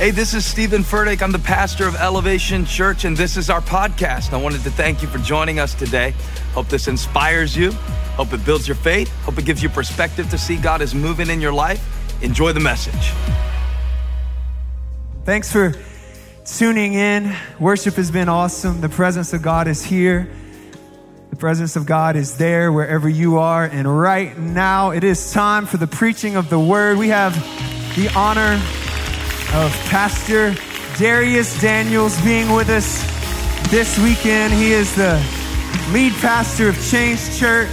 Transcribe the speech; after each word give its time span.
Hey, 0.00 0.12
this 0.12 0.32
is 0.32 0.46
Stephen 0.46 0.80
Furtick. 0.80 1.20
I'm 1.20 1.30
the 1.30 1.38
pastor 1.38 1.86
of 1.86 1.94
Elevation 1.94 2.64
Church, 2.64 3.04
and 3.04 3.14
this 3.14 3.36
is 3.36 3.50
our 3.50 3.60
podcast. 3.60 4.32
I 4.32 4.38
wanted 4.38 4.62
to 4.62 4.70
thank 4.70 5.02
you 5.02 5.08
for 5.08 5.18
joining 5.18 5.58
us 5.58 5.74
today. 5.74 6.14
Hope 6.54 6.68
this 6.68 6.88
inspires 6.88 7.54
you. 7.54 7.72
Hope 8.16 8.32
it 8.32 8.42
builds 8.46 8.66
your 8.66 8.76
faith. 8.76 9.14
Hope 9.24 9.36
it 9.36 9.44
gives 9.44 9.62
you 9.62 9.68
perspective 9.68 10.30
to 10.30 10.38
see 10.38 10.56
God 10.56 10.80
is 10.80 10.94
moving 10.94 11.28
in 11.28 11.38
your 11.38 11.52
life. 11.52 11.86
Enjoy 12.22 12.50
the 12.54 12.60
message. 12.60 13.12
Thanks 15.26 15.52
for 15.52 15.74
tuning 16.46 16.94
in. 16.94 17.36
Worship 17.58 17.96
has 17.96 18.10
been 18.10 18.30
awesome. 18.30 18.80
The 18.80 18.88
presence 18.88 19.34
of 19.34 19.42
God 19.42 19.68
is 19.68 19.84
here. 19.84 20.30
The 21.28 21.36
presence 21.36 21.76
of 21.76 21.84
God 21.84 22.16
is 22.16 22.38
there 22.38 22.72
wherever 22.72 23.06
you 23.06 23.36
are. 23.36 23.66
And 23.66 24.00
right 24.00 24.34
now, 24.38 24.92
it 24.92 25.04
is 25.04 25.30
time 25.30 25.66
for 25.66 25.76
the 25.76 25.86
preaching 25.86 26.36
of 26.36 26.48
the 26.48 26.58
word. 26.58 26.96
We 26.96 27.08
have 27.08 27.34
the 27.96 28.10
honor 28.16 28.58
of 29.52 29.72
Pastor 29.86 30.52
Dharius 30.94 31.60
Daniels 31.60 32.20
being 32.22 32.52
with 32.52 32.68
us 32.68 33.02
this 33.68 33.98
weekend. 33.98 34.52
He 34.52 34.72
is 34.72 34.94
the 34.94 35.14
lead 35.90 36.12
pastor 36.14 36.68
of 36.68 36.88
Change 36.88 37.36
Church. 37.36 37.68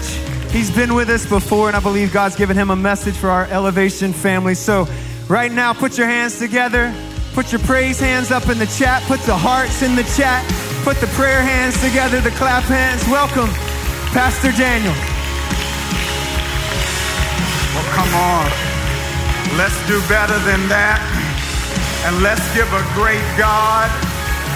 He's 0.50 0.72
been 0.72 0.96
with 0.96 1.10
us 1.10 1.28
before, 1.28 1.68
and 1.68 1.78
I 1.78 1.80
believe 1.80 2.12
God's 2.12 2.36
given 2.36 2.58
him 2.58 2.72
a 2.72 2.76
message 2.76 3.16
for 3.16 3.30
our 3.30 3.46
elevation 3.46 4.12
family. 4.12 4.56
So, 4.56 4.88
right 5.28 5.52
now, 5.52 5.72
put 5.74 6.00
your 6.00 6.08
hands 6.08 6.40
together. 6.40 6.94
Put 7.34 7.52
your 7.52 7.62
praise 7.62 8.00
hands 8.00 8.32
up 8.32 8.50
in 8.50 8.58
the 8.58 8.66
chat. 8.66 9.04
Put 9.04 9.20
the 9.22 9.38
hearts 9.38 9.84
in 9.84 9.96
the 9.96 10.04
chat. 10.18 10.44
Put 10.84 10.98
the 10.98 11.08
prayer 11.08 11.42
hands 11.42 11.80
together, 11.80 12.22
the 12.22 12.32
clap 12.32 12.64
hands. 12.64 13.08
Welcome, 13.08 13.50
Pastor 14.14 14.52
Daniel. 14.54 14.94
Well, 17.76 17.94
come 17.94 18.14
on. 18.16 18.50
Let's 19.58 19.78
do 19.88 20.00
better 20.10 20.40
than 20.40 20.68
that. 20.70 21.27
And 22.06 22.22
let's 22.22 22.46
give 22.54 22.70
a 22.74 22.84
great 22.94 23.26
God 23.38 23.90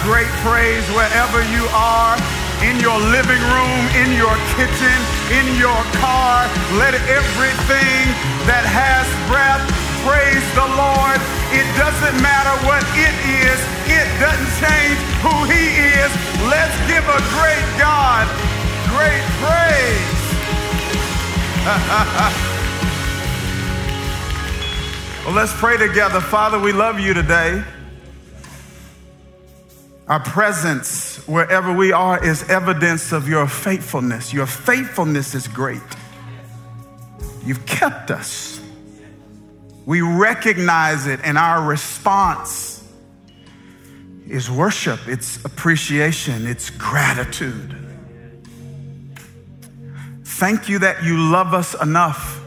great 0.03 0.30
praise 0.42 0.81
wherever 0.97 1.45
you 1.53 1.61
are 1.78 2.17
in 2.66 2.81
your 2.81 2.97
living 3.14 3.42
room, 3.53 3.81
in 4.02 4.09
your 4.17 4.34
kitchen, 4.57 4.97
in 5.29 5.46
your 5.62 5.78
car. 6.01 6.50
Let 6.81 6.97
everything 7.06 8.01
that 8.50 8.66
has 8.66 9.06
breath 9.30 9.62
praise 10.01 10.46
the 10.57 10.66
Lord. 10.74 11.22
It 11.53 11.69
doesn't 11.78 12.18
matter 12.22 12.53
what 12.66 12.81
it 12.97 13.13
is, 13.46 13.57
it 13.85 14.09
doesn't 14.18 14.53
change 14.57 14.97
who 15.22 15.35
He 15.46 15.69
is. 16.01 16.09
Let's 16.50 16.78
give 16.90 17.06
a 17.06 17.22
great 17.38 17.68
God 17.78 18.25
great 18.90 19.24
praise. 19.40 20.19
well, 25.25 25.35
let's 25.35 25.53
pray 25.53 25.77
together. 25.77 26.19
Father, 26.19 26.57
we 26.57 26.71
love 26.71 26.99
you 26.99 27.13
today. 27.13 27.63
Our 30.07 30.19
presence 30.19 31.17
wherever 31.27 31.71
we 31.71 31.91
are 31.91 32.23
is 32.23 32.49
evidence 32.49 33.11
of 33.11 33.29
your 33.29 33.47
faithfulness. 33.47 34.33
Your 34.33 34.47
faithfulness 34.47 35.35
is 35.35 35.47
great. 35.47 35.81
You've 37.45 37.65
kept 37.67 38.09
us. 38.09 38.59
We 39.85 40.01
recognize 40.01 41.05
it, 41.05 41.19
and 41.23 41.38
our 41.38 41.63
response 41.63 42.83
is 44.27 44.49
worship, 44.49 45.07
it's 45.07 45.43
appreciation, 45.45 46.47
it's 46.47 46.69
gratitude. 46.69 47.75
Thank 50.23 50.67
you 50.67 50.79
that 50.79 51.03
you 51.03 51.17
love 51.17 51.53
us 51.53 51.79
enough 51.79 52.41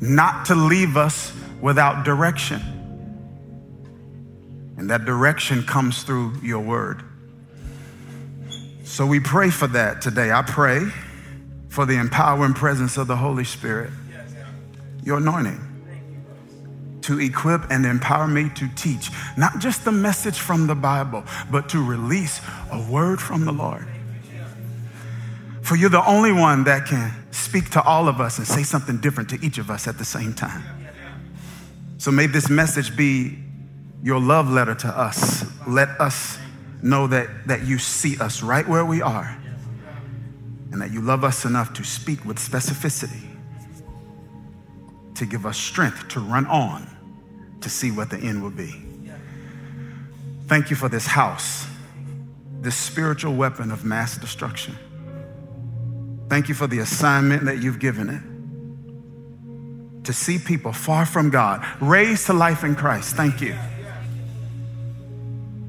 not 0.00 0.46
to 0.46 0.54
leave 0.54 0.96
us 0.96 1.32
without 1.60 2.04
direction. 2.04 2.60
And 4.76 4.88
that 4.90 5.04
direction 5.04 5.62
comes 5.62 6.02
through 6.02 6.36
your 6.42 6.60
word. 6.60 7.02
So 8.84 9.06
we 9.06 9.20
pray 9.20 9.50
for 9.50 9.66
that 9.68 10.00
today. 10.02 10.32
I 10.32 10.42
pray 10.42 10.80
for 11.68 11.86
the 11.86 11.98
empowering 11.98 12.54
presence 12.54 12.96
of 12.96 13.06
the 13.06 13.16
Holy 13.16 13.44
Spirit, 13.44 13.90
your 15.04 15.18
anointing, 15.18 15.60
to 17.02 17.20
equip 17.20 17.70
and 17.70 17.86
empower 17.86 18.26
me 18.26 18.50
to 18.56 18.68
teach 18.74 19.10
not 19.36 19.58
just 19.58 19.84
the 19.84 19.92
message 19.92 20.38
from 20.38 20.66
the 20.66 20.74
Bible, 20.74 21.24
but 21.50 21.68
to 21.68 21.84
release 21.84 22.40
a 22.72 22.90
word 22.90 23.20
from 23.20 23.44
the 23.44 23.52
Lord. 23.52 23.86
For 25.70 25.76
you're 25.76 25.88
the 25.88 26.04
only 26.04 26.32
one 26.32 26.64
that 26.64 26.86
can 26.86 27.12
speak 27.30 27.70
to 27.70 27.82
all 27.82 28.08
of 28.08 28.20
us 28.20 28.38
and 28.38 28.44
say 28.44 28.64
something 28.64 28.96
different 28.96 29.30
to 29.30 29.38
each 29.40 29.56
of 29.56 29.70
us 29.70 29.86
at 29.86 29.98
the 29.98 30.04
same 30.04 30.34
time. 30.34 30.64
So 31.96 32.10
may 32.10 32.26
this 32.26 32.50
message 32.50 32.96
be 32.96 33.38
your 34.02 34.18
love 34.18 34.50
letter 34.50 34.74
to 34.74 34.88
us. 34.88 35.44
Let 35.68 35.88
us 36.00 36.40
know 36.82 37.06
that, 37.06 37.46
that 37.46 37.62
you 37.68 37.78
see 37.78 38.18
us 38.18 38.42
right 38.42 38.66
where 38.66 38.84
we 38.84 39.00
are 39.00 39.38
and 40.72 40.82
that 40.82 40.90
you 40.90 41.02
love 41.02 41.22
us 41.22 41.44
enough 41.44 41.72
to 41.74 41.84
speak 41.84 42.24
with 42.24 42.38
specificity, 42.38 43.28
to 45.14 45.24
give 45.24 45.46
us 45.46 45.56
strength 45.56 46.08
to 46.08 46.18
run 46.18 46.46
on 46.46 46.84
to 47.60 47.70
see 47.70 47.92
what 47.92 48.10
the 48.10 48.18
end 48.18 48.42
will 48.42 48.50
be. 48.50 48.74
Thank 50.48 50.70
you 50.70 50.74
for 50.74 50.88
this 50.88 51.06
house, 51.06 51.64
this 52.60 52.74
spiritual 52.74 53.34
weapon 53.34 53.70
of 53.70 53.84
mass 53.84 54.18
destruction. 54.18 54.76
Thank 56.30 56.48
you 56.48 56.54
for 56.54 56.68
the 56.68 56.78
assignment 56.78 57.44
that 57.46 57.58
you've 57.58 57.80
given 57.80 58.08
it 58.08 58.22
to 60.04 60.12
see 60.12 60.38
people 60.38 60.72
far 60.72 61.04
from 61.04 61.28
God 61.28 61.66
raised 61.80 62.26
to 62.26 62.32
life 62.32 62.62
in 62.62 62.76
Christ. 62.76 63.16
Thank 63.16 63.40
you 63.40 63.56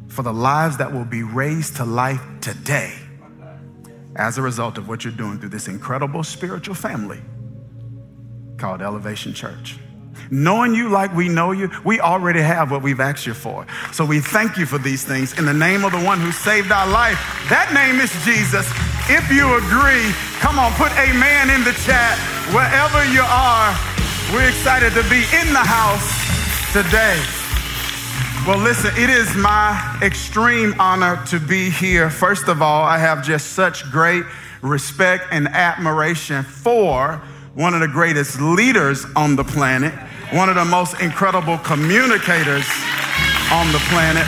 for 0.08 0.22
the 0.22 0.32
lives 0.32 0.78
that 0.78 0.94
will 0.94 1.04
be 1.04 1.24
raised 1.24 1.78
to 1.78 1.86
life 1.86 2.22
today 2.42 2.94
as 4.16 4.38
a 4.38 4.42
result 4.44 4.78
of 4.78 4.88
what 4.88 5.04
you're 5.04 5.12
doing 5.12 5.40
through 5.40 5.50
this 5.50 5.68
incredible 5.68 6.24
spiritual 6.24 6.76
family 6.76 7.22
called 8.58 8.84
Elevation 8.84 9.34
Church. 9.34 9.80
Knowing 10.30 10.74
you 10.74 10.90
like 10.90 11.14
we 11.16 11.28
know 11.28 11.52
you, 11.52 11.70
we 11.84 12.00
already 12.00 12.42
have 12.42 12.72
what 12.72 12.82
we've 12.82 13.00
asked 13.00 13.26
you 13.26 13.34
for. 13.34 13.66
So 13.92 14.06
we 14.06 14.20
thank 14.20 14.58
you 14.58 14.66
for 14.66 14.78
these 14.78 15.04
things 15.04 15.38
in 15.38 15.46
the 15.46 15.54
name 15.54 15.84
of 15.84 15.92
the 15.92 16.00
one 16.00 16.20
who 16.20 16.32
saved 16.32 16.72
our 16.72 16.88
life. 16.88 17.20
That 17.50 17.74
name 17.74 18.00
is 18.00 18.12
Jesus. 18.24 18.68
If 19.10 19.30
you 19.32 19.58
agree, 19.58 20.12
come 20.40 20.60
on, 20.60 20.72
put 20.74 20.92
amen 20.98 21.50
in 21.50 21.64
the 21.64 21.74
chat. 21.84 22.18
Wherever 22.54 23.04
you 23.12 23.24
are, 23.24 23.76
we're 24.34 24.48
excited 24.48 24.94
to 24.94 25.04
be 25.10 25.24
in 25.36 25.52
the 25.52 25.64
house 25.64 26.08
today. 26.72 27.20
Well, 28.48 28.58
listen, 28.58 28.92
it 28.98 29.10
is 29.10 29.36
my 29.36 30.00
extreme 30.02 30.74
honor 30.80 31.22
to 31.28 31.40
be 31.40 31.70
here. 31.70 32.10
First 32.10 32.48
of 32.48 32.62
all, 32.62 32.84
I 32.84 32.98
have 32.98 33.24
just 33.24 33.54
such 33.54 33.90
great 33.92 34.24
respect 34.62 35.26
and 35.32 35.48
admiration 35.50 36.44
for 36.44 37.22
one 37.54 37.74
of 37.74 37.82
the 37.82 37.88
greatest 37.88 38.40
leaders 38.40 39.06
on 39.16 39.36
the 39.36 39.44
planet, 39.44 39.94
one 40.32 40.48
of 40.48 40.56
the 40.56 40.66
most 40.66 41.00
incredible 41.02 41.58
communicators 41.58 42.66
on 43.52 43.72
the 43.74 43.82
planet, 43.92 44.26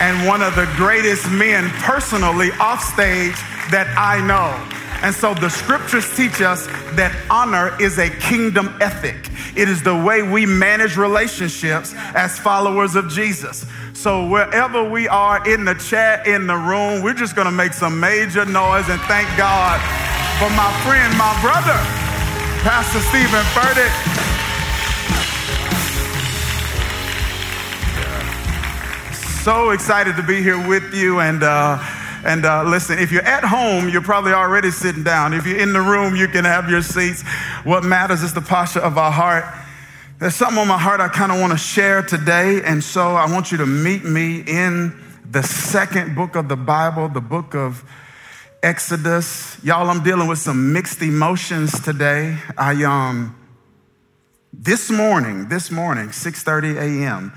and 0.00 0.26
one 0.28 0.42
of 0.42 0.54
the 0.54 0.66
greatest 0.76 1.28
men 1.30 1.68
personally 1.82 2.50
off 2.60 2.82
stage 2.82 3.34
that 3.74 3.92
I 3.98 4.24
know. 4.24 4.54
And 5.02 5.14
so 5.14 5.34
the 5.34 5.48
scriptures 5.48 6.06
teach 6.16 6.40
us 6.40 6.66
that 6.94 7.14
honor 7.30 7.76
is 7.80 7.98
a 7.98 8.10
kingdom 8.10 8.76
ethic. 8.80 9.16
It 9.56 9.68
is 9.68 9.82
the 9.82 9.94
way 9.94 10.22
we 10.22 10.46
manage 10.46 10.96
relationships 10.96 11.94
as 12.14 12.38
followers 12.38 12.94
of 12.94 13.08
Jesus. 13.08 13.66
So 13.94 14.28
wherever 14.28 14.88
we 14.88 15.08
are 15.08 15.42
in 15.48 15.64
the 15.64 15.74
chat, 15.74 16.26
in 16.28 16.46
the 16.46 16.56
room, 16.56 17.02
we're 17.02 17.14
just 17.14 17.34
gonna 17.34 17.50
make 17.50 17.72
some 17.72 17.98
major 17.98 18.44
noise 18.44 18.88
and 18.88 19.00
thank 19.02 19.28
God 19.36 19.80
for 20.38 20.50
my 20.54 20.70
friend, 20.86 21.10
my 21.18 21.34
brother, 21.42 21.78
Pastor 22.62 23.00
Stephen 23.00 23.42
Furtick. 23.54 24.47
So 29.48 29.70
excited 29.70 30.14
to 30.16 30.22
be 30.22 30.42
here 30.42 30.68
with 30.68 30.92
you 30.92 31.20
and 31.20 31.42
uh, 31.42 31.78
and 32.22 32.44
uh, 32.44 32.64
listen, 32.64 32.98
if 32.98 33.10
you're 33.10 33.22
at 33.22 33.42
home, 33.42 33.88
you're 33.88 34.02
probably 34.02 34.32
already 34.32 34.70
sitting 34.70 35.02
down. 35.02 35.32
If 35.32 35.46
you're 35.46 35.58
in 35.58 35.72
the 35.72 35.80
room, 35.80 36.14
you 36.14 36.28
can 36.28 36.44
have 36.44 36.68
your 36.68 36.82
seats. 36.82 37.22
What 37.64 37.82
matters 37.82 38.22
is 38.22 38.34
the 38.34 38.42
posture 38.42 38.80
of 38.80 38.98
our 38.98 39.10
heart. 39.10 39.46
There's 40.18 40.34
something 40.34 40.58
on 40.58 40.68
my 40.68 40.76
heart 40.76 41.00
I 41.00 41.08
kind 41.08 41.32
of 41.32 41.40
want 41.40 41.52
to 41.52 41.58
share 41.58 42.02
today, 42.02 42.60
and 42.62 42.84
so 42.84 43.14
I 43.14 43.24
want 43.32 43.50
you 43.50 43.56
to 43.56 43.64
meet 43.64 44.04
me 44.04 44.44
in 44.46 44.94
the 45.30 45.42
second 45.42 46.14
book 46.14 46.36
of 46.36 46.50
the 46.50 46.56
Bible, 46.56 47.08
the 47.08 47.22
book 47.22 47.54
of 47.54 47.82
Exodus. 48.62 49.56
Y'all, 49.64 49.88
I'm 49.88 50.04
dealing 50.04 50.28
with 50.28 50.40
some 50.40 50.74
mixed 50.74 51.00
emotions 51.00 51.80
today. 51.80 52.36
I 52.58 52.84
um 52.84 53.34
this 54.52 54.90
morning, 54.90 55.48
this 55.48 55.70
morning, 55.70 56.08
6:30 56.08 56.76
a.m., 56.76 57.32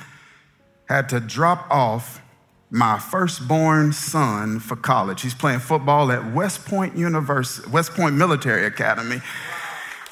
had 0.92 1.10
to 1.10 1.20
drop 1.20 1.70
off 1.72 2.22
my 2.70 2.98
firstborn 2.98 3.92
son 3.92 4.60
for 4.60 4.76
college. 4.76 5.22
He's 5.22 5.34
playing 5.34 5.60
football 5.60 6.12
at 6.12 6.34
West 6.34 6.66
Point 6.66 6.98
University, 6.98 7.70
West 7.70 7.94
Point 7.94 8.16
Military 8.16 8.66
Academy, 8.66 9.22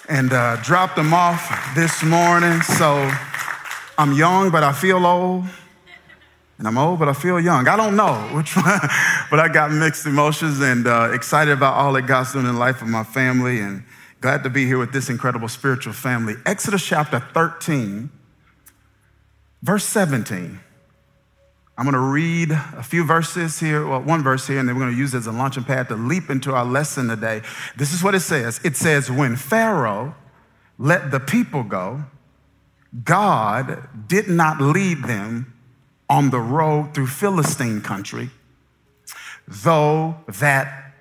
and 0.09 0.31
uh, 0.33 0.57
dropped 0.57 0.97
him 0.97 1.13
off 1.13 1.73
this 1.75 2.03
morning. 2.03 2.61
So 2.61 3.11
I'm 3.97 4.13
young, 4.13 4.51
but 4.51 4.63
I 4.63 4.73
feel 4.73 5.05
old. 5.05 5.45
And 6.57 6.67
I'm 6.67 6.77
old, 6.77 6.99
but 6.99 7.07
I 7.07 7.13
feel 7.13 7.39
young. 7.39 7.69
I 7.69 7.77
don't 7.77 7.95
know 7.95 8.15
which 8.33 8.57
one, 8.57 8.65
but 9.31 9.39
I 9.39 9.47
got 9.47 9.71
mixed 9.71 10.05
emotions 10.05 10.59
and 10.59 10.87
uh, 10.87 11.11
excited 11.13 11.51
about 11.51 11.75
all 11.75 11.93
that 11.93 12.01
God's 12.03 12.33
doing 12.33 12.45
in 12.45 12.53
the 12.53 12.59
life 12.59 12.81
of 12.81 12.89
my 12.89 13.05
family 13.05 13.61
and 13.61 13.83
glad 14.19 14.43
to 14.43 14.49
be 14.49 14.65
here 14.65 14.77
with 14.77 14.91
this 14.91 15.09
incredible 15.09 15.47
spiritual 15.47 15.93
family. 15.93 16.35
Exodus 16.45 16.85
chapter 16.85 17.21
13, 17.33 18.09
verse 19.61 19.85
17. 19.85 20.59
I'm 21.79 21.85
going 21.85 21.93
to 21.93 21.99
read 21.99 22.51
a 22.51 22.83
few 22.83 23.05
verses 23.05 23.57
here, 23.57 23.87
well, 23.87 24.01
one 24.01 24.21
verse 24.21 24.45
here, 24.45 24.59
and 24.59 24.67
then 24.67 24.75
we're 24.75 24.81
going 24.81 24.91
to 24.91 24.97
use 24.97 25.13
it 25.13 25.19
as 25.19 25.27
a 25.27 25.31
launching 25.31 25.63
pad 25.63 25.87
to 25.87 25.95
leap 25.95 26.29
into 26.29 26.53
our 26.53 26.65
lesson 26.65 27.07
today. 27.07 27.41
This 27.77 27.93
is 27.93 28.03
what 28.03 28.13
it 28.13 28.19
says 28.19 28.59
it 28.65 28.75
says, 28.75 29.09
When 29.09 29.37
Pharaoh 29.37 30.13
let 30.77 31.09
the 31.09 31.21
people 31.21 31.63
go, 31.63 32.03
God 33.05 33.87
did 34.09 34.27
not 34.27 34.59
lead 34.59 35.05
them 35.05 35.53
on 36.09 36.31
the 36.31 36.39
road 36.41 36.93
through 36.93 37.07
Philistine 37.07 37.79
country, 37.79 38.29
though 39.47 40.17
that 40.27 40.93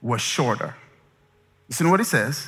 was 0.00 0.20
shorter. 0.20 0.76
Listen 1.68 1.86
to 1.86 1.90
what 1.90 1.98
he 1.98 2.04
says. 2.04 2.46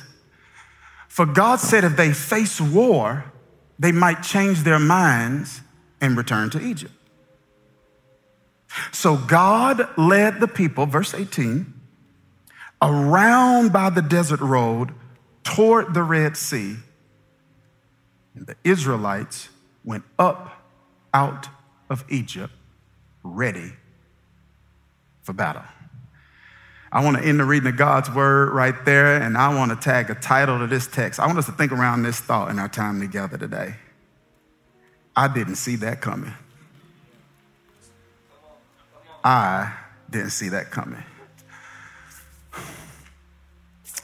For 1.09 1.25
God 1.25 1.59
said 1.59 1.83
if 1.83 1.97
they 1.97 2.13
face 2.13 2.61
war, 2.61 3.25
they 3.77 3.91
might 3.91 4.23
change 4.23 4.59
their 4.59 4.79
minds 4.79 5.59
and 5.99 6.15
return 6.15 6.49
to 6.51 6.61
Egypt. 6.61 6.93
So 8.91 9.15
God 9.15 9.87
led 9.97 10.39
the 10.39 10.47
people, 10.47 10.85
verse 10.85 11.13
18, 11.13 11.73
around 12.81 13.73
by 13.73 13.89
the 13.89 14.01
desert 14.01 14.41
road 14.41 14.91
toward 15.43 15.93
the 15.93 16.03
Red 16.03 16.37
Sea. 16.37 16.75
And 18.35 18.45
the 18.45 18.55
Israelites 18.63 19.49
went 19.83 20.03
up 20.19 20.65
out 21.13 21.47
of 21.89 22.03
Egypt 22.09 22.53
ready 23.23 23.71
for 25.23 25.33
battle. 25.33 25.63
I 26.91 27.03
want 27.03 27.17
to 27.17 27.23
end 27.23 27.39
the 27.39 27.45
reading 27.45 27.67
of 27.67 27.77
God's 27.77 28.09
word 28.09 28.53
right 28.53 28.85
there, 28.85 29.21
and 29.21 29.37
I 29.37 29.53
want 29.53 29.71
to 29.71 29.77
tag 29.77 30.09
a 30.09 30.15
title 30.15 30.59
to 30.59 30.67
this 30.67 30.87
text. 30.87 31.19
I 31.19 31.27
want 31.27 31.37
us 31.37 31.45
to 31.47 31.51
think 31.51 31.71
around 31.71 32.03
this 32.03 32.19
thought 32.19 32.49
in 32.49 32.59
our 32.59 32.69
time 32.69 32.99
together 32.99 33.37
today. 33.37 33.75
I 35.15 35.27
didn't 35.27 35.55
see 35.55 35.75
that 35.77 35.99
coming. 35.99 36.33
I 39.23 39.73
didn't 40.09 40.31
see 40.31 40.49
that 40.49 40.71
coming. 40.71 41.03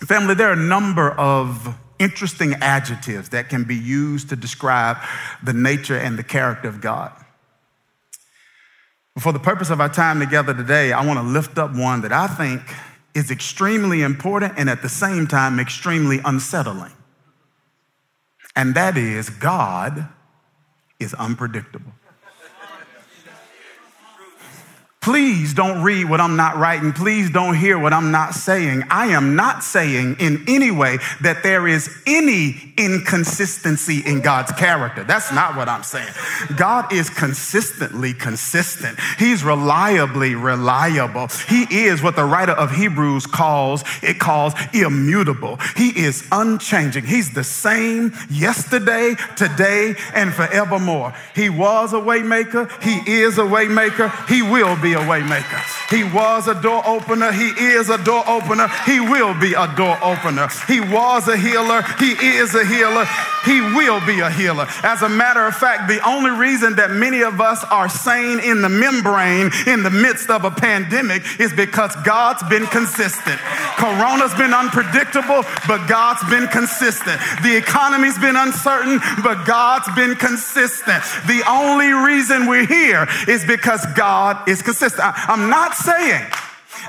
Family, 0.05 0.35
there 0.35 0.49
are 0.49 0.53
a 0.53 0.55
number 0.55 1.11
of 1.11 1.77
interesting 1.97 2.55
adjectives 2.55 3.29
that 3.29 3.49
can 3.49 3.63
be 3.63 3.75
used 3.75 4.29
to 4.29 4.35
describe 4.35 4.97
the 5.41 5.53
nature 5.53 5.97
and 5.97 6.19
the 6.19 6.23
character 6.23 6.67
of 6.67 6.81
God. 6.81 7.11
For 9.19 9.31
the 9.31 9.39
purpose 9.39 9.69
of 9.69 9.79
our 9.79 9.89
time 9.89 10.19
together 10.19 10.53
today, 10.53 10.91
I 10.91 11.05
want 11.05 11.19
to 11.19 11.23
lift 11.23 11.57
up 11.57 11.73
one 11.73 12.01
that 12.01 12.11
I 12.11 12.27
think 12.27 12.61
is 13.13 13.29
extremely 13.29 14.01
important 14.01 14.53
and 14.57 14.69
at 14.69 14.81
the 14.81 14.89
same 14.89 15.27
time 15.27 15.59
extremely 15.59 16.19
unsettling. 16.25 16.91
And 18.55 18.75
that 18.75 18.97
is 18.97 19.29
God 19.29 20.07
is 20.99 21.13
unpredictable. 21.13 21.91
Please 25.03 25.53
don't 25.53 25.81
read 25.81 26.09
what 26.09 26.21
I'm 26.21 26.37
not 26.37 26.55
writing. 26.55 26.93
Please 26.93 27.29
don't 27.29 27.57
hear 27.57 27.77
what 27.77 27.91
I'm 27.91 28.11
not 28.11 28.33
saying. 28.33 28.83
I 28.89 29.07
am 29.07 29.35
not 29.35 29.61
saying 29.61 30.15
in 30.17 30.45
any 30.47 30.71
way 30.71 30.97
that 31.19 31.43
there 31.43 31.67
is 31.67 31.89
any 32.07 32.73
inconsistency 32.77 33.99
in 34.05 34.21
God's 34.21 34.53
character. 34.53 35.03
That's 35.03 35.29
not 35.33 35.57
what 35.57 35.67
I'm 35.67 35.83
saying. 35.83 36.07
God 36.55 36.93
is 36.93 37.09
consistently 37.09 38.13
consistent. 38.13 38.97
He's 39.19 39.43
reliably 39.43 40.35
reliable. 40.35 41.27
He 41.49 41.63
is 41.85 42.01
what 42.01 42.15
the 42.15 42.23
writer 42.23 42.53
of 42.53 42.71
Hebrews 42.71 43.27
calls, 43.27 43.83
it 44.01 44.19
calls 44.19 44.53
immutable. 44.73 45.57
He 45.75 45.89
is 45.99 46.25
unchanging. 46.31 47.03
He's 47.03 47.33
the 47.33 47.43
same 47.43 48.13
yesterday, 48.29 49.15
today, 49.35 49.95
and 50.13 50.33
forevermore. 50.33 51.13
He 51.35 51.49
was 51.49 51.91
a 51.91 51.97
waymaker. 51.97 52.71
He 52.81 53.11
is 53.11 53.37
a 53.37 53.41
waymaker. 53.41 54.29
He 54.29 54.41
will 54.41 54.81
be 54.81 54.92
a 54.93 54.99
waymaker. 54.99 55.61
He 55.89 56.03
was 56.03 56.47
a 56.47 56.59
door 56.59 56.81
opener. 56.85 57.31
He 57.31 57.49
is 57.49 57.89
a 57.89 57.97
door 58.03 58.23
opener. 58.27 58.67
He 58.85 58.99
will 58.99 59.33
be 59.39 59.53
a 59.53 59.67
door 59.75 59.97
opener. 60.03 60.47
He 60.67 60.79
was 60.79 61.27
a 61.27 61.37
healer. 61.37 61.81
He 61.99 62.11
is 62.11 62.55
a 62.55 62.65
healer. 62.65 63.05
He 63.45 63.59
will 63.59 63.99
be 64.05 64.19
a 64.21 64.29
healer. 64.29 64.67
As 64.83 65.01
a 65.01 65.09
matter 65.09 65.45
of 65.45 65.55
fact, 65.55 65.87
the 65.87 65.99
only 66.07 66.31
reason 66.31 66.75
that 66.77 66.91
many 66.91 67.21
of 67.21 67.41
us 67.41 67.63
are 67.65 67.89
sane 67.89 68.39
in 68.39 68.61
the 68.61 68.69
membrane 68.69 69.51
in 69.67 69.83
the 69.83 69.89
midst 69.89 70.29
of 70.29 70.45
a 70.45 70.51
pandemic 70.51 71.23
is 71.39 71.53
because 71.53 71.95
God's 72.03 72.43
been 72.43 72.65
consistent. 72.67 73.39
Corona's 73.77 74.33
been 74.35 74.53
unpredictable, 74.53 75.43
but 75.67 75.87
God's 75.87 76.23
been 76.29 76.47
consistent. 76.47 77.19
The 77.43 77.57
economy's 77.57 78.17
been 78.17 78.35
uncertain, 78.35 78.99
but 79.23 79.45
God's 79.45 79.93
been 79.95 80.15
consistent. 80.15 81.03
The 81.27 81.43
only 81.47 81.91
reason 81.91 82.47
we're 82.47 82.65
here 82.65 83.07
is 83.27 83.45
because 83.45 83.85
God 83.95 84.47
is 84.47 84.61
consistent. 84.61 84.82
I'm 84.97 85.49
not 85.49 85.75
saying 85.75 86.25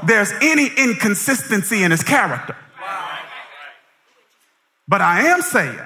there's 0.05 0.33
any 0.43 0.69
inconsistency 0.77 1.83
in 1.83 1.91
his 1.91 2.03
character. 2.03 2.57
But 4.87 5.01
I 5.01 5.29
am 5.29 5.41
saying 5.43 5.81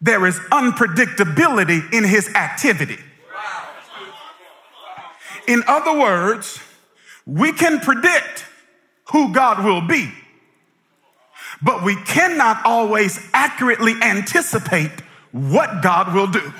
there 0.00 0.26
is 0.26 0.38
unpredictability 0.52 1.92
in 1.92 2.04
his 2.04 2.28
activity. 2.34 2.98
In 5.48 5.62
other 5.66 5.98
words, 5.98 6.58
we 7.24 7.52
can 7.52 7.80
predict 7.80 8.44
who 9.12 9.32
God 9.32 9.64
will 9.64 9.80
be, 9.80 10.12
but 11.62 11.84
we 11.84 11.96
cannot 12.02 12.64
always 12.64 13.18
accurately 13.32 13.94
anticipate 14.02 14.90
what 15.32 15.82
God 15.82 16.14
will 16.14 16.26
do. 16.26 16.52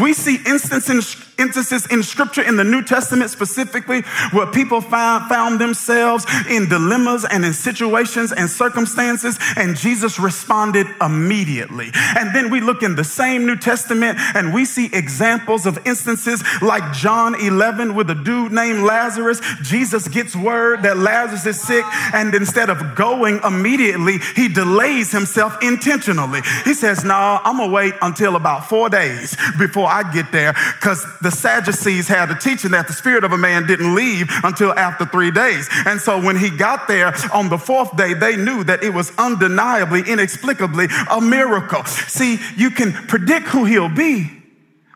We 0.00 0.14
see 0.14 0.36
instances, 0.46 1.16
instances 1.38 1.86
in 1.86 2.02
scripture 2.02 2.42
in 2.42 2.56
the 2.56 2.64
New 2.64 2.82
Testament 2.82 3.30
specifically 3.30 4.02
where 4.32 4.46
people 4.46 4.80
found, 4.80 5.28
found 5.28 5.60
themselves 5.60 6.26
in 6.48 6.68
dilemmas 6.68 7.24
and 7.24 7.44
in 7.44 7.52
situations 7.52 8.32
and 8.32 8.48
circumstances, 8.48 9.38
and 9.56 9.76
Jesus 9.76 10.18
responded 10.18 10.86
immediately. 11.00 11.90
And 11.94 12.34
then 12.34 12.50
we 12.50 12.60
look 12.60 12.82
in 12.82 12.96
the 12.96 13.04
same 13.04 13.46
New 13.46 13.56
Testament 13.56 14.18
and 14.34 14.52
we 14.52 14.64
see 14.64 14.86
examples 14.92 15.66
of 15.66 15.78
instances 15.86 16.42
like 16.60 16.92
John 16.92 17.34
11 17.34 17.94
with 17.94 18.10
a 18.10 18.14
dude 18.14 18.52
named 18.52 18.84
Lazarus. 18.84 19.40
Jesus 19.62 20.08
gets 20.08 20.34
word 20.36 20.82
that 20.82 20.96
Lazarus 20.96 21.46
is 21.46 21.60
sick, 21.60 21.84
and 22.12 22.34
instead 22.34 22.70
of 22.70 22.94
going 22.94 23.40
immediately, 23.44 24.18
he 24.36 24.48
delays 24.48 25.10
himself 25.12 25.56
intentionally. 25.62 26.40
He 26.64 26.74
says, 26.74 27.04
No, 27.04 27.40
I'm 27.44 27.58
gonna 27.58 27.72
wait 27.72 27.94
until 28.02 28.36
about 28.36 28.68
four 28.68 28.88
days 28.88 29.36
before 29.58 29.88
I 29.88 30.10
get 30.12 30.32
there 30.32 30.52
because 30.52 31.04
the 31.22 31.30
Sadducees 31.30 32.08
had 32.08 32.30
a 32.30 32.34
teaching 32.34 32.72
that 32.72 32.86
the 32.88 32.92
spirit 32.92 33.24
of 33.24 33.32
a 33.32 33.38
man 33.38 33.66
didn't 33.66 33.94
leave 33.94 34.28
until 34.42 34.72
after 34.72 35.06
three 35.06 35.30
days. 35.30 35.68
And 35.86 36.00
so 36.00 36.20
when 36.20 36.36
he 36.36 36.50
got 36.50 36.88
there 36.88 37.14
on 37.32 37.48
the 37.48 37.58
fourth 37.58 37.96
day, 37.96 38.14
they 38.14 38.36
knew 38.36 38.64
that 38.64 38.82
it 38.82 38.90
was 38.92 39.12
undeniably, 39.16 40.02
inexplicably 40.06 40.88
a 41.10 41.20
miracle. 41.20 41.84
See, 41.84 42.38
you 42.56 42.70
can 42.70 42.92
predict 42.92 43.46
who 43.48 43.64
he'll 43.64 43.88
be, 43.88 44.30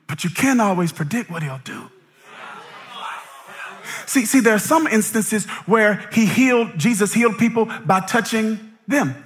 but 0.07 0.25
you 0.25 0.31
can't 0.31 0.61
always 0.61 0.93
predict 0.93 1.31
what 1.31 1.43
he'll 1.43 1.61
do. 1.65 1.91
See, 4.07 4.25
see, 4.25 4.41
there 4.41 4.55
are 4.55 4.59
some 4.59 4.87
instances 4.87 5.47
where 5.67 6.09
he 6.13 6.27
healed, 6.27 6.79
Jesus 6.79 7.13
healed 7.13 7.39
people 7.39 7.67
by 7.85 8.01
touching 8.01 8.77
them. 8.87 9.26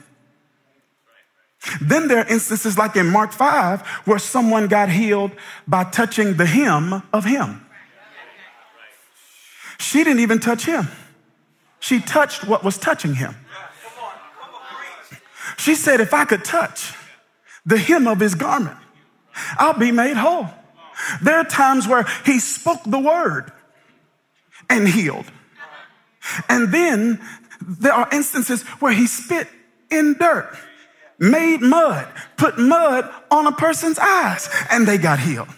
Then 1.81 2.09
there 2.09 2.19
are 2.19 2.29
instances 2.29 2.79
like 2.79 2.97
in 2.97 3.07
Mark 3.07 3.33
5 3.33 3.83
where 4.07 4.19
someone 4.19 4.67
got 4.67 4.89
healed 4.89 5.33
by 5.69 5.85
touching 5.85 6.37
the 6.37 6.47
hem 6.47 7.03
of 7.13 7.25
him. 7.25 7.67
She 9.79 10.05
didn't 10.05 10.21
even 10.21 10.39
touch 10.39 10.65
him. 10.65 10.89
She 11.81 12.01
touched 12.01 12.47
what 12.47 12.63
was 12.63 12.79
touching 12.79 13.15
him. 13.15 13.35
She 15.57 15.75
said, 15.75 16.01
If 16.01 16.15
I 16.15 16.25
could 16.25 16.45
touch 16.45 16.95
the 17.67 17.79
hem 17.79 18.07
of 18.07 18.21
his 18.21 18.35
garment, 18.35 18.77
I'll 19.59 19.79
be 19.79 19.93
made 19.93 20.17
whole. 20.17 20.49
There 21.23 21.37
are 21.37 21.45
times 21.45 21.89
where 21.89 22.05
he 22.25 22.39
spoke 22.39 22.81
the 22.85 22.99
word 22.99 23.53
and 24.69 24.89
healed. 24.89 25.27
And 26.49 26.73
then 26.73 27.21
there 27.61 27.93
are 27.93 28.09
instances 28.13 28.63
where 28.81 28.93
he 28.93 29.07
spit 29.07 29.49
in 29.91 30.15
dirt, 30.15 30.57
made 31.21 31.61
mud, 31.61 32.09
put 32.37 32.59
mud 32.59 33.09
on 33.31 33.47
a 33.47 33.53
person's 33.53 33.99
eyes, 33.99 34.49
and 34.71 34.89
they 34.89 34.99
got 34.99 35.21
healed. 35.21 35.49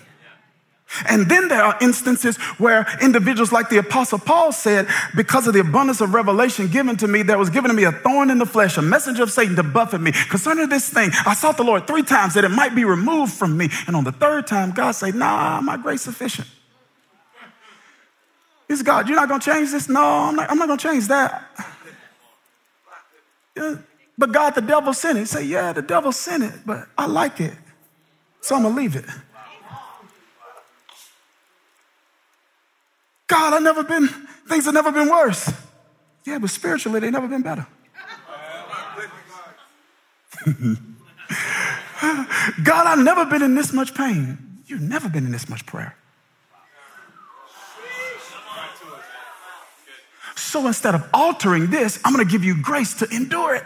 And 1.09 1.27
then 1.29 1.49
there 1.49 1.63
are 1.63 1.79
instances 1.81 2.37
where 2.59 2.87
individuals 3.01 3.51
like 3.51 3.71
the 3.71 3.79
apostle 3.79 4.19
Paul 4.19 4.53
said, 4.53 4.87
because 5.17 5.47
of 5.47 5.55
the 5.55 5.61
abundance 5.61 6.03
of 6.03 6.13
revelation 6.13 6.69
given 6.69 6.97
to 6.99 7.09
me, 7.09 7.23
there 7.23 7.39
was 7.39 7.49
given 7.49 7.71
to 7.71 7.75
me 7.75 7.85
a 7.85 7.93
thorn 7.93 8.29
in 8.29 8.39
the 8.39 8.45
flesh, 8.45 8.77
a 8.77 8.83
messenger 8.83 9.23
of 9.23 9.31
Satan 9.33 9.57
to 9.57 9.63
buffet 9.63 9.99
me. 9.99 10.13
Concerning 10.13 10.69
this 10.69 10.91
thing, 10.91 11.11
I 11.25 11.33
sought 11.35 11.57
the 11.57 11.65
Lord 11.65 11.87
three 11.87 12.03
times 12.03 12.35
that 12.35 12.45
it 12.45 12.51
might 12.51 12.75
be 12.75 12.85
removed 12.85 13.33
from 13.33 13.57
me. 13.57 13.71
And 13.87 13.97
on 13.97 14.05
the 14.05 14.13
third 14.13 14.47
time, 14.47 14.73
God 14.73 14.93
said, 14.93 15.15
nah, 15.15 15.63
my 15.63 15.79
grace 15.79 16.03
sufficient. 16.03 16.49
He's 18.69 18.83
God, 18.83 19.09
you're 19.09 19.17
not 19.17 19.29
going 19.29 19.41
to 19.41 19.51
change 19.51 19.71
this? 19.71 19.89
No, 19.89 20.03
I'm 20.03 20.37
not, 20.37 20.51
I'm 20.51 20.59
not 20.59 20.67
going 20.67 20.79
to 20.79 20.89
change 20.89 21.09
that. 21.09 21.45
But 24.19 24.33
God, 24.33 24.55
the 24.55 24.61
devil 24.61 24.93
sent 24.93 25.19
it. 25.19 25.27
Say, 25.29 25.45
yeah, 25.45 25.73
the 25.73 25.83
devil 25.83 26.13
sent 26.13 26.43
it, 26.43 26.53
but 26.67 26.87
I 26.97 27.07
like 27.07 27.41
it. 27.41 27.55
So 28.41 28.57
I'm 28.57 28.63
going 28.63 28.75
to 28.75 28.81
leave 28.81 28.97
it. 28.97 29.05
God, 33.27 33.55
I've 33.55 33.63
never 33.63 33.83
been, 33.83 34.09
things 34.49 34.67
have 34.67 34.75
never 34.75 34.93
been 34.93 35.09
worse. 35.09 35.51
Yeah, 36.25 36.39
but 36.39 36.51
spiritually, 36.51 37.01
they've 37.01 37.11
never 37.11 37.29
been 37.29 37.43
better. 37.43 37.67
God, 42.65 42.87
I've 42.87 42.99
never 42.99 43.25
been 43.25 43.43
in 43.43 43.55
this 43.55 43.73
much 43.73 43.95
pain. 43.95 44.61
You've 44.67 44.83
never 44.83 45.09
been 45.09 45.25
in 45.25 45.33
this 45.33 45.49
much 45.49 45.65
prayer. 45.65 45.97
So 50.35 50.67
instead 50.67 50.95
of 50.95 51.09
altering 51.15 51.69
this, 51.71 51.99
I'm 52.05 52.13
going 52.13 52.27
to 52.27 52.31
give 52.31 52.45
you 52.45 52.61
grace 52.61 52.95
to 52.95 53.09
endure 53.09 53.55
it. 53.55 53.65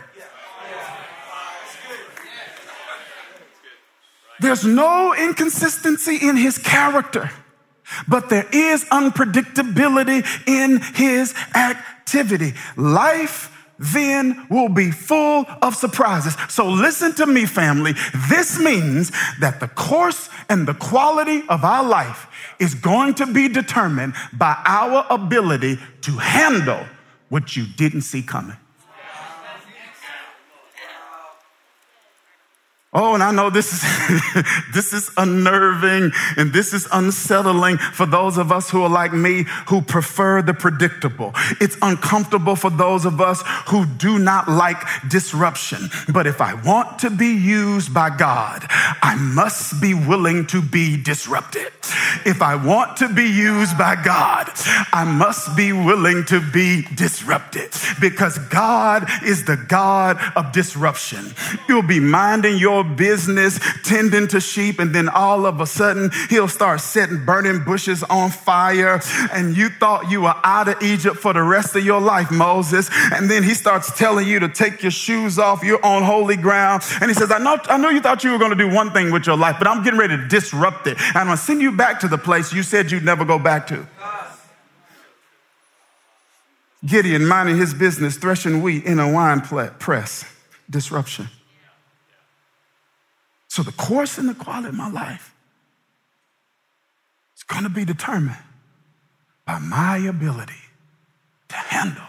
There's 4.40 4.64
no 4.64 5.14
inconsistency 5.14 6.16
in 6.16 6.36
his 6.36 6.58
character, 6.58 7.30
but 8.06 8.28
there 8.28 8.46
is 8.52 8.84
unpredictability 8.86 10.26
in 10.46 10.80
his 10.94 11.34
activity. 11.54 12.54
Life 12.76 13.52
then 13.78 14.46
will 14.48 14.68
be 14.68 14.90
full 14.90 15.44
of 15.62 15.74
surprises. 15.74 16.36
So 16.48 16.68
listen 16.68 17.14
to 17.14 17.26
me, 17.26 17.46
family. 17.46 17.94
This 18.28 18.58
means 18.58 19.12
that 19.40 19.60
the 19.60 19.68
course 19.68 20.28
and 20.48 20.66
the 20.66 20.74
quality 20.74 21.42
of 21.48 21.64
our 21.64 21.84
life 21.84 22.26
is 22.58 22.74
going 22.74 23.14
to 23.14 23.26
be 23.26 23.48
determined 23.48 24.14
by 24.32 24.56
our 24.64 25.06
ability 25.10 25.78
to 26.02 26.12
handle 26.12 26.86
what 27.28 27.56
you 27.56 27.66
didn't 27.66 28.02
see 28.02 28.22
coming. 28.22 28.56
Oh, 32.98 33.12
and 33.12 33.22
I 33.22 33.30
know 33.30 33.50
this 33.50 33.74
is 33.74 33.82
this 34.72 34.94
is 34.94 35.10
unnerving 35.18 36.12
and 36.38 36.50
this 36.50 36.72
is 36.72 36.88
unsettling 36.90 37.76
for 37.76 38.06
those 38.06 38.38
of 38.38 38.50
us 38.50 38.70
who 38.70 38.82
are 38.84 38.88
like 38.88 39.12
me 39.12 39.44
who 39.68 39.82
prefer 39.82 40.40
the 40.40 40.54
predictable. 40.54 41.32
It's 41.60 41.76
uncomfortable 41.82 42.56
for 42.56 42.70
those 42.70 43.04
of 43.04 43.20
us 43.20 43.42
who 43.68 43.84
do 43.84 44.18
not 44.18 44.48
like 44.48 44.78
disruption. 45.10 45.90
But 46.08 46.26
if 46.26 46.40
I 46.40 46.54
want 46.54 46.98
to 47.00 47.10
be 47.10 47.34
used 47.34 47.92
by 47.92 48.16
God, 48.16 48.64
I 48.70 49.14
must 49.14 49.78
be 49.78 49.92
willing 49.92 50.46
to 50.46 50.62
be 50.62 50.96
disrupted. 50.96 51.72
If 52.24 52.40
I 52.40 52.56
want 52.56 52.96
to 52.98 53.12
be 53.12 53.24
used 53.24 53.76
by 53.76 54.02
God, 54.02 54.50
I 54.92 55.04
must 55.04 55.54
be 55.54 55.72
willing 55.72 56.24
to 56.26 56.40
be 56.40 56.86
disrupted 56.94 57.72
because 58.00 58.38
God 58.48 59.06
is 59.22 59.44
the 59.44 59.56
God 59.56 60.18
of 60.34 60.52
disruption. 60.52 61.34
You'll 61.68 61.82
be 61.82 62.00
minding 62.00 62.56
your 62.56 62.85
business, 62.86 63.60
tending 63.84 64.28
to 64.28 64.40
sheep, 64.40 64.78
and 64.78 64.94
then 64.94 65.08
all 65.08 65.46
of 65.46 65.60
a 65.60 65.66
sudden 65.66 66.10
he'll 66.30 66.48
start 66.48 66.80
setting 66.80 67.24
burning 67.24 67.64
bushes 67.64 68.02
on 68.04 68.30
fire. 68.30 69.00
And 69.32 69.56
you 69.56 69.68
thought 69.68 70.10
you 70.10 70.22
were 70.22 70.34
out 70.44 70.68
of 70.68 70.82
Egypt 70.82 71.16
for 71.16 71.32
the 71.32 71.42
rest 71.42 71.76
of 71.76 71.84
your 71.84 72.00
life, 72.00 72.30
Moses. 72.30 72.88
And 73.12 73.30
then 73.30 73.42
he 73.42 73.54
starts 73.54 73.96
telling 73.96 74.26
you 74.26 74.40
to 74.40 74.48
take 74.48 74.82
your 74.82 74.90
shoes 74.90 75.38
off. 75.38 75.62
You're 75.62 75.84
on 75.84 76.02
holy 76.02 76.36
ground. 76.36 76.82
And 77.00 77.10
he 77.10 77.14
says, 77.14 77.30
I 77.30 77.38
know, 77.38 77.58
I 77.64 77.76
know 77.76 77.90
you 77.90 78.00
thought 78.00 78.24
you 78.24 78.32
were 78.32 78.38
going 78.38 78.56
to 78.56 78.56
do 78.56 78.72
one 78.72 78.92
thing 78.92 79.10
with 79.10 79.26
your 79.26 79.36
life, 79.36 79.56
but 79.58 79.66
I'm 79.66 79.82
getting 79.82 79.98
ready 79.98 80.16
to 80.16 80.28
disrupt 80.28 80.86
it. 80.86 80.96
I'm 81.14 81.26
going 81.26 81.36
to 81.36 81.42
send 81.42 81.60
you 81.60 81.72
back 81.72 82.00
to 82.00 82.08
the 82.08 82.18
place 82.18 82.52
you 82.52 82.62
said 82.62 82.90
you'd 82.90 83.04
never 83.04 83.24
go 83.24 83.38
back 83.38 83.66
to. 83.68 83.86
Gideon 86.84 87.26
minding 87.26 87.56
his 87.56 87.74
business, 87.74 88.16
threshing 88.16 88.62
wheat 88.62 88.84
in 88.84 88.98
a 88.98 89.10
wine 89.10 89.40
press. 89.40 90.24
Disruption. 90.70 91.28
So 93.56 93.62
the 93.62 93.72
course 93.72 94.18
and 94.18 94.28
the 94.28 94.34
quality 94.34 94.68
of 94.68 94.74
my 94.74 94.90
life 94.90 95.34
is 97.34 97.42
going 97.42 97.62
to 97.62 97.70
be 97.70 97.86
determined 97.86 98.36
by 99.46 99.58
my 99.58 99.96
ability 99.96 100.60
to 101.48 101.56
handle 101.56 102.04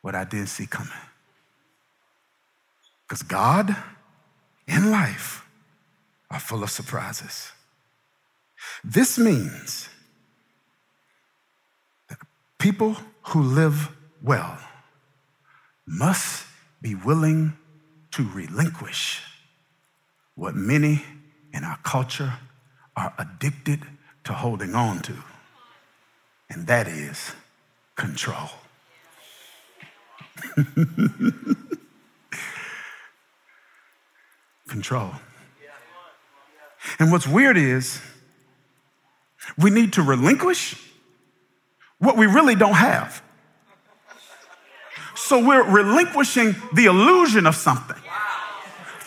what 0.00 0.14
I 0.14 0.24
didn't 0.24 0.46
see 0.46 0.64
coming. 0.64 1.04
Because 3.06 3.22
God 3.22 3.76
in 4.66 4.90
life 4.90 5.44
are 6.30 6.40
full 6.40 6.62
of 6.62 6.70
surprises. 6.70 7.52
This 8.82 9.18
means 9.18 9.90
that 12.08 12.16
people 12.56 12.96
who 13.24 13.42
live 13.42 13.90
well 14.22 14.56
must 15.86 16.46
be 16.80 16.94
willing 16.94 17.52
to 18.12 18.26
relinquish 18.30 19.20
what 20.34 20.54
many 20.54 21.04
in 21.52 21.64
our 21.64 21.78
culture 21.82 22.34
are 22.96 23.12
addicted 23.18 23.80
to 24.24 24.32
holding 24.32 24.74
on 24.74 25.00
to, 25.02 25.14
and 26.48 26.66
that 26.66 26.88
is 26.88 27.32
control. 27.96 28.50
control. 34.68 35.12
And 36.98 37.12
what's 37.12 37.26
weird 37.26 37.56
is 37.56 38.00
we 39.58 39.70
need 39.70 39.92
to 39.94 40.02
relinquish 40.02 40.76
what 41.98 42.16
we 42.16 42.26
really 42.26 42.54
don't 42.54 42.74
have. 42.74 43.22
So 45.14 45.44
we're 45.46 45.62
relinquishing 45.62 46.56
the 46.74 46.86
illusion 46.86 47.46
of 47.46 47.54
something 47.54 47.96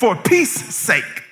for 0.06 0.16
peace 0.16 0.54
sake. 0.54 1.24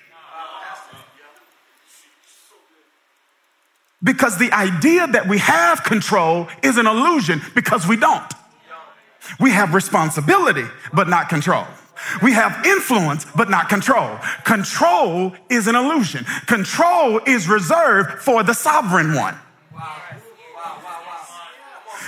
Because 4.02 4.40
the 4.40 4.52
idea 4.52 5.06
that 5.06 5.28
we 5.28 5.38
have 5.38 5.84
control 5.84 6.48
is 6.64 6.78
an 6.78 6.88
illusion 6.88 7.40
because 7.54 7.88
we 7.88 7.98
don't. 7.98 8.34
We 9.40 9.52
have 9.52 9.76
responsibility, 9.76 10.66
but 10.92 11.08
not 11.08 11.30
control. 11.30 11.68
We 12.24 12.34
have 12.34 12.66
influence, 12.66 13.28
but 13.36 13.48
not 13.48 13.70
control. 13.70 14.18
Control 14.44 15.34
is 15.52 15.68
an 15.68 15.76
illusion. 15.76 16.26
Control 16.48 17.20
is 17.28 17.48
reserved 17.48 18.24
for 18.24 18.42
the 18.42 18.56
sovereign 18.56 19.14
one. 19.14 19.38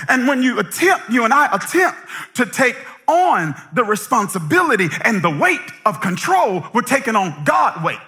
And 0.08 0.26
when 0.26 0.42
you 0.42 0.58
attempt, 0.58 1.10
you 1.10 1.24
and 1.24 1.32
I 1.32 1.46
attempt 1.54 1.96
to 2.34 2.44
take 2.44 2.76
on 3.08 3.54
the 3.72 3.84
responsibility 3.84 4.88
and 5.02 5.22
the 5.22 5.30
weight 5.30 5.60
of 5.84 6.00
control, 6.00 6.64
we're 6.72 6.82
taking 6.82 7.16
on 7.16 7.44
God 7.44 7.82
weight. 7.84 7.98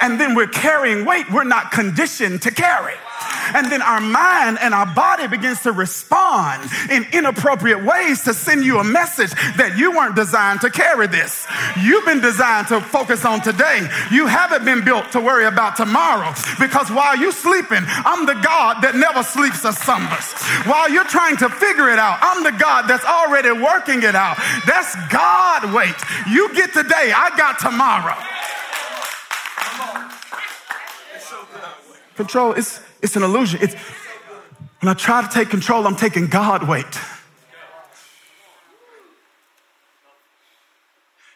And 0.00 0.20
then 0.20 0.34
we're 0.34 0.46
carrying 0.46 1.04
weight 1.04 1.30
we're 1.30 1.44
not 1.44 1.70
conditioned 1.70 2.42
to 2.42 2.50
carry. 2.50 2.94
And 3.54 3.70
then 3.70 3.82
our 3.82 4.00
mind 4.00 4.58
and 4.60 4.72
our 4.72 4.86
body 4.94 5.26
begins 5.26 5.60
to 5.62 5.72
respond 5.72 6.70
in 6.90 7.04
inappropriate 7.12 7.84
ways 7.84 8.22
to 8.24 8.34
send 8.34 8.64
you 8.64 8.78
a 8.78 8.84
message 8.84 9.32
that 9.56 9.76
you 9.76 9.90
weren't 9.90 10.14
designed 10.14 10.60
to 10.62 10.70
carry 10.70 11.06
this. 11.06 11.46
You've 11.82 12.04
been 12.04 12.20
designed 12.20 12.68
to 12.68 12.80
focus 12.80 13.24
on 13.24 13.40
today. 13.40 13.86
You 14.12 14.26
haven't 14.26 14.64
been 14.64 14.84
built 14.84 15.12
to 15.12 15.20
worry 15.20 15.46
about 15.46 15.76
tomorrow 15.76 16.32
because 16.58 16.90
while 16.90 17.16
you're 17.16 17.32
sleeping, 17.32 17.82
I'm 17.86 18.24
the 18.26 18.38
God 18.40 18.82
that 18.82 18.94
never 18.94 19.22
sleeps 19.22 19.64
or 19.64 19.72
slumbers. 19.72 20.30
While 20.66 20.88
you're 20.88 21.08
trying 21.10 21.36
to 21.38 21.48
figure 21.48 21.90
it 21.90 21.98
out, 21.98 22.18
I'm 22.22 22.44
the 22.44 22.56
God 22.56 22.86
that's 22.86 23.04
already 23.04 23.50
working 23.52 24.02
it 24.02 24.14
out. 24.14 24.38
That's 24.66 24.94
God 25.10 25.74
weight. 25.74 25.98
You 26.30 26.54
get 26.54 26.72
today, 26.72 27.12
I 27.12 27.34
got 27.36 27.58
tomorrow. 27.58 28.16
Control 32.20 32.52
is 32.52 32.80
it's 33.00 33.16
an 33.16 33.22
illusion. 33.22 33.60
It's, 33.62 33.74
when 34.80 34.90
I 34.90 34.92
try 34.92 35.22
to 35.22 35.28
take 35.28 35.48
control, 35.48 35.86
I'm 35.86 35.96
taking 35.96 36.26
God 36.26 36.68
weight. 36.68 36.98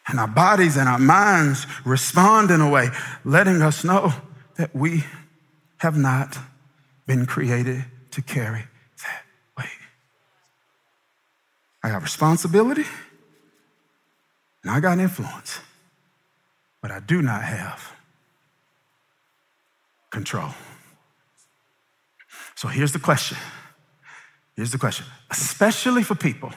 And 0.06 0.20
our 0.20 0.28
bodies 0.28 0.76
and 0.76 0.86
our 0.86 0.98
minds 0.98 1.66
respond 1.86 2.50
in 2.50 2.60
a 2.60 2.68
way, 2.68 2.90
letting 3.24 3.62
us 3.62 3.82
know 3.82 4.12
that 4.56 4.76
we 4.76 5.04
have 5.78 5.96
not 5.96 6.36
been 7.06 7.24
created 7.24 7.86
to 8.10 8.20
carry 8.20 8.64
that 9.04 9.22
weight. 9.56 9.68
I 11.82 11.88
got 11.88 12.02
responsibility 12.02 12.84
and 14.62 14.70
I 14.70 14.80
got 14.80 14.98
influence, 14.98 15.60
but 16.82 16.90
I 16.90 17.00
do 17.00 17.22
not 17.22 17.42
have 17.42 17.90
control. 20.10 20.50
So 22.64 22.68
here's 22.68 22.92
the 22.92 22.99
question. 22.99 23.37
Here's 24.56 24.73
the 24.73 24.78
question, 24.78 25.04
especially 25.30 26.02
for 26.02 26.14
people 26.14 26.50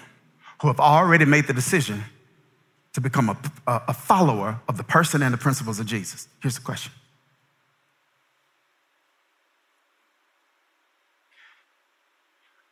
who 0.61 0.69
have 0.69 0.79
already 0.79 1.25
made 1.25 1.47
the 1.47 1.53
decision 1.53 2.01
to 2.93 3.01
become 3.01 3.27
a, 3.29 3.37
a, 3.67 3.93
follower 3.93 4.61
of 4.69 4.77
the 4.77 4.85
person 4.85 5.21
and 5.21 5.33
the 5.33 5.37
principles 5.37 5.81
of 5.81 5.85
Jesus. 5.85 6.29
Here's 6.41 6.55
the 6.55 6.61
question 6.61 6.93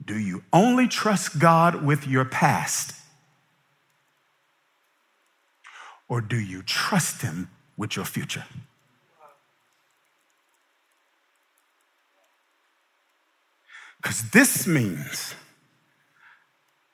Do 0.06 0.18
you 0.18 0.46
only 0.54 0.88
trust 0.88 1.38
God 1.38 1.84
with 1.84 2.08
your 2.08 2.24
past? 2.24 2.96
Or 6.08 6.22
do 6.22 6.40
you 6.40 6.64
trust 6.64 7.22
Him 7.22 7.50
with 7.76 7.98
your 7.98 8.06
future? 8.06 8.46
Because 14.06 14.30
this 14.30 14.68
means 14.68 15.34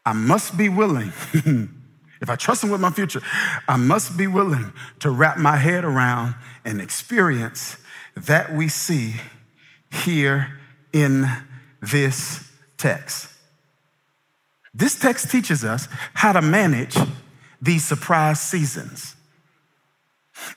I 0.06 0.14
must 0.14 0.58
be 0.58 0.70
willing, 0.70 1.12
if 2.22 2.30
I 2.30 2.38
trust 2.38 2.64
Him 2.64 2.70
with 2.70 2.80
my 2.80 2.90
future, 2.90 3.22
I 3.68 3.76
must 3.76 4.16
be 4.16 4.28
willing 4.28 4.72
to 5.00 5.10
wrap 5.10 5.38
my 5.38 5.58
head 5.58 5.84
around 5.84 6.36
and 6.64 6.80
experience 6.80 7.76
that 8.16 8.54
we 8.54 8.70
see 8.70 9.16
here 9.92 10.58
in 10.94 11.30
this 11.82 12.50
text. 12.78 13.28
This 14.74 14.98
text 14.98 15.30
teaches 15.30 15.66
us 15.66 15.90
how 16.14 16.32
to 16.32 16.42
manage 16.42 16.96
these 17.62 17.86
surprise 17.86 18.40
seasons. 18.40 19.18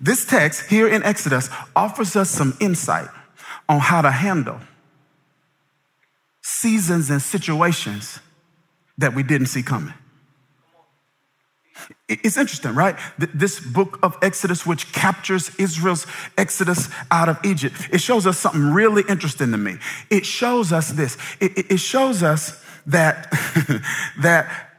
This 0.00 0.24
text 0.24 0.70
here 0.70 0.86
in 0.86 1.02
Exodus 1.02 1.50
offers 1.74 2.14
us 2.14 2.30
some 2.30 2.56
insight 2.60 3.08
on 3.68 3.80
how 3.80 4.02
to 4.02 4.12
handle 4.12 4.60
seasons 6.44 7.08
and 7.08 7.22
situations 7.22 8.20
that 8.98 9.14
we 9.14 9.22
didn't 9.22 9.46
see 9.46 9.62
coming. 9.62 9.94
It's 12.06 12.36
interesting, 12.36 12.74
right? 12.74 12.96
This 13.18 13.58
book 13.58 13.98
of 14.02 14.18
Exodus, 14.20 14.66
which 14.66 14.92
captures 14.92 15.54
Israel's 15.56 16.06
exodus 16.36 16.90
out 17.10 17.30
of 17.30 17.38
Egypt, 17.44 17.74
it 17.90 18.02
shows 18.02 18.26
us 18.26 18.38
something 18.38 18.72
really 18.72 19.02
interesting 19.08 19.52
to 19.52 19.56
me. 19.56 19.78
It 20.10 20.26
shows 20.26 20.70
us 20.70 20.90
this. 20.90 21.16
It 21.40 21.80
shows 21.80 22.22
us 22.22 22.62
that, 22.86 23.30
that 24.20 24.70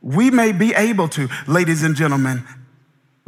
we 0.00 0.30
may 0.30 0.52
be 0.52 0.72
able 0.74 1.08
to, 1.08 1.28
ladies 1.48 1.82
and 1.82 1.96
gentlemen, 1.96 2.44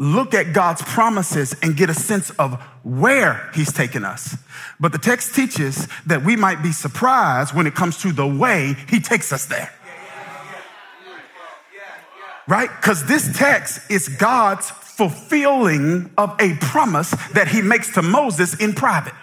look 0.02 0.34
at 0.34 0.52
God's 0.52 0.82
promises 0.82 1.54
and 1.62 1.76
get 1.76 1.88
a 1.88 1.94
sense 1.94 2.30
of 2.30 2.60
where 2.82 3.50
He's 3.54 3.72
taken 3.72 4.04
us. 4.04 4.36
But 4.80 4.90
the 4.90 4.98
text 4.98 5.34
teaches 5.34 5.86
that 6.06 6.24
we 6.24 6.34
might 6.34 6.60
be 6.60 6.72
surprised 6.72 7.54
when 7.54 7.68
it 7.68 7.74
comes 7.76 7.98
to 7.98 8.12
the 8.12 8.26
way 8.26 8.74
He 8.88 9.00
takes 9.00 9.32
us 9.32 9.46
there. 9.46 9.72
Right? 12.48 12.68
Because 12.80 13.06
this 13.06 13.38
text 13.38 13.88
is 13.88 14.08
God's 14.08 14.68
fulfilling 14.70 16.10
of 16.18 16.34
a 16.40 16.56
promise 16.56 17.12
that 17.34 17.46
He 17.46 17.62
makes 17.62 17.94
to 17.94 18.02
Moses 18.02 18.54
in 18.60 18.72
private. 18.72 19.14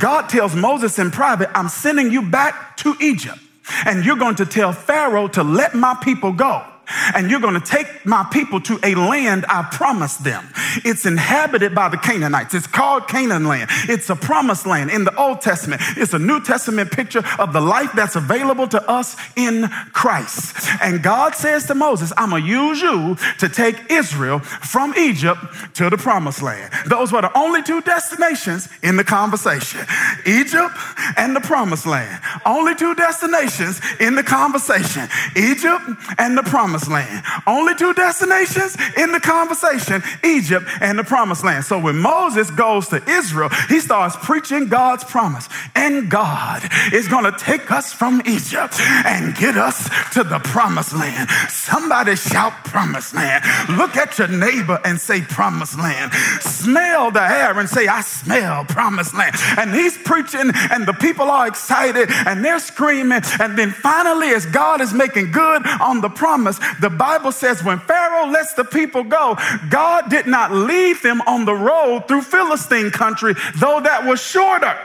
God 0.00 0.28
tells 0.28 0.56
Moses 0.56 0.98
in 0.98 1.12
private, 1.12 1.48
I'm 1.54 1.68
sending 1.68 2.10
you 2.10 2.22
back 2.22 2.76
to 2.78 2.96
Egypt, 3.00 3.38
and 3.86 4.04
you're 4.04 4.16
going 4.16 4.36
to 4.36 4.46
tell 4.46 4.72
Pharaoh 4.72 5.28
to 5.28 5.44
let 5.44 5.74
my 5.74 5.96
people 6.02 6.32
go 6.32 6.66
and 7.14 7.30
you're 7.30 7.40
going 7.40 7.60
to 7.60 7.60
take 7.60 8.04
my 8.04 8.26
people 8.32 8.60
to 8.60 8.78
a 8.82 8.94
land 8.94 9.44
I 9.48 9.62
promised 9.70 10.24
them. 10.24 10.46
It's 10.84 11.06
inhabited 11.06 11.74
by 11.74 11.88
the 11.88 11.96
Canaanites. 11.96 12.54
It's 12.54 12.66
called 12.66 13.08
Canaan 13.08 13.46
land. 13.46 13.70
It's 13.88 14.10
a 14.10 14.16
promised 14.16 14.66
land 14.66 14.90
in 14.90 15.04
the 15.04 15.14
Old 15.16 15.40
Testament. 15.40 15.82
It's 15.96 16.12
a 16.12 16.18
New 16.18 16.42
Testament 16.42 16.90
picture 16.90 17.22
of 17.38 17.52
the 17.52 17.60
life 17.60 17.90
that's 17.94 18.16
available 18.16 18.66
to 18.68 18.90
us 18.90 19.16
in 19.36 19.68
Christ. 19.92 20.68
And 20.82 21.02
God 21.02 21.34
says 21.34 21.66
to 21.66 21.74
Moses, 21.74 22.12
I'm 22.16 22.30
going 22.30 22.42
to 22.42 22.48
use 22.48 22.80
you 22.80 23.16
to 23.38 23.48
take 23.48 23.76
Israel 23.90 24.40
from 24.40 24.94
Egypt 24.96 25.40
to 25.74 25.90
the 25.90 25.96
promised 25.96 26.42
land. 26.42 26.72
Those 26.86 27.12
were 27.12 27.22
the 27.22 27.36
only 27.36 27.62
two 27.62 27.80
destinations 27.82 28.68
in 28.82 28.96
the 28.96 29.04
conversation 29.04 29.80
Egypt 30.26 30.74
and 31.16 31.34
the 31.36 31.40
promised 31.40 31.86
land. 31.86 32.22
Only 32.44 32.74
two 32.74 32.94
destinations 32.94 33.80
in 34.00 34.14
the 34.14 34.22
conversation 34.22 35.08
Egypt 35.36 35.82
and 36.18 36.36
the 36.36 36.42
promised 36.42 36.71
promised 36.72 36.90
land. 36.90 37.22
Only 37.46 37.74
two 37.74 37.92
destinations 37.92 38.76
in 38.96 39.12
the 39.12 39.20
conversation 39.20 40.02
Egypt 40.24 40.66
and 40.80 40.98
the 40.98 41.04
promised 41.04 41.44
land. 41.44 41.64
So 41.64 41.78
when 41.78 41.98
Moses 41.98 42.50
goes 42.50 42.88
to 42.88 43.02
Israel, 43.06 43.50
he 43.68 43.78
starts 43.78 44.16
preaching 44.16 44.68
God's 44.68 45.04
promise. 45.04 45.50
And 45.74 46.10
God 46.10 46.62
is 46.92 47.08
going 47.08 47.30
to 47.30 47.38
take 47.38 47.70
us 47.70 47.92
from 47.92 48.22
Egypt 48.24 48.80
and 48.80 49.36
get 49.36 49.58
us 49.58 49.90
to 50.14 50.24
the 50.24 50.38
promised 50.38 50.94
land. 50.94 51.28
Somebody 51.50 52.16
shout 52.16 52.52
promised 52.64 53.14
land. 53.14 53.44
Look 53.76 53.96
at 53.96 54.18
your 54.18 54.28
neighbor 54.28 54.80
and 54.82 54.98
say 54.98 55.20
promised 55.20 55.78
land. 55.78 56.14
Smell 56.40 57.10
the 57.10 57.22
air 57.22 57.58
and 57.58 57.68
say, 57.68 57.86
I 57.86 58.00
smell 58.00 58.64
promised 58.64 59.12
land. 59.12 59.36
And 59.58 59.74
he's 59.74 59.98
preaching, 59.98 60.50
and 60.70 60.86
the 60.86 60.94
people 60.94 61.30
are 61.30 61.46
excited 61.46 62.08
and 62.26 62.42
they're 62.42 62.60
screaming. 62.60 63.20
And 63.40 63.58
then 63.58 63.72
finally, 63.72 64.28
as 64.28 64.46
God 64.46 64.80
is 64.80 64.94
making 64.94 65.32
good 65.32 65.66
on 65.80 66.00
the 66.00 66.08
promise, 66.08 66.58
the 66.80 66.90
Bible 66.90 67.32
says 67.32 67.62
when 67.62 67.78
Pharaoh 67.78 68.30
lets 68.30 68.54
the 68.54 68.64
people 68.64 69.04
go, 69.04 69.36
God 69.70 70.10
did 70.10 70.26
not 70.26 70.52
leave 70.52 71.02
them 71.02 71.20
on 71.22 71.44
the 71.44 71.54
road 71.54 72.08
through 72.08 72.22
Philistine 72.22 72.90
country, 72.90 73.34
though 73.56 73.80
that 73.80 74.04
was 74.04 74.20
shorter. 74.20 74.78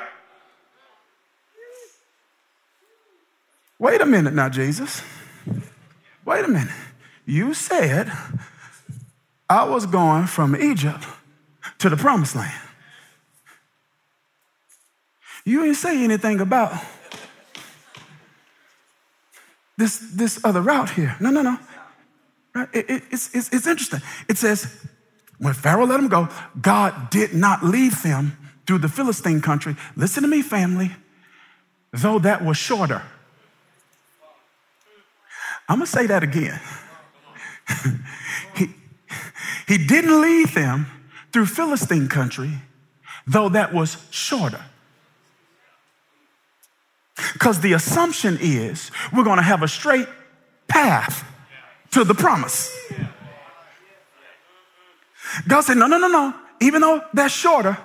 Wait 3.80 4.02
a 4.02 4.06
minute 4.06 4.34
now, 4.34 4.50
Jesus. 4.50 5.02
Wait 6.26 6.44
a 6.44 6.48
minute. 6.48 6.74
You 7.26 7.54
said 7.54 8.12
I 9.50 9.64
was 9.66 9.86
going 9.86 10.28
from 10.28 10.56
Egypt 10.56 11.06
to 11.80 11.90
the 11.90 11.98
promised 11.98 12.36
land. 12.36 12.62
You 15.46 15.62
didn't 15.64 15.78
say 15.78 16.04
anything 16.04 16.42
about 16.42 16.74
this, 19.78 20.00
this 20.14 20.44
other 20.44 20.62
route 20.62 20.90
here. 20.90 21.16
No, 21.22 21.30
no, 21.30 21.42
no. 21.42 21.58
It, 22.74 22.90
it, 22.90 23.04
it's, 23.12 23.34
it's, 23.36 23.50
it's 23.54 23.68
interesting. 23.68 24.02
It 24.28 24.38
says, 24.38 24.86
when 25.40 25.54
Pharaoh 25.54 25.86
let 25.86 25.98
them 25.98 26.08
go, 26.08 26.30
God 26.60 27.10
did 27.10 27.34
not 27.34 27.64
leave 27.64 28.02
them 28.04 28.38
through 28.66 28.80
the 28.80 28.90
Philistine 28.90 29.42
country. 29.42 29.76
Listen 29.96 30.24
to 30.24 30.30
me, 30.30 30.42
family, 30.42 30.92
though 31.92 32.20
that 32.20 32.44
was 32.44 32.58
shorter. 32.58 33.04
I'm 35.70 35.80
going 35.80 35.86
to 35.86 35.92
say 35.92 36.08
that 36.08 36.24
again. 36.24 36.60
he, 38.56 38.70
he 39.68 39.78
didn't 39.78 40.22
leave 40.22 40.54
them 40.54 40.88
through 41.32 41.46
Philistine 41.46 42.08
country, 42.08 42.52
though 43.26 43.50
that 43.50 43.74
was 43.74 43.98
shorter. 44.10 44.64
Because 47.34 47.62
the 47.62 47.74
assumption 47.74 48.38
is 48.40 48.92
we're 49.14 49.24
going 49.24 49.38
to 49.38 49.44
have 49.44 49.64
a 49.64 49.68
straight 49.68 50.08
path 50.68 51.26
to 51.92 52.04
the 52.04 52.14
promise. 52.14 52.76
God 55.48 55.62
said, 55.62 55.78
No, 55.78 55.88
no, 55.88 55.98
no, 55.98 56.08
no. 56.08 56.34
Even 56.60 56.82
though 56.82 57.02
that's 57.14 57.34
shorter, 57.34 57.78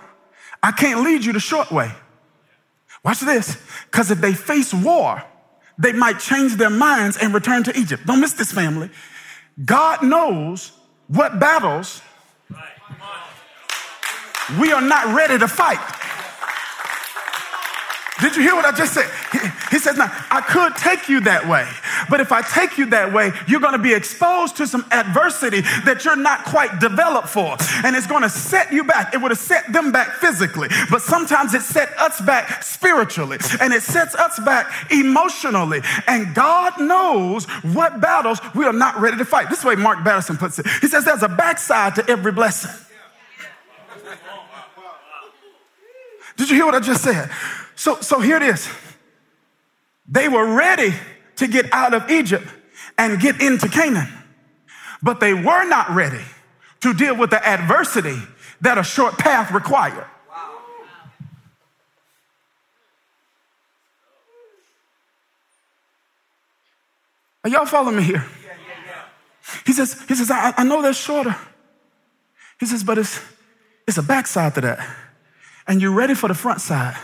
I 0.63 0.73
can't 0.73 1.03
lead 1.03 1.25
you 1.25 1.33
the 1.33 1.41
short 1.41 1.71
way. 1.71 1.93
Watch 3.05 3.21
this. 3.21 3.57
Because 3.91 4.11
if 4.11 4.21
they 4.21 4.33
face 4.33 4.73
war, 4.73 5.23
they 5.79 5.93
might 5.93 6.21
change 6.21 6.57
their 6.57 6.71
minds 6.71 7.17
and 7.17 7.35
return 7.35 7.65
to 7.65 7.79
Egypt. 7.79 8.07
Don't 8.07 8.21
miss 8.21 8.33
this, 8.35 8.53
family. 8.53 8.91
God 9.65 10.03
knows 10.03 10.73
what 11.09 11.39
battles 11.39 12.01
we 14.61 14.73
are 14.73 14.81
not 14.81 15.15
ready 15.15 15.39
to 15.39 15.49
fight. 15.49 15.79
Did 18.23 18.37
you 18.37 18.43
hear 18.43 18.55
what 18.55 18.65
I 18.65 18.71
just 18.71 18.95
said? 18.95 19.11
He, 19.33 19.39
he 19.73 19.79
says, 19.79 19.97
Now, 19.97 20.07
I 20.31 20.41
could 20.41 20.77
take 20.77 21.09
you 21.09 21.21
that 21.23 21.49
way, 21.49 21.67
but 22.09 22.21
if 22.21 22.31
I 22.31 22.41
take 22.43 22.79
you 22.79 22.87
that 22.91 23.13
way, 23.13 23.33
you're 23.49 23.61
going 23.61 23.73
to 23.73 23.83
be 23.83 23.93
exposed 23.93 24.57
to 24.59 24.67
some 24.69 24.87
adversity 24.93 25.63
that 25.85 26.05
you're 26.05 26.15
not 26.15 26.45
quite 26.45 26.79
developed 26.79 27.29
for. 27.29 27.57
And 27.85 27.97
it's 27.97 28.07
going 28.07 28.23
to 28.23 28.31
set 28.31 28.73
you 28.73 28.85
back. 28.85 29.13
It 29.13 29.21
would 29.21 29.33
have 29.33 29.41
set 29.41 29.73
them 29.73 29.91
back 29.91 30.13
physically, 30.19 30.69
but 30.89 31.03
sometimes 31.03 31.53
it 31.55 31.63
set 31.63 31.99
us 31.99 32.21
back 32.21 32.63
spiritually 32.63 33.39
and 33.61 33.73
it 33.73 33.83
sets 33.83 34.15
us 34.15 34.39
back 34.41 34.93
emotionally. 34.93 35.81
And 36.07 36.33
God 36.33 36.81
knows 36.81 37.47
what 37.75 38.01
battles 38.01 38.39
we 38.55 38.65
are 38.67 38.73
not 38.73 39.01
ready 39.01 39.17
to 39.17 39.25
fight. 39.25 39.51
This 39.51 39.65
way 39.65 39.75
Mark 39.75 40.05
Batterson 40.05 40.39
puts 40.39 40.61
it. 40.61 40.67
He 40.81 40.87
says, 40.87 41.05
There's 41.05 41.25
a 41.25 41.29
backside 41.29 41.97
to 41.97 42.09
every 42.09 42.31
blessing. 42.31 42.71
Did 46.43 46.51
you 46.51 46.57
hear 46.57 46.67
what 46.67 46.75
I 46.75 46.81
just 46.81 47.05
said? 47.05 47.31
So, 47.77 48.01
so 48.01 48.19
here 48.19 48.37
it 48.37 48.43
is. 48.43 48.69
They 50.09 50.29
were 50.29 50.57
ready 50.57 50.93
to 51.37 51.47
get 51.47 51.73
out 51.73 51.95
of 51.95 52.11
Egypt 52.11 52.49
and 52.99 53.21
get 53.21 53.41
into 53.41 53.69
Canaan, 53.69 54.09
but 55.01 55.21
they 55.21 55.35
were 55.35 55.65
not 55.65 55.91
ready 55.91 56.25
to 56.81 56.95
deal 56.95 57.17
with 57.17 57.31
the 57.31 57.47
adversity 57.47 58.17
that 58.61 58.77
a 58.77 58.83
short 58.83 59.19
path 59.19 59.53
required. 59.53 60.05
Are 67.45 67.51
y'all 67.51 67.67
following 67.67 67.99
me 67.99 68.03
here? 68.03 68.27
He 69.65 69.73
says, 69.73 69.97
he 70.09 70.17
says, 70.17 70.29
I, 70.29 70.55
I 70.57 70.65
know 70.65 70.83
they're 70.83 70.93
shorter. 70.93 71.37
He 72.59 72.67
says, 72.67 72.83
but 72.83 72.99
it's, 72.99 73.21
it's 73.87 73.99
a 73.99 74.03
backside 74.03 74.57
to 74.57 74.61
that. 74.63 75.12
And 75.67 75.81
you're 75.81 75.93
ready 75.93 76.15
for 76.15 76.29
the 76.29 76.35
front 76.35 76.61
side 76.61 76.97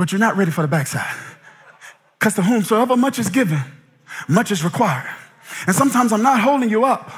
but 0.00 0.12
you're 0.12 0.18
not 0.18 0.34
ready 0.34 0.50
for 0.50 0.62
the 0.62 0.68
backside. 0.68 1.14
Because 2.18 2.34
to 2.34 2.42
whomsoever 2.42 2.96
much 2.96 3.18
is 3.18 3.28
given, 3.28 3.60
much 4.28 4.50
is 4.50 4.64
required. 4.64 5.06
And 5.66 5.76
sometimes 5.76 6.10
I'm 6.10 6.22
not 6.22 6.40
holding 6.40 6.70
you 6.70 6.86
up 6.86 7.10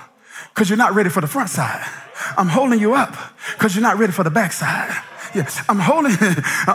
because 0.48 0.68
you're 0.68 0.76
not 0.76 0.92
ready 0.92 1.08
for 1.08 1.20
the 1.20 1.28
front 1.28 1.48
side. 1.48 1.88
I'm 2.36 2.48
holding 2.48 2.80
you 2.80 2.94
up 2.94 3.14
because 3.52 3.76
you're 3.76 3.82
not 3.82 3.98
ready 3.98 4.12
for 4.12 4.24
the 4.24 4.30
backside. 4.30 4.90
I'm 5.68 5.78
holding, 5.78 6.12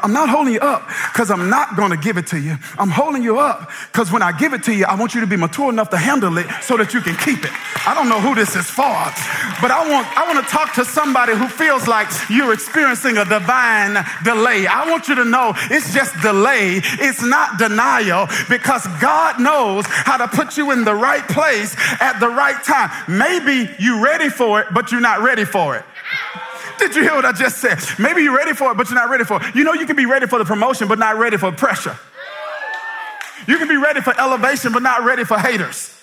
I'm 0.03 0.13
not 0.13 0.29
holding 0.29 0.53
you 0.53 0.59
up 0.59 0.87
because 1.13 1.29
I'm 1.31 1.49
not 1.49 1.75
going 1.75 1.91
to 1.91 1.97
give 1.97 2.17
it 2.17 2.27
to 2.27 2.39
you. 2.39 2.57
I'm 2.77 2.89
holding 2.89 3.23
you 3.23 3.39
up 3.39 3.69
because 3.91 4.11
when 4.11 4.21
I 4.21 4.31
give 4.31 4.53
it 4.53 4.63
to 4.63 4.73
you, 4.73 4.85
I 4.85 4.95
want 4.95 5.13
you 5.13 5.21
to 5.21 5.27
be 5.27 5.35
mature 5.37 5.69
enough 5.69 5.89
to 5.91 5.97
handle 5.97 6.37
it 6.37 6.47
so 6.61 6.77
that 6.77 6.93
you 6.93 7.01
can 7.01 7.15
keep 7.17 7.43
it. 7.43 7.51
I 7.87 7.93
don't 7.93 8.09
know 8.09 8.19
who 8.19 8.35
this 8.35 8.55
is 8.55 8.69
for, 8.69 8.83
but 9.61 9.71
I 9.71 9.87
want, 9.89 10.07
I 10.17 10.31
want 10.31 10.45
to 10.45 10.51
talk 10.51 10.73
to 10.75 10.85
somebody 10.85 11.33
who 11.35 11.47
feels 11.47 11.87
like 11.87 12.07
you're 12.29 12.53
experiencing 12.53 13.17
a 13.17 13.25
divine 13.25 14.03
delay. 14.23 14.67
I 14.67 14.89
want 14.89 15.07
you 15.07 15.15
to 15.15 15.25
know 15.25 15.53
it's 15.69 15.93
just 15.93 16.19
delay. 16.21 16.81
It's 16.83 17.23
not 17.23 17.57
denial 17.57 18.27
because 18.49 18.85
God 18.99 19.39
knows 19.39 19.85
how 19.87 20.17
to 20.17 20.27
put 20.27 20.57
you 20.57 20.71
in 20.71 20.83
the 20.83 20.95
right 20.95 21.27
place 21.27 21.75
at 21.99 22.19
the 22.19 22.27
right 22.27 22.61
time. 22.63 22.89
Maybe 23.07 23.69
you're 23.79 24.03
ready 24.03 24.29
for 24.29 24.61
it, 24.61 24.67
but 24.73 24.91
you're 24.91 25.01
not 25.01 25.21
ready 25.21 25.45
for 25.45 25.75
it. 25.75 25.85
Did 26.77 26.95
you 26.95 27.03
hear 27.03 27.15
what 27.15 27.25
I 27.25 27.31
just 27.31 27.57
said? 27.57 27.79
Maybe 27.99 28.21
you're 28.23 28.35
ready 28.35 28.53
for 28.53 28.71
it, 28.71 28.77
but 28.77 28.89
you're 28.89 28.99
not 28.99 29.09
ready 29.09 29.23
for 29.23 29.41
it. 29.41 29.55
You 29.55 29.63
know, 29.63 29.73
you 29.73 29.85
can 29.85 29.95
be 29.95 30.05
ready 30.05 30.27
for 30.27 30.39
the 30.39 30.45
promotion, 30.45 30.87
but 30.87 30.99
not 30.99 31.17
ready 31.17 31.37
for 31.37 31.51
pressure. 31.51 31.97
You 33.47 33.57
can 33.57 33.67
be 33.67 33.77
ready 33.77 34.01
for 34.01 34.19
elevation, 34.19 34.73
but 34.73 34.83
not 34.83 35.03
ready 35.03 35.23
for 35.23 35.37
haters. 35.37 35.93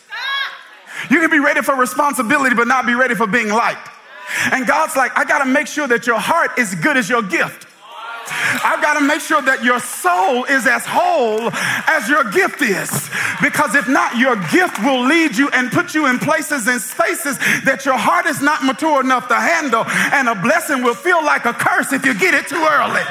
You 1.11 1.21
can 1.21 1.31
be 1.31 1.39
ready 1.39 1.61
for 1.61 1.75
responsibility, 1.75 2.55
but 2.55 2.67
not 2.67 2.87
be 2.87 2.95
ready 2.95 3.15
for 3.15 3.27
being 3.27 3.49
liked. 3.49 3.89
And 4.53 4.67
God's 4.67 4.97
like, 4.97 5.17
I 5.17 5.25
got 5.25 5.41
to 5.41 5.45
make 5.45 5.67
sure 5.67 5.87
that 5.87 6.07
your 6.07 6.19
heart 6.19 6.59
is 6.59 6.75
good 6.75 6.97
as 6.97 7.09
your 7.09 7.23
gift. 7.23 7.64
I've 8.29 8.83
got 8.83 8.95
to 8.95 9.05
make 9.05 9.21
sure 9.21 9.43
that 9.43 9.63
your 9.63 9.81
soul 9.81 10.45
is 10.45 10.67
as 10.67 10.85
whole 10.87 11.51
as 11.87 12.09
your 12.09 12.25
gift 12.25 12.63
is. 12.63 12.91
Because 13.43 13.75
if 13.75 13.89
not, 13.89 14.17
your 14.17 14.37
gift 14.51 14.79
will 14.83 15.05
lead 15.05 15.37
you 15.37 15.49
and 15.51 15.71
put 15.71 15.95
you 15.95 16.07
in 16.07 16.19
places 16.19 16.67
and 16.67 16.81
spaces 16.81 17.39
that 17.65 17.85
your 17.85 17.99
heart 17.99 18.27
is 18.27 18.41
not 18.41 18.65
mature 18.65 19.01
enough 19.01 19.29
to 19.29 19.35
handle. 19.35 19.85
And 20.13 20.29
a 20.29 20.35
blessing 20.35 20.83
will 20.83 20.95
feel 20.95 21.25
like 21.25 21.45
a 21.45 21.53
curse 21.53 21.93
if 21.93 22.05
you 22.05 22.15
get 22.15 22.35
it 22.35 22.49
too 22.49 22.57
early. 22.57 23.03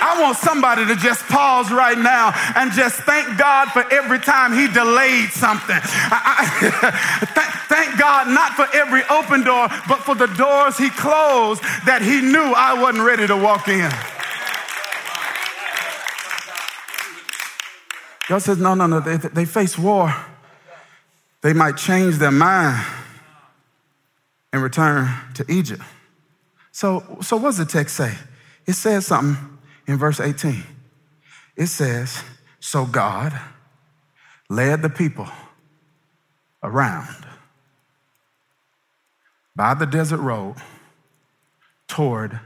I 0.00 0.20
want 0.20 0.38
somebody 0.38 0.86
to 0.86 0.96
just 0.96 1.24
pause 1.26 1.70
right 1.70 1.98
now 1.98 2.32
and 2.56 2.72
just 2.72 2.96
thank 3.02 3.38
God 3.38 3.68
for 3.68 3.84
every 3.92 4.18
time 4.18 4.52
He 4.52 4.66
delayed 4.66 5.30
something. 5.30 5.76
I, 5.76 6.40
I, 6.40 7.66
thank 7.68 7.98
God 7.98 8.28
not 8.28 8.54
for 8.54 8.66
every 8.74 9.02
open 9.10 9.44
door, 9.44 9.68
but 9.88 10.00
for 10.00 10.14
the 10.14 10.26
doors 10.26 10.78
He 10.78 10.88
closed 10.90 11.62
that 11.84 12.00
He 12.02 12.20
knew 12.20 12.52
I 12.56 12.80
wasn't 12.80 13.04
ready 13.04 13.26
to 13.26 13.36
walk 13.36 13.68
in. 13.68 13.90
God 18.28 18.38
says, 18.38 18.58
no, 18.58 18.74
no, 18.74 18.86
no, 18.86 19.00
they, 19.00 19.16
they 19.16 19.44
face 19.44 19.76
war. 19.76 20.14
They 21.42 21.52
might 21.52 21.76
change 21.76 22.16
their 22.18 22.30
mind 22.30 22.86
and 24.52 24.62
return 24.62 25.10
to 25.34 25.44
Egypt. 25.48 25.82
So, 26.70 27.18
so 27.22 27.36
what 27.36 27.50
does 27.50 27.58
the 27.58 27.64
text 27.64 27.96
say? 27.96 28.14
It 28.66 28.74
says 28.74 29.06
something 29.06 29.49
in 29.90 29.98
verse 29.98 30.20
18. 30.20 30.62
It 31.56 31.66
says, 31.66 32.22
So 32.60 32.86
God 32.86 33.38
led 34.48 34.82
the 34.82 34.88
people 34.88 35.28
around 36.62 37.26
by 39.56 39.74
the 39.74 39.86
desert 39.86 40.18
road 40.18 40.56
toward 41.88 42.38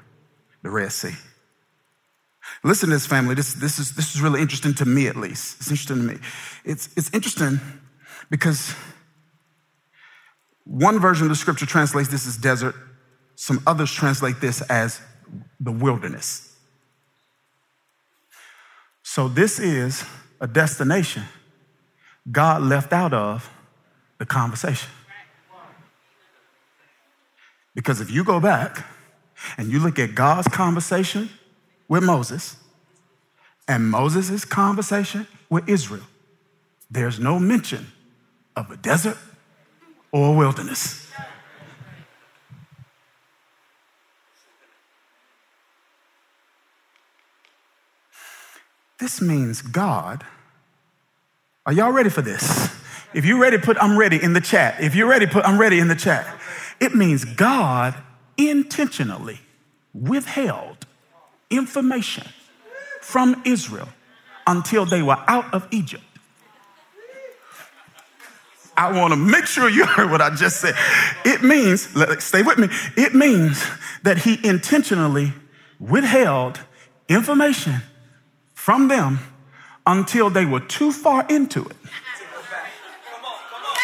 the 0.63 0.71
Red 0.71 0.91
Sea. 0.91 1.15
Listen 2.63 2.89
to 2.89 2.95
this, 2.95 3.07
family. 3.07 3.35
This, 3.35 3.53
this, 3.55 3.79
is, 3.79 3.95
this 3.95 4.15
is 4.15 4.23
really 4.23 4.41
interesting 4.41 4.73
to 4.75 4.87
me, 4.87 5.07
at 5.07 5.17
least. 5.17 5.59
It's 5.61 5.71
interesting 5.71 5.97
to 5.97 6.03
me. 6.03 6.19
It's, 6.65 6.89
it's 6.97 7.13
interesting 7.13 7.61
because 8.31 8.75
one 10.65 10.99
version 10.99 11.27
of 11.27 11.29
the 11.29 11.37
scripture 11.37 11.67
translates 11.67 12.09
this 12.09 12.27
as 12.27 12.39
desert, 12.39 12.75
some 13.35 13.63
others 13.67 13.93
translate 13.93 14.41
this 14.41 14.63
as 14.63 14.99
the 15.61 15.73
wilderness. 15.73 16.54
So, 19.14 19.29
this 19.29 19.61
is 19.61 20.05
a 20.40 20.48
destination 20.48 21.22
God 22.33 22.62
left 22.62 22.92
out 22.92 23.14
of 23.14 23.48
the 24.18 24.27
conversation. 24.27 24.90
Because 27.77 28.00
if 28.00 28.11
you 28.11 28.24
go 28.24 28.40
back 28.40 28.85
and 29.57 29.70
you 29.70 29.79
look 29.79 30.00
at 30.00 30.16
God's 30.16 30.48
conversation 30.48 31.31
with 31.87 32.03
Moses 32.03 32.57
and 33.68 33.88
Moses' 33.88 34.44
conversation 34.44 35.29
with 35.48 35.68
Israel, 35.68 36.03
there's 36.90 37.20
no 37.20 37.38
mention 37.38 37.92
of 38.57 38.68
a 38.72 38.77
desert 38.77 39.18
or 40.11 40.35
a 40.35 40.37
wilderness. 40.37 41.04
This 48.99 49.21
means 49.21 49.63
God. 49.63 50.25
Are 51.67 51.73
y'all 51.73 51.93
ready 51.93 52.11
for 52.11 52.23
this? 52.23 52.71
If 53.15 53.25
you're 53.25 53.39
ready, 53.39 53.59
put 53.59 53.77
I'm 53.81 53.97
ready 53.97 54.23
in 54.23 54.33
the 54.33 54.41
chat. 54.41 54.81
If 54.81 54.95
you're 54.95 55.09
ready, 55.09 55.27
put 55.27 55.45
I'm 55.45 55.59
ready 55.59 55.79
in 55.79 55.89
the 55.89 55.95
chat. 55.95 56.27
It 56.81 56.95
means 56.95 57.25
God 57.25 57.95
intentionally 58.37 59.41
withheld 59.93 60.87
information 61.51 62.27
from 63.01 63.41
Israel 63.45 63.89
until 64.47 64.85
they 64.85 65.03
were 65.03 65.19
out 65.29 65.53
of 65.55 65.67
Egypt. 65.71 66.03
I 68.77 68.91
want 68.99 69.13
to 69.13 69.17
make 69.17 69.47
sure 69.47 69.69
you 69.69 69.87
heard 69.87 70.11
what 70.11 70.21
I 70.21 70.35
just 70.35 70.61
said. 70.61 70.75
It 71.25 71.43
means, 71.43 71.89
stay 72.23 72.43
with 72.43 72.59
me, 72.59 72.69
it 72.97 73.15
means 73.15 73.65
that 74.03 74.19
he 74.19 74.45
intentionally 74.47 75.33
withheld 75.79 76.61
information 77.09 77.83
from 78.64 78.88
them 78.88 79.18
until 79.87 80.31
they 80.31 80.46
were 80.46 80.59
too 80.59 80.90
far 80.90 81.27
into 81.29 81.61
it. 81.66 81.77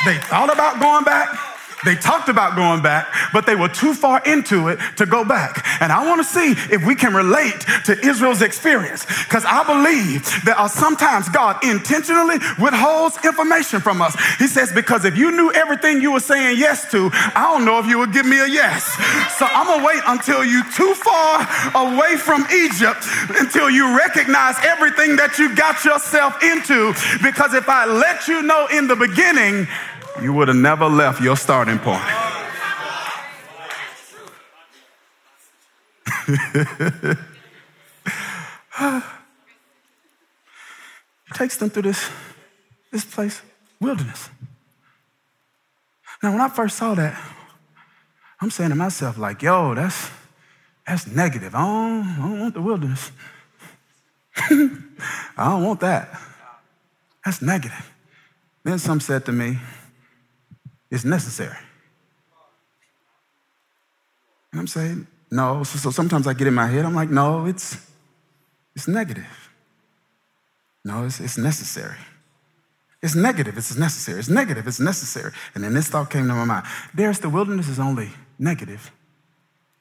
They 0.06 0.16
thought 0.16 0.50
about 0.50 0.80
going 0.80 1.04
back 1.04 1.28
They 1.84 1.94
talked 1.94 2.28
about 2.28 2.56
going 2.56 2.82
back, 2.82 3.08
but 3.32 3.46
they 3.46 3.54
were 3.54 3.68
too 3.68 3.94
far 3.94 4.22
into 4.24 4.68
it 4.68 4.78
to 4.96 5.06
go 5.06 5.24
back. 5.24 5.64
And 5.80 5.92
I 5.92 6.06
want 6.06 6.20
to 6.20 6.24
see 6.24 6.52
if 6.72 6.84
we 6.84 6.94
can 6.94 7.14
relate 7.14 7.60
to 7.86 7.98
Israel's 8.06 8.42
experience 8.42 9.06
because 9.24 9.44
I 9.44 9.64
believe 9.64 10.24
that 10.44 10.56
uh, 10.58 10.68
sometimes 10.68 11.28
God 11.28 11.62
intentionally 11.64 12.38
withholds 12.58 13.16
information 13.24 13.80
from 13.80 14.02
us. 14.02 14.16
He 14.38 14.46
says, 14.46 14.72
because 14.72 15.04
if 15.04 15.16
you 15.16 15.32
knew 15.32 15.52
everything 15.52 16.00
you 16.00 16.12
were 16.12 16.20
saying 16.20 16.58
yes 16.58 16.90
to, 16.90 17.10
I 17.12 17.48
don't 17.52 17.64
know 17.64 17.78
if 17.78 17.86
you 17.86 17.98
would 17.98 18.12
give 18.12 18.26
me 18.26 18.38
a 18.40 18.46
yes. 18.46 18.84
So 19.38 19.46
I'm 19.46 19.66
going 19.66 19.80
to 19.80 19.86
wait 19.86 20.02
until 20.06 20.44
you 20.44 20.62
too 20.72 20.94
far 20.94 21.48
away 21.74 22.16
from 22.16 22.46
Egypt 22.52 23.04
until 23.38 23.70
you 23.70 23.96
recognize 23.96 24.56
everything 24.62 25.16
that 25.16 25.38
you 25.38 25.54
got 25.54 25.84
yourself 25.84 26.42
into 26.42 26.92
because 27.22 27.54
if 27.54 27.68
I 27.68 27.86
let 27.86 28.28
you 28.28 28.42
know 28.42 28.66
in 28.66 28.86
the 28.86 28.96
beginning, 28.96 29.66
you 30.22 30.32
would 30.32 30.48
have 30.48 30.56
never 30.56 30.86
left 30.86 31.20
your 31.20 31.36
starting 31.36 31.78
point. 31.78 32.02
he 36.26 36.36
takes 41.34 41.56
them 41.56 41.70
through 41.70 41.82
this, 41.82 42.10
this 42.92 43.04
place, 43.04 43.42
wilderness. 43.80 44.30
Now, 46.22 46.32
when 46.32 46.40
I 46.40 46.48
first 46.48 46.76
saw 46.76 46.94
that, 46.94 47.20
I'm 48.40 48.50
saying 48.50 48.70
to 48.70 48.76
myself, 48.76 49.18
like, 49.18 49.42
yo, 49.42 49.74
that's 49.74 50.10
that's 50.86 51.06
negative. 51.06 51.54
I 51.54 51.60
don't, 51.60 52.04
I 52.04 52.16
don't 52.16 52.40
want 52.40 52.54
the 52.54 52.62
wilderness. 52.62 53.12
I 54.36 54.78
don't 55.36 55.64
want 55.64 55.80
that. 55.80 56.20
That's 57.24 57.40
negative. 57.40 57.92
Then 58.64 58.78
some 58.78 58.98
said 58.98 59.24
to 59.26 59.32
me, 59.32 59.58
it's 60.90 61.04
necessary. 61.04 61.56
And 64.52 64.60
I'm 64.60 64.66
saying, 64.66 65.06
no. 65.30 65.62
So, 65.62 65.78
so, 65.78 65.90
sometimes 65.90 66.26
I 66.26 66.34
get 66.34 66.46
in 66.46 66.54
my 66.54 66.66
head, 66.66 66.84
I'm 66.84 66.94
like, 66.94 67.10
no, 67.10 67.46
it's, 67.46 67.76
it's 68.74 68.88
negative. 68.88 69.50
No, 70.84 71.04
it's, 71.04 71.20
it's 71.20 71.38
necessary. 71.38 71.96
It's 73.02 73.14
negative, 73.14 73.56
it's 73.56 73.76
necessary. 73.76 74.18
It's 74.18 74.28
negative, 74.28 74.66
it's 74.66 74.80
necessary. 74.80 75.32
And 75.54 75.64
then 75.64 75.72
this 75.72 75.88
thought 75.88 76.10
came 76.10 76.26
to 76.26 76.34
my 76.34 76.44
mind. 76.44 76.66
There's 76.92 77.18
the 77.18 77.28
wilderness 77.28 77.68
is 77.68 77.78
only 77.78 78.10
negative 78.38 78.90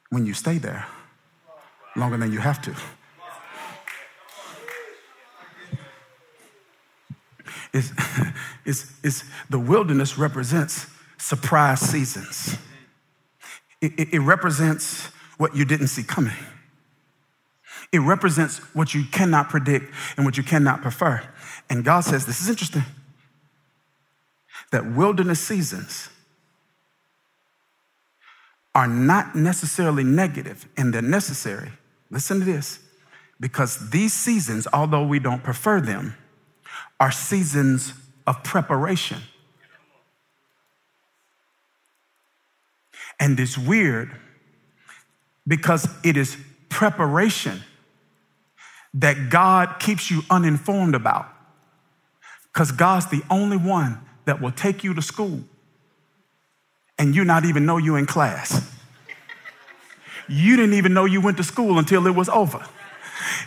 when 0.09 0.25
you 0.25 0.33
stay 0.33 0.57
there 0.57 0.85
longer 1.95 2.17
than 2.17 2.31
you 2.31 2.39
have 2.39 2.61
to. 2.61 2.75
It's, 7.73 7.91
it's, 8.65 8.93
it's, 9.03 9.23
the 9.49 9.59
wilderness 9.59 10.17
represents 10.17 10.87
surprise 11.19 11.79
seasons. 11.79 12.57
It, 13.81 13.93
it, 13.99 14.13
it 14.13 14.19
represents 14.19 15.05
what 15.37 15.55
you 15.55 15.65
didn't 15.65 15.87
see 15.87 16.03
coming. 16.03 16.33
It 17.91 17.99
represents 17.99 18.59
what 18.73 18.93
you 18.93 19.03
cannot 19.11 19.49
predict 19.49 19.93
and 20.17 20.25
what 20.25 20.37
you 20.37 20.43
cannot 20.43 20.81
prefer. 20.81 21.21
And 21.69 21.83
God 21.83 22.01
says, 22.01 22.25
this 22.25 22.41
is 22.41 22.49
interesting, 22.49 22.83
that 24.71 24.91
wilderness 24.91 25.39
seasons 25.39 26.09
are 28.75 28.87
not 28.87 29.35
necessarily 29.35 30.03
negative 30.03 30.67
and 30.77 30.93
they're 30.93 31.01
necessary. 31.01 31.71
Listen 32.11 32.39
to 32.39 32.45
this. 32.45 32.79
Because 33.39 33.89
these 33.89 34.13
seasons, 34.13 34.67
although 34.73 35.05
we 35.05 35.19
don't 35.19 35.43
prefer 35.43 35.79
them, 35.79 36.15
are 36.99 37.11
seasons 37.11 37.93
of 38.27 38.43
preparation. 38.43 39.19
And 43.19 43.39
it's 43.39 43.57
weird 43.57 44.11
because 45.47 45.87
it 46.03 46.15
is 46.15 46.37
preparation 46.69 47.61
that 48.93 49.29
God 49.29 49.79
keeps 49.79 50.09
you 50.09 50.21
uninformed 50.29 50.95
about. 50.95 51.27
Because 52.53 52.71
God's 52.71 53.07
the 53.07 53.21
only 53.29 53.57
one 53.57 53.99
that 54.25 54.41
will 54.41 54.51
take 54.51 54.83
you 54.83 54.93
to 54.93 55.01
school 55.01 55.41
and 56.97 57.15
you 57.15 57.23
not 57.23 57.45
even 57.45 57.65
know 57.65 57.77
you 57.77 57.95
in 57.95 58.05
class. 58.05 58.61
You 60.27 60.55
didn't 60.57 60.75
even 60.75 60.93
know 60.93 61.05
you 61.05 61.21
went 61.21 61.37
to 61.37 61.43
school 61.43 61.79
until 61.79 62.05
it 62.05 62.15
was 62.15 62.29
over. 62.29 62.63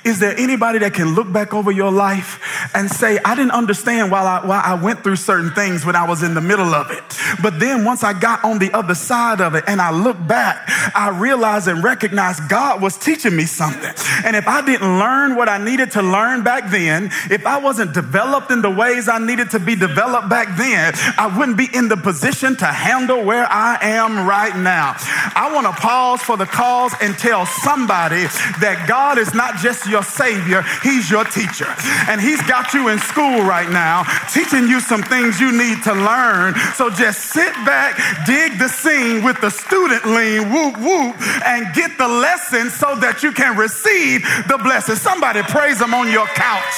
Is 0.05 0.19
there 0.19 0.37
anybody 0.37 0.79
that 0.81 0.95
can 0.95 1.15
look 1.15 1.33
back 1.33 1.55
over 1.55 1.71
your 1.71 1.93
life 1.93 2.41
and 2.75 2.91
say, 2.91 3.19
I 3.25 3.35
didn't 3.35 3.53
understand 3.53 4.11
why 4.11 4.21
I, 4.23 4.47
why 4.47 4.61
I 4.61 4.75
went 4.75 5.03
through 5.03 5.17
certain 5.17 5.51
things 5.51 5.85
when 5.85 5.97
I 5.97 6.07
was 6.07 6.23
in 6.23 6.35
the 6.35 6.41
middle 6.41 6.75
of 6.75 6.91
it. 6.91 7.03
But 7.43 7.61
then 7.61 7.85
once 7.85 8.03
I 8.03 8.19
got 8.19 8.45
on 8.45 8.59
the 8.59 8.73
other 8.73 8.95
side 8.95 9.41
of 9.41 9.55
it 9.55 9.65
and 9.67 9.81
I 9.81 9.91
look 9.91 10.17
back, 10.27 10.69
I 10.95 11.11
realized 11.11 11.69
and 11.69 11.83
recognized 11.83 12.49
God 12.49 12.81
was 12.83 12.97
teaching 12.97 13.37
me 13.37 13.45
something. 13.45 13.93
And 14.25 14.37
if 14.37 14.47
I 14.47 14.65
didn't 14.65 14.99
learn 14.99 15.37
what 15.37 15.49
I 15.49 15.63
needed 15.63 15.93
to 15.93 16.03
learn 16.03 16.43
back 16.43 16.71
then, 16.71 17.11
if 17.31 17.47
I 17.47 17.59
wasn't 17.59 17.95
developed 17.95 18.51
in 18.51 18.63
the 18.63 18.71
ways 18.71 19.09
I 19.09 19.19
needed 19.19 19.51
to 19.51 19.59
be 19.59 19.75
developed 19.75 20.29
back 20.29 20.57
then, 20.57 20.95
I 21.19 21.35
wouldn't 21.37 21.57
be 21.57 21.69
in 21.73 21.89
the 21.89 21.97
position 21.97 22.57
to 22.57 22.67
handle 22.67 23.25
where 23.25 23.47
I 23.49 23.79
am 23.81 24.27
right 24.27 24.57
now. 24.57 24.95
I 25.35 25.51
want 25.53 25.67
to 25.67 25.73
pause 25.81 26.23
for 26.23 26.37
the 26.37 26.47
cause 26.47 26.93
and 27.01 27.17
tell 27.19 27.47
somebody 27.47 28.25
that 28.61 28.87
God 28.89 29.19
is 29.19 29.35
not 29.35 29.57
just 29.57 29.87
your 29.87 30.03
savior, 30.03 30.63
he's 30.83 31.11
your 31.11 31.25
teacher. 31.25 31.73
And 32.09 32.21
he's 32.21 32.43
got 32.43 32.62
you 32.73 32.89
in 32.89 32.99
school 32.99 33.43
right 33.43 33.69
now, 33.71 34.05
teaching 34.33 34.69
you 34.69 34.81
some 34.81 35.03
things 35.03 35.41
you 35.41 35.51
need 35.51 35.83
to 35.83 35.93
learn. 35.93 36.55
So 36.75 36.91
just 36.91 37.33
sit 37.33 37.53
back, 37.65 37.97
dig 38.27 38.59
the 38.59 38.69
scene 38.69 39.25
with 39.25 39.41
the 39.41 39.51
student 39.51 40.05
lean, 40.07 40.53
whoop, 40.53 40.77
whoop, 40.79 41.17
and 41.47 41.75
get 41.75 41.99
the 41.99 42.09
lesson 42.09 42.71
so 42.71 42.95
that 42.97 43.23
you 43.23 43.33
can 43.33 43.57
receive 43.57 44.23
the 44.49 44.59
blessing. 44.63 44.97
Somebody 44.97 45.43
praise 45.43 45.81
him 45.81 45.95
on 45.95 46.11
your 46.11 46.27
couch, 46.27 46.75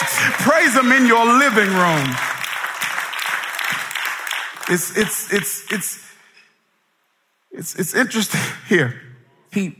praise 0.47 0.75
him 0.75 0.93
in 0.93 1.07
your 1.07 1.25
living 1.25 1.71
room. 1.71 2.09
It's, 4.71 4.97
it's, 4.97 5.33
it's, 5.33 5.73
it's, 5.73 6.13
it's, 7.51 7.75
it's 7.75 7.95
interesting 7.95 8.41
here. 8.69 9.01
He, 9.53 9.77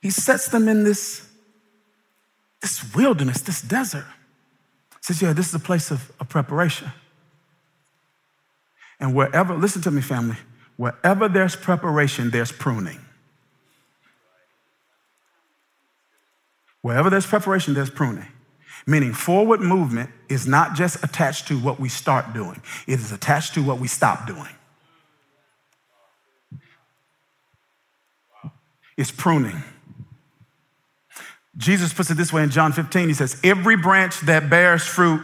he 0.00 0.10
sets 0.10 0.48
them 0.48 0.68
in 0.68 0.84
this 0.84 1.28
this 2.60 2.94
wilderness, 2.94 3.40
this 3.42 3.62
desert. 3.62 4.06
Says, 5.08 5.22
yeah, 5.22 5.32
this 5.32 5.48
is 5.48 5.54
a 5.54 5.58
place 5.58 5.90
of, 5.90 6.12
of 6.20 6.28
preparation. 6.28 6.92
And 9.00 9.14
wherever, 9.14 9.54
listen 9.54 9.80
to 9.82 9.90
me, 9.90 10.02
family, 10.02 10.36
wherever 10.76 11.30
there's 11.30 11.56
preparation, 11.56 12.28
there's 12.28 12.52
pruning. 12.52 12.98
Wherever 16.82 17.08
there's 17.08 17.24
preparation, 17.24 17.72
there's 17.72 17.88
pruning. 17.88 18.26
Meaning, 18.86 19.14
forward 19.14 19.62
movement 19.62 20.10
is 20.28 20.46
not 20.46 20.74
just 20.74 21.02
attached 21.02 21.48
to 21.48 21.58
what 21.58 21.80
we 21.80 21.88
start 21.88 22.34
doing, 22.34 22.60
it 22.86 23.00
is 23.00 23.10
attached 23.10 23.54
to 23.54 23.62
what 23.62 23.80
we 23.80 23.88
stop 23.88 24.26
doing. 24.26 24.54
It's 28.98 29.10
pruning. 29.10 29.62
Jesus 31.58 31.92
puts 31.92 32.08
it 32.10 32.16
this 32.16 32.32
way 32.32 32.44
in 32.44 32.50
John 32.50 32.72
15. 32.72 33.08
He 33.08 33.14
says, 33.14 33.38
Every 33.42 33.76
branch 33.76 34.20
that 34.20 34.48
bears 34.48 34.84
fruit, 34.84 35.20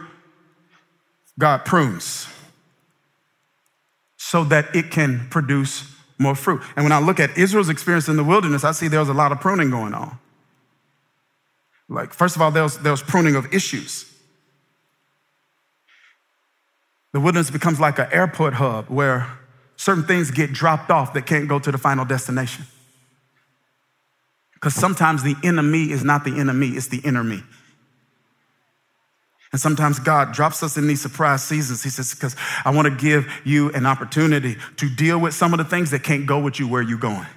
God 1.39 1.65
prunes 1.65 2.27
so 4.17 4.43
that 4.43 4.75
it 4.75 4.91
can 4.91 5.27
produce 5.29 5.89
more 6.17 6.35
fruit. 6.35 6.61
And 6.75 6.83
when 6.85 6.91
I 6.91 6.99
look 6.99 7.19
at 7.19 7.37
Israel's 7.37 7.69
experience 7.69 8.09
in 8.09 8.17
the 8.17 8.23
wilderness, 8.23 8.63
I 8.63 8.73
see 8.73 8.87
there 8.87 8.99
was 8.99 9.09
a 9.09 9.13
lot 9.13 9.31
of 9.31 9.39
pruning 9.39 9.69
going 9.69 9.93
on. 9.93 10.19
Like, 11.87 12.13
first 12.13 12.35
of 12.35 12.41
all, 12.41 12.51
there 12.51 12.63
was, 12.63 12.79
there 12.79 12.91
was 12.91 13.03
pruning 13.03 13.35
of 13.35 13.53
issues. 13.53 14.11
The 17.13 17.19
wilderness 17.19 17.49
becomes 17.49 17.79
like 17.79 17.97
an 17.97 18.07
airport 18.11 18.55
hub 18.55 18.89
where 18.89 19.27
certain 19.77 20.03
things 20.03 20.31
get 20.31 20.51
dropped 20.51 20.89
off 20.89 21.13
that 21.13 21.25
can't 21.25 21.47
go 21.47 21.59
to 21.59 21.71
the 21.71 21.77
final 21.77 22.03
destination. 22.03 22.65
Because 24.65 24.79
sometimes 24.79 25.21
the 25.21 25.35
enemy 25.43 25.91
is 25.91 26.03
not 26.03 26.23
the 26.23 26.39
enemy, 26.39 26.69
it's 26.69 26.87
the 26.87 26.97
inner 26.97 27.23
me. 27.23 27.43
And 29.51 29.61
sometimes 29.61 29.99
God 29.99 30.31
drops 30.33 30.63
us 30.63 30.75
in 30.75 30.87
these 30.87 30.99
surprise 30.99 31.43
seasons. 31.43 31.83
He 31.83 31.91
says, 31.91 32.15
because 32.15 32.35
I 32.65 32.71
want 32.71 32.87
to 32.87 32.95
give 32.95 33.31
you 33.43 33.71
an 33.73 33.85
opportunity 33.85 34.57
to 34.77 34.89
deal 34.89 35.19
with 35.19 35.35
some 35.35 35.53
of 35.53 35.59
the 35.59 35.65
things 35.65 35.91
that 35.91 36.01
can't 36.01 36.25
go 36.25 36.39
with 36.39 36.59
you 36.59 36.67
where 36.67 36.81
you're 36.81 36.97
going. 36.97 37.27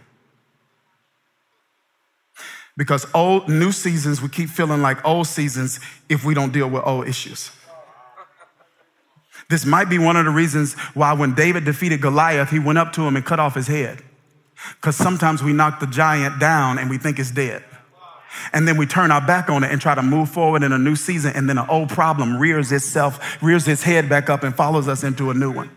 Because 2.79 3.07
old, 3.13 3.47
new 3.47 3.73
seasons, 3.73 4.23
we 4.23 4.31
keep 4.31 4.49
feeling 4.49 4.81
like 4.81 5.05
old 5.05 5.27
seasons 5.27 5.81
if 6.09 6.25
we 6.25 6.33
don't 6.33 6.51
deal 6.51 6.71
with 6.71 6.83
old 6.87 7.09
issues. 7.09 7.51
This 9.51 9.67
might 9.67 9.91
be 9.91 9.99
one 9.99 10.17
of 10.17 10.25
the 10.25 10.31
reasons 10.31 10.73
why 10.95 11.13
when 11.13 11.35
David 11.35 11.67
defeated 11.67 12.01
Goliath, 12.01 12.49
he 12.49 12.59
went 12.59 12.79
up 12.79 12.95
to 12.95 13.03
him 13.03 13.17
and 13.17 13.27
cut 13.27 13.39
off 13.39 13.55
his 13.55 13.67
head. 13.67 14.03
Because 14.77 14.97
sometimes 14.97 15.43
we 15.43 15.53
knock 15.53 15.81
the 15.81 15.87
giant 15.87 16.41
down 16.41 16.79
and 16.79 16.91
we 16.91 16.99
think 16.99 17.19
it's 17.19 17.31
dead. 17.31 17.65
And 18.53 18.69
then 18.69 18.77
we 18.77 18.87
turn 18.87 19.11
our 19.11 19.25
back 19.27 19.49
on 19.49 19.65
it 19.65 19.71
and 19.71 19.81
try 19.81 19.95
to 19.95 20.03
move 20.03 20.29
forward 20.31 20.63
in 20.63 20.73
a 20.73 20.79
new 20.79 20.97
season. 20.97 21.33
And 21.35 21.49
then 21.49 21.59
an 21.59 21.69
old 21.69 21.89
problem 21.89 22.39
rears 22.39 22.71
itself, 22.73 23.43
rears 23.43 23.67
its 23.67 23.83
head 23.83 24.09
back 24.09 24.29
up 24.29 24.43
and 24.43 24.55
follows 24.55 24.87
us 24.89 25.03
into 25.03 25.31
a 25.31 25.35
new 25.35 25.51
one. 25.51 25.71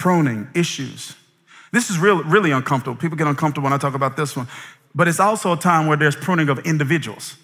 pruning, 0.00 0.48
issues. 0.54 1.14
This 1.72 1.90
is 1.90 1.98
really, 1.98 2.24
really 2.24 2.50
uncomfortable. 2.50 2.98
People 2.98 3.16
get 3.16 3.28
uncomfortable 3.28 3.64
when 3.64 3.72
I 3.72 3.78
talk 3.78 3.94
about 3.94 4.16
this 4.16 4.34
one. 4.34 4.48
But 4.92 5.06
it's 5.06 5.20
also 5.20 5.52
a 5.52 5.56
time 5.56 5.86
where 5.86 5.96
there's 5.96 6.16
pruning 6.16 6.48
of 6.48 6.58
individuals. 6.60 7.36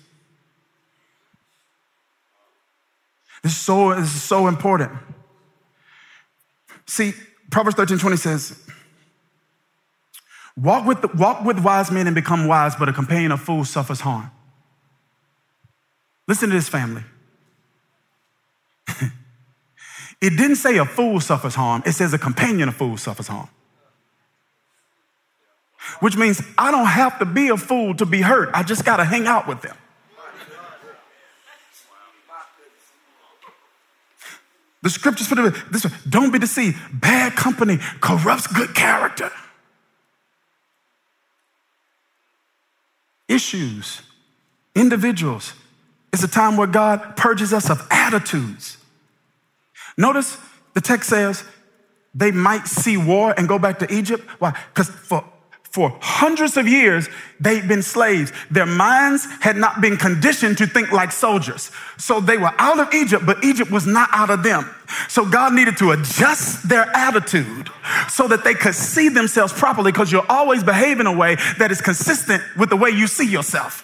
This 3.42 3.52
is 3.52 3.58
so, 3.58 3.94
this 3.94 4.12
is 4.12 4.22
so 4.22 4.48
important. 4.48 4.90
See, 6.86 7.12
Proverbs 7.50 7.76
13 7.76 7.98
20 7.98 8.16
says, 8.16 8.58
walk 10.56 10.86
with, 10.86 11.14
walk 11.14 11.44
with 11.44 11.58
wise 11.60 11.90
men 11.90 12.06
and 12.06 12.14
become 12.14 12.46
wise, 12.46 12.74
but 12.76 12.88
a 12.88 12.92
companion 12.92 13.32
of 13.32 13.40
fools 13.40 13.70
suffers 13.70 14.00
harm. 14.00 14.30
Listen 16.28 16.50
to 16.50 16.56
this, 16.56 16.68
family. 16.68 17.04
it 20.20 20.30
didn't 20.30 20.56
say 20.56 20.76
a 20.78 20.84
fool 20.84 21.20
suffers 21.20 21.54
harm, 21.54 21.82
it 21.86 21.92
says 21.92 22.12
a 22.12 22.18
companion 22.18 22.68
of 22.68 22.76
fools 22.76 23.02
suffers 23.02 23.28
harm. 23.28 23.48
Which 26.00 26.16
means 26.16 26.42
I 26.58 26.72
don't 26.72 26.86
have 26.86 27.20
to 27.20 27.24
be 27.24 27.48
a 27.48 27.56
fool 27.56 27.94
to 27.94 28.06
be 28.06 28.20
hurt, 28.22 28.50
I 28.52 28.64
just 28.64 28.84
got 28.84 28.96
to 28.96 29.04
hang 29.04 29.26
out 29.26 29.46
with 29.46 29.62
them. 29.62 29.76
The 34.86 34.90
scriptures 34.90 35.26
put 35.26 35.38
it 35.40 35.52
this 35.72 35.84
way 35.84 35.90
don't 36.08 36.32
be 36.32 36.38
deceived. 36.38 36.78
Bad 36.92 37.34
company 37.34 37.78
corrupts 38.00 38.46
good 38.46 38.72
character. 38.72 39.32
Issues, 43.26 44.02
individuals. 44.76 45.54
It's 46.12 46.22
a 46.22 46.28
time 46.28 46.56
where 46.56 46.68
God 46.68 47.16
purges 47.16 47.52
us 47.52 47.68
of 47.68 47.84
attitudes. 47.90 48.76
Notice 49.98 50.38
the 50.74 50.80
text 50.80 51.10
says 51.10 51.42
they 52.14 52.30
might 52.30 52.68
see 52.68 52.96
war 52.96 53.34
and 53.36 53.48
go 53.48 53.58
back 53.58 53.80
to 53.80 53.92
Egypt. 53.92 54.22
Why? 54.38 54.56
Because 54.72 54.88
for 54.88 55.24
for 55.76 55.94
hundreds 56.00 56.56
of 56.56 56.66
years, 56.66 57.06
they'd 57.38 57.68
been 57.68 57.82
slaves. 57.82 58.32
Their 58.50 58.64
minds 58.64 59.26
had 59.42 59.58
not 59.58 59.82
been 59.82 59.98
conditioned 59.98 60.56
to 60.56 60.66
think 60.66 60.90
like 60.90 61.12
soldiers. 61.12 61.70
So 61.98 62.18
they 62.18 62.38
were 62.38 62.50
out 62.56 62.80
of 62.80 62.94
Egypt, 62.94 63.26
but 63.26 63.44
Egypt 63.44 63.70
was 63.70 63.86
not 63.86 64.08
out 64.10 64.30
of 64.30 64.42
them. 64.42 64.74
So 65.10 65.26
God 65.28 65.52
needed 65.52 65.76
to 65.76 65.90
adjust 65.90 66.66
their 66.66 66.88
attitude 66.96 67.68
so 68.08 68.26
that 68.26 68.42
they 68.42 68.54
could 68.54 68.74
see 68.74 69.10
themselves 69.10 69.52
properly 69.52 69.92
because 69.92 70.10
you'll 70.10 70.24
always 70.30 70.64
behave 70.64 70.98
in 70.98 71.06
a 71.06 71.12
way 71.14 71.34
that 71.58 71.70
is 71.70 71.82
consistent 71.82 72.42
with 72.56 72.70
the 72.70 72.76
way 72.76 72.88
you 72.88 73.06
see 73.06 73.26
yourself. 73.30 73.82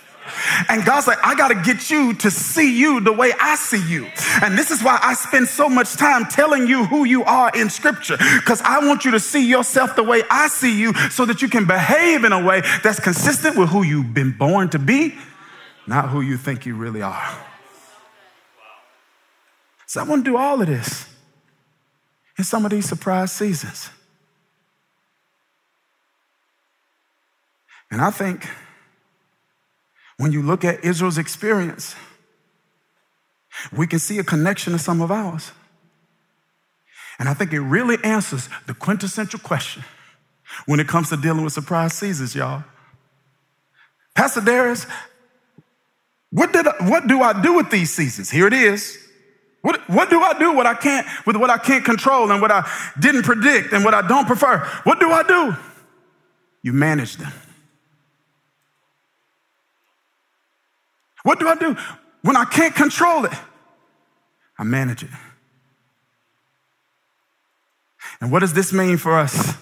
And 0.68 0.85
God's 0.85 1.06
like, 1.06 1.18
I 1.22 1.35
got 1.35 1.48
to 1.48 1.54
get 1.54 1.90
you 1.90 2.14
to 2.14 2.30
see 2.30 2.78
you 2.78 3.00
the 3.00 3.12
way 3.12 3.32
I 3.40 3.56
see 3.56 3.82
you. 3.87 4.08
And 4.42 4.56
this 4.56 4.70
is 4.70 4.82
why 4.82 4.98
I 5.02 5.14
spend 5.14 5.48
so 5.48 5.68
much 5.68 5.94
time 5.94 6.26
telling 6.26 6.66
you 6.66 6.85
who 6.85 7.04
you 7.04 7.24
are 7.24 7.50
in 7.54 7.70
scripture, 7.70 8.16
because 8.37 8.61
I 8.62 8.87
want 8.87 9.04
you 9.04 9.11
to 9.12 9.20
see 9.20 9.46
yourself 9.48 9.96
the 9.96 10.02
way 10.02 10.22
I 10.30 10.48
see 10.48 10.78
you 10.78 10.94
so 11.11 11.24
that 11.24 11.42
you 11.42 11.48
can 11.48 11.66
behave 11.66 12.24
in 12.24 12.32
a 12.32 12.42
way 12.42 12.62
that's 12.82 13.00
consistent 13.00 13.56
with 13.56 13.70
who 13.70 13.82
you've 13.82 14.14
been 14.14 14.32
born 14.32 14.68
to 14.70 14.78
be, 14.78 15.14
not 15.87 16.08
who 16.11 16.20
you 16.20 16.37
think 16.37 16.66
you 16.66 16.76
really 16.76 17.02
are. 17.02 17.38
So 19.87 20.00
I 20.00 20.04
want 20.04 20.24
to 20.24 20.30
do 20.30 20.37
all 20.37 20.61
of 20.61 20.66
this 20.66 21.06
in 22.38 22.44
some 22.44 22.64
of 22.64 22.70
these 22.70 22.88
surprise 22.88 23.32
seasons. 23.32 23.90
And 27.90 28.00
I 28.00 28.11
think 28.11 28.48
when 30.22 30.30
you 30.30 30.40
look 30.40 30.64
at 30.64 30.85
Israel's 30.85 31.18
experience, 31.18 31.96
we 33.76 33.88
can 33.88 33.98
see 33.98 34.20
a 34.20 34.22
connection 34.22 34.72
to 34.72 34.78
some 34.78 35.00
of 35.00 35.11
ours. 35.11 35.50
And 37.18 37.28
I 37.28 37.35
think 37.35 37.52
it 37.52 37.58
really 37.58 37.98
answers 38.04 38.48
the 38.68 38.72
quintessential 38.72 39.40
question 39.40 39.82
when 40.66 40.78
it 40.78 40.87
comes 40.87 41.08
to 41.08 41.16
dealing 41.16 41.42
with 41.42 41.52
surprise 41.52 41.94
seasons, 41.94 42.37
y'all. 42.37 42.62
Pastor 44.14 44.40
Dharius, 44.40 44.88
what, 46.30 46.52
did 46.52 46.68
I, 46.68 46.88
what 46.88 47.08
do 47.08 47.20
I 47.20 47.42
do 47.42 47.54
with 47.54 47.70
these 47.70 47.92
seasons? 47.92 48.30
Here 48.30 48.46
it 48.46 48.52
is. 48.52 48.96
What, 49.62 49.80
what 49.90 50.08
do 50.08 50.20
I 50.20 50.38
do 50.38 50.52
what 50.52 50.66
I 50.66 50.74
can't, 50.74 51.04
with 51.26 51.35
what 51.35 51.50
I 51.50 51.58
can't 51.58 51.85
control 51.85 52.30
and 52.30 52.40
what 52.40 52.52
I 52.52 52.64
didn't 53.00 53.24
predict 53.24 53.72
and 53.72 53.85
what 53.85 53.92
I 53.92 54.06
don't 54.06 54.28
prefer? 54.28 54.58
What 54.85 55.00
do 55.00 55.11
I 55.11 55.24
do? 55.24 55.56
You 56.62 56.74
manage 56.74 57.16
them. 57.16 57.32
What 61.22 61.38
do 61.38 61.48
I 61.48 61.54
do 61.54 61.76
when 62.22 62.37
I 62.37 62.44
can't 62.44 62.74
control 62.74 63.24
it? 63.24 63.32
I 64.58 64.64
manage 64.64 65.02
it. 65.02 65.11
And 68.20 68.30
what 68.30 68.40
does 68.40 68.52
this 68.52 68.72
mean 68.72 68.96
for 68.96 69.18
us? 69.18 69.56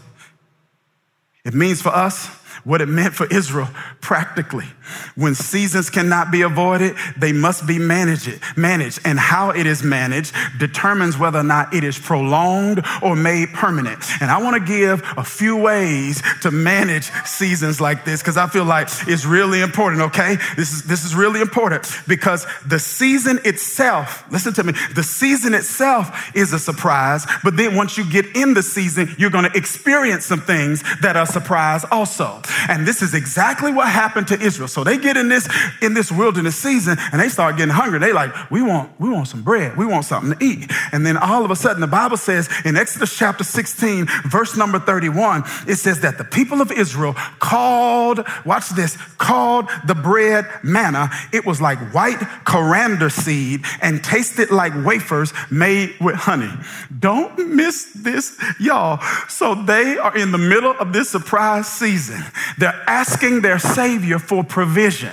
It 1.45 1.55
means 1.55 1.81
for 1.81 1.91
us 1.91 2.27
what 2.65 2.81
it 2.81 2.87
meant 2.87 3.15
for 3.15 3.27
Israel 3.27 3.69
practically. 4.01 4.67
When 5.15 5.35
seasons 5.35 5.91
cannot 5.91 6.31
be 6.31 6.43
avoided, 6.43 6.97
they 7.17 7.33
must 7.33 7.67
be 7.67 7.79
managed. 7.79 8.41
Managed, 8.57 9.01
and 9.05 9.19
how 9.19 9.51
it 9.51 9.67
is 9.67 9.83
managed 9.83 10.35
determines 10.59 11.17
whether 11.17 11.39
or 11.39 11.45
not 11.45 11.73
it 11.75 11.85
is 11.85 11.99
prolonged 11.99 12.85
or 13.03 13.17
made 13.17 13.53
permanent. 13.53 14.03
And 14.21 14.31
I 14.31 14.43
want 14.43 14.57
to 14.57 14.73
give 14.73 15.03
a 15.17 15.25
few 15.25 15.57
ways 15.57 16.23
to 16.43 16.51
manage 16.51 17.11
seasons 17.25 17.81
like 17.81 18.05
this 18.05 18.21
because 18.21 18.37
I 18.37 18.47
feel 18.49 18.65
like 18.65 18.89
it's 19.07 19.25
really 19.25 19.61
important. 19.61 20.03
Okay, 20.03 20.37
this 20.57 20.73
is 20.73 20.83
this 20.85 21.05
is 21.05 21.15
really 21.15 21.41
important 21.41 21.87
because 22.09 22.47
the 22.67 22.79
season 22.79 23.39
itself. 23.45 24.25
Listen 24.31 24.53
to 24.55 24.65
me. 24.65 24.73
The 24.95 25.03
season 25.03 25.55
itself 25.55 26.31
is 26.35 26.53
a 26.53 26.59
surprise, 26.59 27.27
but 27.43 27.57
then 27.57 27.75
once 27.77 27.97
you 27.97 28.11
get 28.11 28.37
in 28.37 28.55
the 28.55 28.63
season, 28.63 29.15
you're 29.19 29.31
going 29.31 29.51
to 29.51 29.57
experience 29.57 30.25
some 30.27 30.41
things 30.41 30.83
that 31.01 31.17
are 31.17 31.27
surprise 31.27 31.85
also. 31.91 32.43
And 32.69 32.87
this 32.87 33.03
is 33.03 33.15
exactly 33.15 33.73
what 33.73 33.89
happened 33.89 34.29
to 34.29 34.41
Israel. 34.41 34.69
So 34.69 34.85
they 34.85 34.99
get 34.99 35.17
in 35.17 35.29
this, 35.29 35.49
in 35.83 35.95
this 35.95 36.11
wilderness 36.11 36.57
season 36.57 36.97
and 37.13 37.21
they 37.21 37.29
start 37.29 37.57
getting 37.57 37.75
hungry. 37.75 37.99
They 37.99 38.13
like, 38.13 38.51
we 38.51 38.63
want, 38.63 38.93
we 39.01 39.09
want 39.11 39.29
some 39.29 39.43
bread. 39.43 39.77
We 39.77 39.87
want 39.87 40.05
something 40.05 40.39
to 40.39 40.45
eat. 40.45 40.71
And 40.93 41.05
then 41.05 41.17
all 41.17 41.45
of 41.45 41.51
a 41.51 41.57
sudden 41.57 41.81
the 41.81 41.87
Bible 41.87 42.17
says 42.17 42.49
in 42.65 42.77
Exodus 42.77 43.17
chapter 43.17 43.45
16, 43.45 44.07
verse 44.27 44.57
number 44.57 44.79
31, 44.79 45.45
it 45.67 45.77
says 45.77 46.01
that 46.01 46.19
the 46.19 46.25
people 46.25 46.61
of 46.61 46.73
Israel 46.73 47.15
called, 47.39 48.25
watch 48.45 48.71
this, 48.71 48.97
called 49.19 49.69
the 49.87 49.95
bread 49.95 50.47
manna. 50.63 51.11
It 51.33 51.47
was 51.47 51.61
like 51.61 51.79
white 51.93 52.21
coriander 52.45 53.11
seed 53.11 53.63
and 53.83 54.03
tasted 54.03 54.51
like 54.51 54.73
wafers 54.85 55.33
made 55.51 55.95
with 56.01 56.17
honey. 56.17 56.53
Don't 56.99 57.55
miss 57.55 57.93
this, 57.95 58.39
y'all. 58.59 59.01
So 59.29 59.55
they 59.55 59.99
are 59.99 60.17
in 60.17 60.33
the 60.33 60.39
middle 60.39 60.75
of 60.79 60.93
this 60.93 61.11
surprise 61.11 61.67
season. 61.67 62.23
They're 62.59 62.83
asking 62.87 63.43
their 63.43 63.59
Savior 63.59 64.19
for 64.19 64.45
provision. 64.45 65.13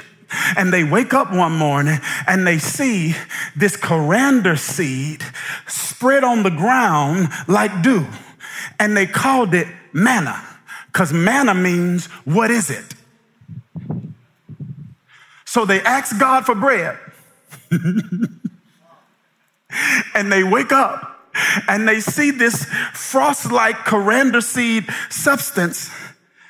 And 0.58 0.73
they 0.73 0.84
wake 0.84 1.13
up 1.13 1.32
one 1.32 1.53
morning 1.53 1.99
and 2.27 2.45
they 2.45 2.58
see 2.58 3.15
this 3.56 3.77
coriander 3.77 4.58
seed 4.58 5.23
spread 5.67 6.23
on 6.23 6.43
the 6.43 6.49
ground 6.49 7.30
like 7.47 7.82
dew. 7.82 8.06
And 8.80 8.95
they 8.95 9.06
called 9.06 9.53
it 9.53 9.67
manna 9.93 10.43
because 10.88 11.13
manna 11.13 11.53
means, 11.53 12.08
what 12.25 12.51
is 12.51 12.69
it? 12.69 12.93
So 15.45 15.63
they 15.63 15.82
ask 15.82 16.19
God 16.19 16.45
for 16.45 16.56
bread. 16.56 16.99
and 20.13 20.32
they 20.32 20.43
wake 20.43 20.71
up 20.71 21.17
and 21.67 21.88
they 21.88 21.99
see 21.99 22.32
this 22.32 22.65
frost 22.93 23.51
like 23.51 23.86
coriander 23.86 24.41
seed 24.41 24.86
substance 25.10 25.89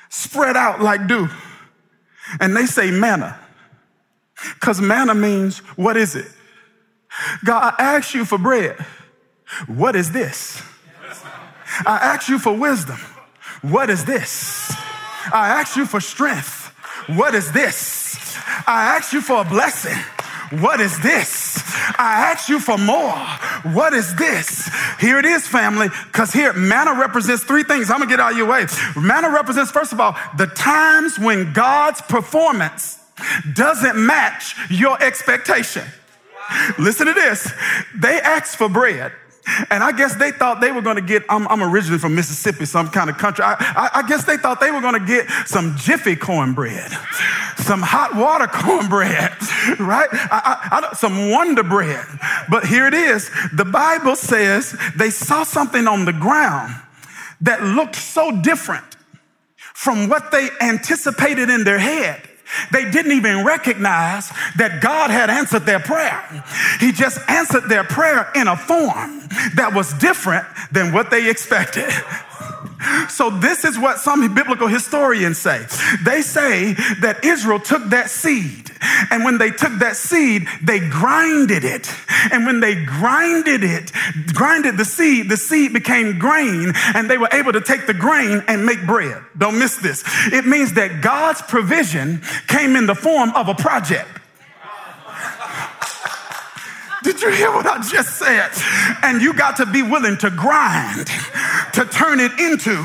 spread 0.08 0.56
out 0.56 0.80
like 0.80 1.06
dew. 1.06 1.28
And 2.40 2.56
they 2.56 2.66
say 2.66 2.90
manna. 2.90 3.38
Because 4.54 4.80
manna 4.80 5.14
means, 5.14 5.58
what 5.76 5.96
is 5.96 6.14
it? 6.14 6.26
God, 7.44 7.74
I 7.78 7.96
asked 7.96 8.14
you 8.14 8.24
for 8.24 8.38
bread. 8.38 8.76
What 9.66 9.96
is 9.96 10.12
this? 10.12 10.62
I 11.86 11.96
asked 11.96 12.28
you 12.28 12.38
for 12.38 12.52
wisdom. 12.52 12.98
What 13.62 13.90
is 13.90 14.04
this? 14.04 14.70
I 15.32 15.48
asked 15.48 15.76
you 15.76 15.86
for 15.86 16.00
strength. 16.00 16.72
What 17.08 17.34
is 17.34 17.52
this? 17.52 18.36
I 18.66 18.96
asked 18.96 19.12
you 19.12 19.20
for 19.20 19.40
a 19.40 19.44
blessing. 19.44 19.96
What 20.50 20.80
is 20.80 20.98
this? 21.00 21.62
I 21.98 22.30
asked 22.30 22.48
you 22.48 22.60
for 22.60 22.78
more. 22.78 23.16
What 23.74 23.92
is 23.92 24.14
this? 24.14 24.70
Here 24.98 25.18
it 25.18 25.24
is, 25.24 25.46
family, 25.46 25.88
because 26.06 26.32
here 26.32 26.52
manna 26.52 26.94
represents 26.94 27.44
three 27.44 27.64
things. 27.64 27.90
I'm 27.90 27.98
gonna 27.98 28.10
get 28.10 28.20
out 28.20 28.32
of 28.32 28.38
your 28.38 28.46
way. 28.46 28.66
Manna 28.96 29.30
represents, 29.30 29.70
first 29.70 29.92
of 29.92 30.00
all, 30.00 30.16
the 30.36 30.46
times 30.46 31.18
when 31.18 31.52
God's 31.52 32.00
performance 32.02 32.98
doesn't 33.52 33.96
match 33.96 34.54
your 34.70 35.00
expectation. 35.02 35.84
Listen 36.78 37.06
to 37.06 37.14
this. 37.14 37.52
They 37.96 38.20
asked 38.20 38.56
for 38.56 38.68
bread. 38.68 39.12
And 39.70 39.82
I 39.82 39.92
guess 39.92 40.14
they 40.14 40.30
thought 40.30 40.60
they 40.60 40.72
were 40.72 40.82
going 40.82 40.96
to 40.96 41.02
get, 41.02 41.24
I'm, 41.28 41.48
I'm, 41.48 41.62
originally 41.62 41.98
from 41.98 42.14
Mississippi, 42.14 42.66
some 42.66 42.90
kind 42.90 43.08
of 43.08 43.16
country. 43.16 43.44
I, 43.44 43.54
I, 43.58 44.00
I 44.00 44.06
guess 44.06 44.24
they 44.24 44.36
thought 44.36 44.60
they 44.60 44.70
were 44.70 44.82
going 44.82 44.98
to 45.00 45.06
get 45.06 45.26
some 45.46 45.74
jiffy 45.76 46.16
cornbread, 46.16 46.92
some 47.68 47.82
hot 47.82 48.16
water 48.16 48.46
cornbread, 48.52 49.36
right? 49.78 50.08
I, 50.10 50.90
some 50.94 51.30
wonder 51.30 51.62
bread. 51.62 52.04
But 52.50 52.64
here 52.64 52.86
it 52.86 52.94
is. 52.94 53.30
The 53.52 53.66
Bible 53.66 54.16
says 54.16 54.74
they 54.96 55.10
saw 55.10 55.44
something 55.44 55.86
on 55.86 56.06
the 56.06 56.14
ground 56.14 56.74
that 57.42 57.62
looked 57.62 57.94
so 57.94 58.32
different 58.42 58.84
from 59.56 60.08
what 60.08 60.32
they 60.32 60.48
anticipated 60.60 61.50
in 61.50 61.64
their 61.64 61.78
head. 61.78 62.22
They 62.72 62.90
didn't 62.90 63.12
even 63.12 63.44
recognize 63.44 64.30
that 64.56 64.80
God 64.80 65.10
had 65.10 65.28
answered 65.28 65.66
their 65.66 65.80
prayer. 65.80 66.24
He 66.80 66.92
just 66.92 67.18
answered 67.28 67.68
their 67.68 67.84
prayer 67.84 68.30
in 68.34 68.48
a 68.48 68.56
form 68.56 69.20
that 69.54 69.72
was 69.74 69.92
different 69.94 70.46
than 70.72 70.94
what 70.94 71.10
they 71.10 71.28
expected. 71.28 71.92
So, 73.08 73.30
this 73.30 73.64
is 73.64 73.78
what 73.78 73.98
some 73.98 74.34
biblical 74.34 74.68
historians 74.68 75.38
say. 75.38 75.66
They 76.04 76.22
say 76.22 76.74
that 77.00 77.24
Israel 77.24 77.58
took 77.58 77.84
that 77.90 78.10
seed, 78.10 78.70
and 79.10 79.24
when 79.24 79.38
they 79.38 79.50
took 79.50 79.72
that 79.80 79.96
seed, 79.96 80.46
they 80.62 80.78
grinded 80.78 81.64
it. 81.64 81.90
And 82.32 82.46
when 82.46 82.60
they 82.60 82.74
grinded 82.74 83.64
it, 83.64 83.92
grinded 84.32 84.76
the 84.76 84.84
seed, 84.84 85.28
the 85.28 85.36
seed 85.36 85.72
became 85.72 86.18
grain, 86.18 86.72
and 86.94 87.10
they 87.10 87.18
were 87.18 87.28
able 87.32 87.52
to 87.52 87.60
take 87.60 87.86
the 87.86 87.94
grain 87.94 88.42
and 88.46 88.64
make 88.64 88.86
bread. 88.86 89.22
Don't 89.36 89.58
miss 89.58 89.76
this. 89.76 90.04
It 90.32 90.46
means 90.46 90.74
that 90.74 91.02
God's 91.02 91.42
provision 91.42 92.22
came 92.46 92.76
in 92.76 92.86
the 92.86 92.94
form 92.94 93.30
of 93.34 93.48
a 93.48 93.54
project. 93.54 94.17
Did 97.08 97.22
you 97.22 97.30
hear 97.30 97.50
what 97.50 97.64
I 97.64 97.80
just 97.80 98.18
said? 98.18 98.50
And 99.02 99.22
you 99.22 99.32
got 99.32 99.56
to 99.56 99.64
be 99.64 99.80
willing 99.82 100.18
to 100.18 100.28
grind 100.28 101.06
to 101.72 101.86
turn 101.86 102.20
it 102.20 102.32
into 102.38 102.76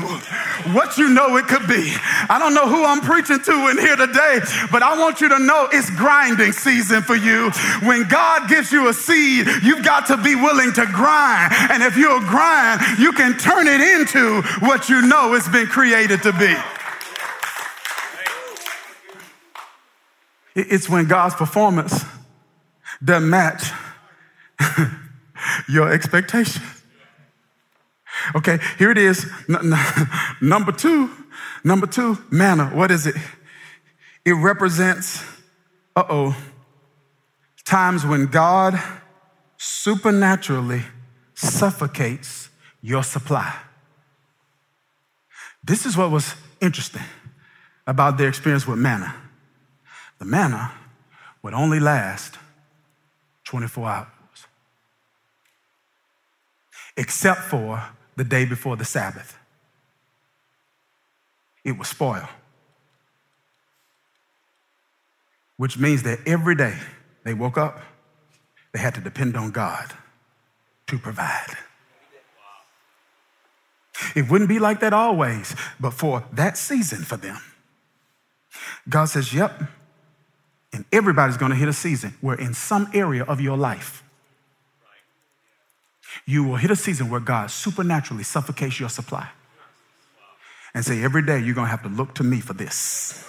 what 0.72 0.96
you 0.96 1.10
know 1.10 1.36
it 1.36 1.46
could 1.46 1.68
be. 1.68 1.92
I 2.30 2.38
don't 2.38 2.54
know 2.54 2.66
who 2.66 2.86
I'm 2.86 3.02
preaching 3.02 3.38
to 3.38 3.68
in 3.68 3.76
here 3.76 3.96
today, 3.96 4.40
but 4.72 4.82
I 4.82 4.98
want 4.98 5.20
you 5.20 5.28
to 5.28 5.38
know 5.38 5.68
it's 5.70 5.90
grinding 5.90 6.52
season 6.52 7.02
for 7.02 7.14
you. 7.14 7.50
When 7.82 8.08
God 8.08 8.48
gives 8.48 8.72
you 8.72 8.88
a 8.88 8.94
seed, 8.94 9.46
you've 9.62 9.84
got 9.84 10.06
to 10.06 10.16
be 10.16 10.34
willing 10.34 10.72
to 10.72 10.86
grind. 10.86 11.52
And 11.68 11.82
if 11.82 11.98
you'll 11.98 12.20
grind, 12.20 12.80
you 12.98 13.12
can 13.12 13.36
turn 13.36 13.66
it 13.68 13.82
into 13.82 14.40
what 14.64 14.88
you 14.88 15.02
know 15.06 15.34
it's 15.34 15.50
been 15.50 15.66
created 15.66 16.22
to 16.22 16.32
be. 16.32 16.56
It's 20.54 20.88
when 20.88 21.04
God's 21.08 21.34
performance 21.34 22.06
doesn't 23.04 23.28
match 23.28 23.70
your 25.68 25.92
expectation. 25.92 26.62
Okay, 28.34 28.58
here 28.78 28.90
it 28.90 28.98
is. 28.98 29.30
Number 30.40 30.72
two, 30.72 31.10
number 31.62 31.86
two, 31.86 32.18
manna. 32.30 32.66
What 32.66 32.90
is 32.90 33.06
it? 33.06 33.16
It 34.24 34.32
represents, 34.32 35.22
uh 35.96 36.04
oh, 36.08 36.36
times 37.64 38.06
when 38.06 38.26
God 38.26 38.80
supernaturally 39.56 40.82
suffocates 41.34 42.48
your 42.80 43.02
supply. 43.02 43.54
This 45.62 45.86
is 45.86 45.96
what 45.96 46.10
was 46.10 46.34
interesting 46.60 47.02
about 47.86 48.18
their 48.18 48.28
experience 48.28 48.66
with 48.66 48.78
manna. 48.78 49.14
The 50.18 50.24
manna 50.24 50.72
would 51.42 51.54
only 51.54 51.80
last 51.80 52.38
24 53.44 53.88
hours 53.88 54.13
except 56.96 57.42
for 57.42 57.82
the 58.16 58.24
day 58.24 58.44
before 58.44 58.76
the 58.76 58.84
Sabbath. 58.84 59.36
It 61.64 61.78
was 61.78 61.88
spoiled. 61.88 62.28
Which 65.56 65.78
means 65.78 66.02
that 66.02 66.18
every 66.26 66.54
day 66.54 66.76
they 67.24 67.34
woke 67.34 67.58
up, 67.58 67.80
they 68.72 68.80
had 68.80 68.94
to 68.94 69.00
depend 69.00 69.36
on 69.36 69.50
God 69.50 69.92
to 70.88 70.98
provide. 70.98 71.56
It 74.14 74.28
wouldn't 74.28 74.48
be 74.48 74.58
like 74.58 74.80
that 74.80 74.92
always, 74.92 75.54
but 75.80 75.92
for 75.92 76.24
that 76.32 76.58
season 76.58 77.02
for 77.02 77.16
them, 77.16 77.40
God 78.88 79.06
says, 79.06 79.32
Yep. 79.32 79.62
And 80.72 80.84
everybody's 80.92 81.36
gonna 81.36 81.54
hit 81.54 81.68
a 81.68 81.72
season 81.72 82.14
where 82.20 82.36
in 82.36 82.52
some 82.52 82.88
area 82.92 83.22
of 83.22 83.40
your 83.40 83.56
life, 83.56 84.03
you 86.26 86.44
will 86.44 86.56
hit 86.56 86.70
a 86.70 86.76
season 86.76 87.10
where 87.10 87.20
God 87.20 87.50
supernaturally 87.50 88.24
suffocates 88.24 88.78
your 88.80 88.88
supply 88.88 89.28
and 90.74 90.84
say, 90.84 91.02
every 91.02 91.22
day 91.22 91.38
you're 91.38 91.54
going 91.54 91.66
to 91.66 91.70
have 91.70 91.82
to 91.82 91.88
look 91.88 92.14
to 92.16 92.24
me 92.24 92.40
for 92.40 92.52
this. 92.52 93.28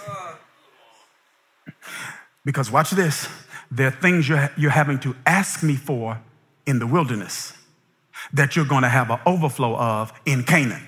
Because 2.44 2.72
watch 2.72 2.92
this 2.92 3.28
there 3.72 3.88
are 3.88 3.92
things 3.92 4.30
you're, 4.30 4.50
you're 4.58 4.72
having 4.72 5.00
to 5.00 5.16
ask 5.26 5.64
me 5.64 5.76
for 5.76 6.22
in 6.66 6.80
the 6.80 6.88
wilderness 6.88 7.54
that 8.34 8.56
you're 8.56 8.66
going 8.66 8.84
to 8.84 8.90
have 8.90 9.10
an 9.10 9.20
overflow 9.26 9.76
of 9.76 10.14
in 10.26 10.44
Canaan. 10.44 10.82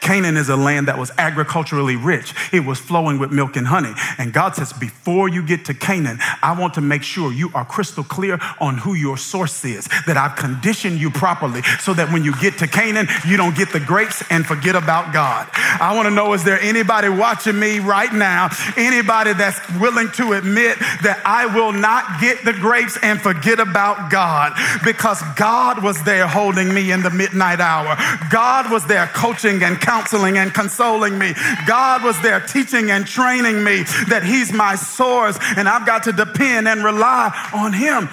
Canaan 0.00 0.36
is 0.36 0.48
a 0.48 0.56
land 0.56 0.88
that 0.88 0.98
was 0.98 1.10
agriculturally 1.18 1.96
rich. 1.96 2.34
It 2.52 2.64
was 2.64 2.78
flowing 2.78 3.18
with 3.18 3.30
milk 3.30 3.56
and 3.56 3.66
honey. 3.66 3.92
And 4.18 4.32
God 4.32 4.54
says, 4.54 4.72
before 4.72 5.28
you 5.28 5.42
get 5.42 5.64
to 5.66 5.74
Canaan, 5.74 6.18
I 6.42 6.58
want 6.58 6.74
to 6.74 6.80
make 6.80 7.02
sure 7.02 7.32
you 7.32 7.50
are 7.54 7.64
crystal 7.64 8.04
clear 8.04 8.38
on 8.60 8.78
who 8.78 8.94
your 8.94 9.16
source 9.16 9.64
is, 9.64 9.88
that 10.06 10.16
I've 10.16 10.36
conditioned 10.36 11.00
you 11.00 11.10
properly 11.10 11.62
so 11.80 11.94
that 11.94 12.12
when 12.12 12.24
you 12.24 12.34
get 12.40 12.58
to 12.58 12.66
Canaan, 12.66 13.08
you 13.26 13.36
don't 13.36 13.56
get 13.56 13.72
the 13.72 13.80
grapes 13.80 14.22
and 14.30 14.46
forget 14.46 14.76
about 14.76 15.12
God. 15.12 15.48
I 15.52 15.94
want 15.94 16.06
to 16.06 16.14
know, 16.14 16.32
is 16.32 16.44
there 16.44 16.60
anybody 16.60 17.08
watching 17.08 17.58
me 17.58 17.78
right 17.78 18.12
now? 18.12 18.48
Anybody 18.76 19.32
that's 19.32 19.58
willing 19.80 20.10
to 20.12 20.32
admit 20.32 20.78
that 21.02 21.20
I 21.24 21.46
will 21.46 21.72
not 21.72 22.20
get 22.20 22.44
the 22.44 22.52
grapes 22.52 22.98
and 23.02 23.20
forget 23.20 23.60
about 23.60 24.10
God 24.10 24.52
because 24.84 25.22
God 25.36 25.82
was 25.82 26.02
there 26.04 26.26
holding 26.26 26.72
me 26.72 26.92
in 26.92 27.02
the 27.02 27.10
midnight 27.10 27.60
hour. 27.60 27.96
God 28.30 28.70
was 28.70 28.86
there 28.86 29.06
coaching 29.08 29.62
and 29.66 29.80
counseling 29.80 30.38
and 30.38 30.54
consoling 30.54 31.18
me. 31.18 31.34
God 31.66 32.04
was 32.04 32.20
there 32.22 32.40
teaching 32.40 32.90
and 32.90 33.06
training 33.06 33.62
me 33.62 33.82
that 34.08 34.22
He's 34.24 34.52
my 34.52 34.76
source 34.76 35.38
and 35.56 35.68
I've 35.68 35.84
got 35.84 36.04
to 36.04 36.12
depend 36.12 36.68
and 36.68 36.84
rely 36.84 37.32
on 37.52 37.72
Him. 37.72 38.08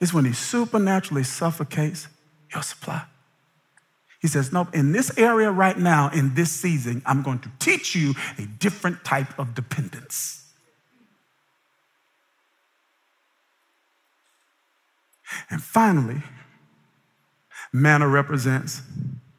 It's 0.00 0.14
when 0.14 0.24
He 0.24 0.32
supernaturally 0.32 1.24
suffocates 1.24 2.06
your 2.52 2.62
supply. 2.62 3.04
He 4.20 4.28
says, 4.28 4.52
Nope, 4.52 4.74
in 4.74 4.92
this 4.92 5.16
area 5.16 5.50
right 5.50 5.78
now, 5.78 6.10
in 6.10 6.34
this 6.34 6.50
season, 6.50 7.02
I'm 7.06 7.22
going 7.22 7.38
to 7.40 7.50
teach 7.58 7.94
you 7.94 8.14
a 8.36 8.46
different 8.46 9.04
type 9.04 9.38
of 9.38 9.54
dependence. 9.54 10.44
And 15.50 15.62
finally, 15.62 16.22
manna 17.72 18.08
represents, 18.08 18.82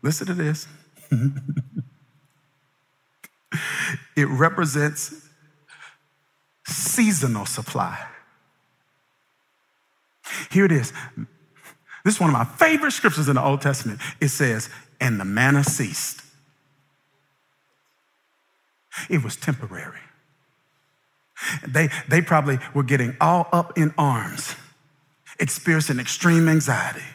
listen 0.02 0.28
to 0.28 0.34
this, 0.34 0.68
it 4.16 4.26
represents 4.26 5.28
seasonal 6.66 7.46
supply. 7.46 8.00
Here 10.52 10.66
it 10.66 10.72
is. 10.72 10.94
This 12.06 12.16
is 12.16 12.20
one 12.20 12.30
of 12.30 12.34
my 12.34 12.46
favorite 12.46 12.92
scriptures 12.92 13.28
in 13.28 13.36
the 13.36 13.44
Old 13.44 13.62
Testament. 13.62 14.00
It 14.22 14.30
says, 14.30 14.70
and 15.00 15.20
the 15.20 15.26
manna 15.26 15.64
ceased. 15.64 16.22
It 19.10 19.24
was 19.24 19.36
temporary. 19.36 20.00
They, 21.68 21.90
they 22.08 22.22
probably 22.22 22.60
were 22.74 22.84
getting 22.84 23.16
all 23.22 23.48
up 23.52 23.78
in 23.78 23.94
arms, 23.98 24.56
experiencing 25.40 26.00
extreme 26.00 26.50
anxiety. 26.50 27.06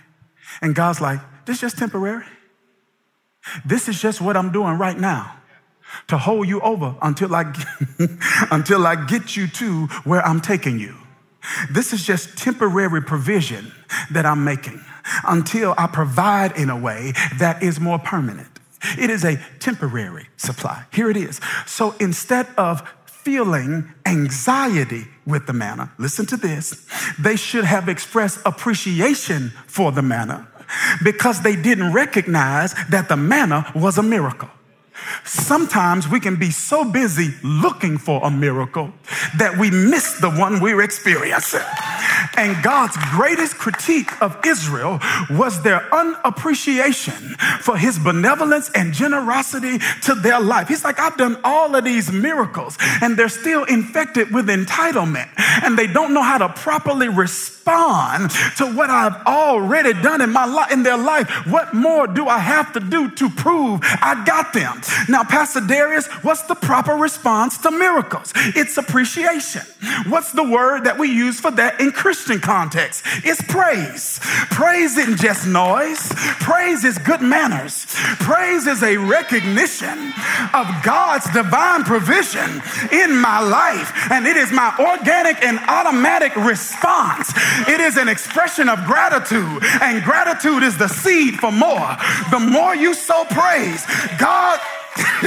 And 0.62 0.74
God's 0.74 1.00
like, 1.00 1.20
this 1.44 1.56
is 1.56 1.60
just 1.60 1.78
temporary. 1.78 2.24
This 3.64 3.88
is 3.88 4.00
just 4.00 4.20
what 4.20 4.36
I'm 4.36 4.52
doing 4.52 4.78
right 4.78 4.98
now 4.98 5.36
to 6.08 6.18
hold 6.18 6.48
you 6.48 6.60
over 6.60 6.94
until 7.02 7.34
I, 7.34 7.54
until 8.50 8.86
I 8.86 9.04
get 9.04 9.36
you 9.36 9.46
to 9.48 9.86
where 10.04 10.24
I'm 10.26 10.40
taking 10.40 10.78
you. 10.78 10.96
This 11.70 11.92
is 11.92 12.04
just 12.04 12.38
temporary 12.38 13.02
provision 13.02 13.70
that 14.10 14.24
I'm 14.24 14.44
making 14.44 14.80
until 15.24 15.74
I 15.76 15.86
provide 15.86 16.56
in 16.56 16.70
a 16.70 16.78
way 16.78 17.12
that 17.38 17.62
is 17.62 17.78
more 17.78 17.98
permanent. 17.98 18.48
It 18.98 19.10
is 19.10 19.24
a 19.24 19.38
temporary 19.60 20.28
supply. 20.36 20.84
Here 20.92 21.10
it 21.10 21.16
is. 21.16 21.40
So 21.66 21.94
instead 22.00 22.46
of 22.56 22.82
feeling 23.06 23.92
anxiety 24.04 25.06
with 25.26 25.46
the 25.46 25.52
manna, 25.52 25.92
listen 25.98 26.26
to 26.26 26.36
this, 26.36 26.86
they 27.18 27.36
should 27.36 27.64
have 27.64 27.88
expressed 27.88 28.40
appreciation 28.44 29.50
for 29.66 29.92
the 29.92 30.02
manna 30.02 30.48
because 31.02 31.42
they 31.42 31.56
didn't 31.56 31.92
recognize 31.92 32.74
that 32.90 33.08
the 33.08 33.16
manna 33.16 33.70
was 33.74 33.98
a 33.98 34.02
miracle. 34.02 34.50
Sometimes 35.24 36.08
we 36.08 36.20
can 36.20 36.36
be 36.36 36.50
so 36.50 36.84
busy 36.84 37.34
looking 37.42 37.98
for 37.98 38.24
a 38.24 38.30
miracle 38.30 38.92
that 39.38 39.58
we 39.58 39.70
miss 39.70 40.20
the 40.20 40.30
one 40.30 40.60
we're 40.60 40.82
experiencing. 40.82 41.60
And 42.36 42.62
God's 42.62 42.96
greatest 43.12 43.56
critique 43.56 44.10
of 44.20 44.36
Israel 44.44 45.00
was 45.30 45.62
their 45.62 45.92
unappreciation 45.94 47.36
for 47.60 47.76
his 47.76 47.98
benevolence 47.98 48.70
and 48.74 48.92
generosity 48.92 49.78
to 50.02 50.14
their 50.14 50.40
life. 50.40 50.68
He's 50.68 50.84
like, 50.84 50.98
I've 50.98 51.16
done 51.16 51.38
all 51.44 51.74
of 51.74 51.84
these 51.84 52.10
miracles 52.10 52.76
and 53.00 53.16
they're 53.16 53.28
still 53.28 53.64
infected 53.64 54.32
with 54.32 54.48
entitlement 54.48 55.28
and 55.62 55.78
they 55.78 55.86
don't 55.86 56.12
know 56.12 56.22
how 56.22 56.38
to 56.38 56.48
properly 56.48 57.08
respond 57.08 58.30
to 58.56 58.66
what 58.66 58.90
I've 58.90 59.26
already 59.26 59.92
done 60.02 60.20
in 60.20 60.30
my 60.30 60.44
life, 60.44 60.72
in 60.72 60.82
their 60.82 60.98
life. 60.98 61.28
What 61.46 61.72
more 61.72 62.06
do 62.06 62.26
I 62.26 62.38
have 62.38 62.72
to 62.74 62.80
do 62.80 63.10
to 63.10 63.30
prove 63.30 63.80
I 63.82 64.22
got 64.26 64.52
them? 64.52 64.80
Now, 65.08 65.24
Pastor 65.24 65.60
Dharius, 65.60 66.06
what's 66.24 66.42
the 66.42 66.54
proper 66.54 66.92
response 66.92 67.58
to 67.58 67.70
miracles? 67.70 68.32
It's 68.36 68.76
appreciation. 68.76 69.62
What's 70.08 70.32
the 70.32 70.44
word 70.44 70.84
that 70.84 70.98
we 70.98 71.08
use 71.08 71.40
for 71.40 71.50
that 71.52 71.80
in 71.80 71.92
Christian 71.92 72.23
context? 72.40 73.04
It's 73.24 73.42
praise. 73.42 74.18
Praise 74.50 74.96
isn't 74.96 75.18
just 75.18 75.46
noise. 75.46 76.12
Praise 76.40 76.84
is 76.84 76.98
good 76.98 77.20
manners. 77.20 77.86
Praise 78.20 78.66
is 78.66 78.82
a 78.82 78.96
recognition 78.96 80.12
of 80.52 80.66
God's 80.82 81.30
divine 81.32 81.84
provision 81.84 82.62
in 82.92 83.16
my 83.18 83.40
life. 83.40 83.92
And 84.10 84.26
it 84.26 84.36
is 84.36 84.52
my 84.52 84.74
organic 84.78 85.42
and 85.42 85.58
automatic 85.68 86.34
response. 86.36 87.32
It 87.68 87.80
is 87.80 87.96
an 87.96 88.08
expression 88.08 88.68
of 88.68 88.84
gratitude. 88.84 89.62
And 89.80 90.02
gratitude 90.02 90.62
is 90.62 90.76
the 90.78 90.88
seed 90.88 91.36
for 91.36 91.52
more. 91.52 91.96
The 92.30 92.40
more 92.40 92.74
you 92.74 92.94
sow 92.94 93.24
praise, 93.24 93.84
God 94.18 94.60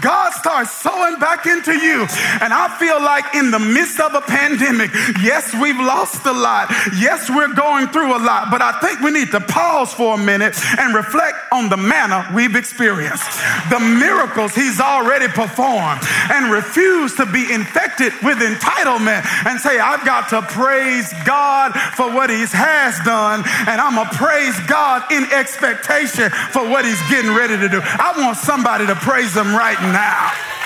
God 0.00 0.32
starts 0.32 0.72
sowing 0.72 1.18
back 1.18 1.44
into 1.46 1.72
you. 1.76 2.06
And 2.40 2.54
I 2.54 2.74
feel 2.78 3.00
like 3.02 3.34
in 3.34 3.50
the 3.50 3.58
midst 3.58 4.00
of 4.00 4.14
a 4.14 4.22
pandemic, 4.22 4.90
yes, 5.28 5.52
we've 5.60 5.76
lost 5.76 6.24
a 6.24 6.32
lot. 6.32 6.72
Yes, 6.96 7.28
we're 7.28 7.52
going 7.52 7.88
through 7.88 8.16
a 8.16 8.20
lot. 8.20 8.50
But 8.50 8.62
I 8.62 8.80
think 8.80 9.00
we 9.00 9.10
need 9.10 9.30
to 9.32 9.40
pause 9.40 9.92
for 9.92 10.14
a 10.14 10.18
minute 10.18 10.56
and 10.78 10.94
reflect 10.94 11.36
on 11.52 11.68
the 11.68 11.76
manna 11.76 12.24
we've 12.34 12.56
experienced, 12.56 13.28
the 13.68 13.78
miracles 13.78 14.54
He's 14.54 14.80
already 14.80 15.28
performed, 15.28 16.00
and 16.32 16.50
refuse 16.50 17.14
to 17.16 17.26
be 17.26 17.44
infected 17.52 18.12
with 18.24 18.38
entitlement 18.38 19.28
and 19.44 19.60
say, 19.60 19.78
I've 19.78 20.04
got 20.04 20.30
to 20.30 20.40
praise 20.48 21.12
God 21.26 21.76
for 21.92 22.08
what 22.08 22.30
He 22.30 22.40
has 22.48 22.96
done, 23.04 23.44
and 23.68 23.80
I'm 23.80 23.94
going 23.94 24.08
to 24.08 24.16
praise 24.16 24.56
God 24.66 25.04
in 25.12 25.24
expectation 25.32 26.30
for 26.56 26.64
what 26.64 26.86
He's 26.86 27.02
getting 27.10 27.36
ready 27.36 27.58
to 27.60 27.68
do. 27.68 27.80
I 27.84 28.14
want 28.16 28.38
somebody 28.38 28.86
to 28.86 28.96
praise 28.96 29.36
him 29.36 29.54
right 29.54 29.80
now. 29.92 30.57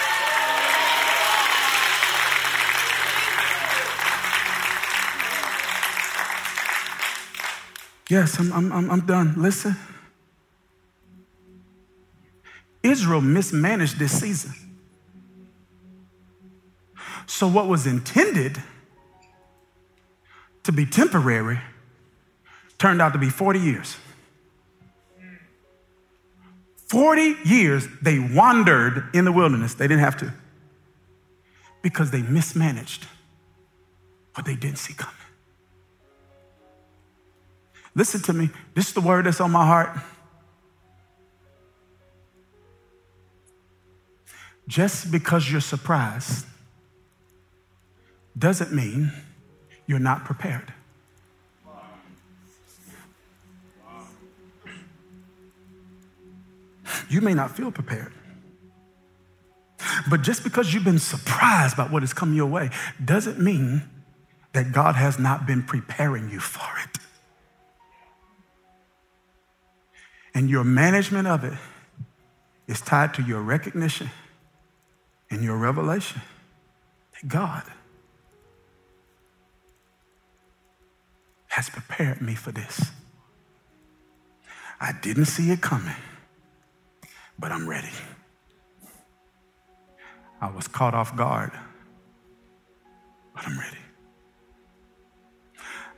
Yes, 8.13 8.39
I'm, 8.39 8.53
I'm, 8.53 8.91
I'm 8.91 9.07
done. 9.07 9.33
Listen. 9.39 9.75
Israel 12.83 13.23
mismanaged 13.23 13.99
this 13.99 14.21
season. 14.21 14.53
So, 17.25 17.49
what 17.49 17.69
was 17.69 17.87
intended 17.87 18.63
to 20.65 20.73
be 20.73 20.85
temporary 20.85 21.59
turned 22.77 23.01
out 23.01 23.15
to 23.15 23.19
be 23.19 23.31
40 23.31 23.59
years. 23.61 23.97
40 26.89 27.37
years 27.47 27.87
they 28.03 28.19
wandered 28.19 29.09
in 29.15 29.25
the 29.25 29.33
wilderness. 29.33 29.73
They 29.73 29.89
didn't 29.89 30.05
have 30.05 30.19
to 30.19 30.35
because 31.81 32.11
they 32.11 32.21
mismanaged 32.21 33.07
what 34.35 34.45
they 34.45 34.55
didn't 34.55 34.77
see 34.77 34.93
coming. 34.93 35.22
Listen 37.95 38.21
to 38.23 38.33
me. 38.33 38.51
This 38.75 38.89
is 38.89 38.95
the 38.95 39.01
word 39.01 39.27
that's 39.27 39.41
on 39.41 39.51
my 39.51 39.67
heart. 39.67 39.99
Just 44.67 45.11
because 45.11 45.51
you're 45.51 45.61
surprised 45.61 46.47
doesn't 48.39 48.73
mean 48.73 49.13
you're 49.87 49.99
not 49.99 50.25
prepared. 50.25 50.73
you 57.13 57.21
may 57.21 57.35
not 57.35 57.55
feel 57.55 57.71
prepared. 57.71 58.13
But 60.09 60.23
just 60.23 60.43
because 60.43 60.73
you've 60.73 60.85
been 60.85 60.99
surprised 60.99 61.77
by 61.77 61.85
what 61.85 62.03
has 62.03 62.15
come 62.15 62.35
your 62.35 62.47
way 62.47 62.71
doesn't 63.05 63.39
mean 63.39 63.83
that 64.53 64.73
God 64.73 64.95
has 64.97 65.19
not 65.19 65.47
been 65.47 65.63
preparing 65.63 66.31
you 66.31 66.41
for 66.41 66.69
it. 66.83 66.99
And 70.35 70.49
your 70.49 70.65
management 70.65 71.29
of 71.29 71.45
it 71.45 71.59
is 72.67 72.81
tied 72.81 73.15
to 73.15 73.23
your 73.23 73.43
recognition 73.43 74.11
and 75.31 75.43
your 75.43 75.57
revelation 75.57 76.23
that 77.13 77.29
God 77.29 77.65
has 81.49 81.69
prepared 81.69 82.23
me 82.23 82.35
for 82.35 82.51
this. 82.53 82.91
I 84.81 84.93
didn't 84.93 85.27
see 85.27 85.51
it 85.51 85.61
coming 85.61 85.95
but 87.43 87.51
I'm 87.51 87.69
ready. 87.69 87.91
I 90.41 90.51
was 90.51 90.69
caught 90.69 90.95
off 90.95 91.17
guard, 91.17 91.51
but 93.35 93.45
I'm 93.47 93.59
ready. 93.59 93.79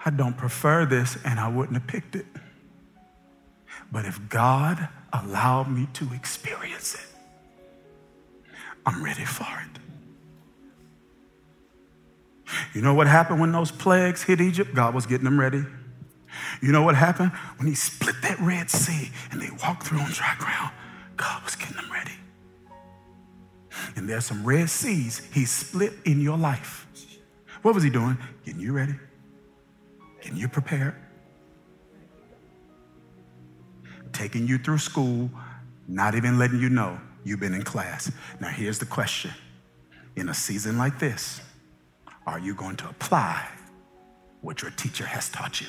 I 0.06 0.10
don't 0.10 0.36
prefer 0.36 0.86
this, 0.86 1.18
and 1.22 1.38
I 1.38 1.48
wouldn't 1.48 1.74
have 1.74 1.86
picked 1.86 2.16
it. 2.16 2.26
But 3.94 4.04
if 4.06 4.28
God 4.28 4.88
allowed 5.12 5.70
me 5.70 5.86
to 5.92 6.12
experience 6.12 6.96
it, 6.96 7.06
I'm 8.84 9.04
ready 9.04 9.24
for 9.24 9.46
it. 9.46 9.78
You 12.74 12.82
know 12.82 12.92
what 12.92 13.06
happened 13.06 13.38
when 13.40 13.52
those 13.52 13.70
plagues 13.70 14.20
hit 14.20 14.40
Egypt? 14.40 14.74
God 14.74 14.94
was 14.94 15.06
getting 15.06 15.24
them 15.24 15.38
ready. 15.38 15.64
You 16.60 16.72
know 16.72 16.82
what 16.82 16.96
happened 16.96 17.30
when 17.58 17.68
He 17.68 17.76
split 17.76 18.16
that 18.22 18.40
Red 18.40 18.68
Sea 18.68 19.12
and 19.30 19.40
they 19.40 19.50
walked 19.62 19.84
through 19.84 20.00
on 20.00 20.10
dry 20.10 20.34
ground? 20.38 20.72
God 21.16 21.44
was 21.44 21.54
getting 21.54 21.76
them 21.76 21.90
ready. 21.92 22.18
And 23.94 24.08
there's 24.08 24.24
some 24.24 24.44
red 24.44 24.70
seas 24.70 25.22
he 25.32 25.44
split 25.44 25.92
in 26.04 26.20
your 26.20 26.36
life. 26.36 26.88
What 27.62 27.76
was 27.76 27.84
he 27.84 27.90
doing? 27.90 28.18
Getting 28.44 28.60
you 28.60 28.72
ready, 28.72 28.94
getting 30.20 30.36
you 30.36 30.48
prepared, 30.48 30.96
taking 34.14 34.46
you 34.46 34.58
through 34.58 34.78
school, 34.78 35.30
not 35.88 36.14
even 36.14 36.38
letting 36.38 36.60
you 36.60 36.70
know 36.70 36.98
you've 37.24 37.40
been 37.40 37.54
in 37.54 37.62
class. 37.62 38.10
Now, 38.40 38.48
here's 38.48 38.78
the 38.78 38.86
question 38.86 39.32
in 40.16 40.28
a 40.28 40.34
season 40.34 40.78
like 40.78 40.98
this, 40.98 41.40
are 42.26 42.38
you 42.38 42.54
going 42.54 42.76
to 42.76 42.88
apply 42.88 43.48
what 44.40 44.62
your 44.62 44.70
teacher 44.70 45.04
has 45.04 45.28
taught 45.28 45.60
you? 45.60 45.66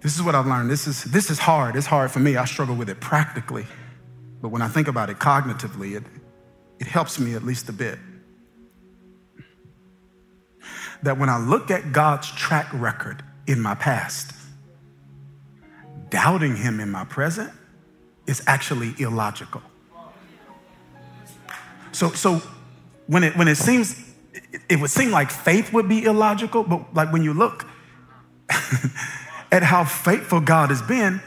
This 0.00 0.14
is 0.14 0.22
what 0.22 0.34
I've 0.34 0.46
learned. 0.46 0.70
This 0.70 0.86
is, 0.86 1.04
this 1.04 1.30
is 1.30 1.38
hard. 1.38 1.76
It's 1.76 1.86
hard 1.86 2.10
for 2.10 2.20
me. 2.20 2.36
I 2.36 2.44
struggle 2.44 2.74
with 2.74 2.90
it 2.90 3.00
practically. 3.00 3.66
But 4.42 4.50
when 4.50 4.60
I 4.60 4.68
think 4.68 4.86
about 4.86 5.08
it 5.08 5.18
cognitively, 5.18 5.96
it, 5.96 6.02
it 6.78 6.86
helps 6.86 7.18
me 7.18 7.34
at 7.34 7.42
least 7.42 7.70
a 7.70 7.72
bit. 7.72 7.98
That 11.04 11.18
when 11.18 11.28
I 11.28 11.38
look 11.38 11.70
at 11.70 11.92
God's 11.92 12.30
track 12.30 12.68
record 12.72 13.22
in 13.46 13.60
my 13.60 13.74
past, 13.74 14.32
doubting 16.10 16.56
Him 16.56 16.80
in 16.80 16.90
my 16.90 17.04
present 17.04 17.50
is 18.26 18.42
actually 18.46 18.94
illogical. 18.98 19.62
So, 21.92 22.10
so 22.10 22.42
when 23.06 23.22
it 23.22 23.36
when 23.36 23.48
it 23.48 23.56
seems 23.56 23.98
it, 24.32 24.62
it 24.68 24.80
would 24.80 24.90
seem 24.90 25.10
like 25.10 25.30
faith 25.30 25.72
would 25.72 25.88
be 25.88 26.04
illogical, 26.04 26.64
but 26.64 26.94
like 26.94 27.12
when 27.12 27.22
you 27.22 27.34
look 27.34 27.66
at 29.52 29.62
how 29.62 29.84
faithful 29.84 30.40
God 30.40 30.70
has 30.70 30.82
been, 30.82 31.20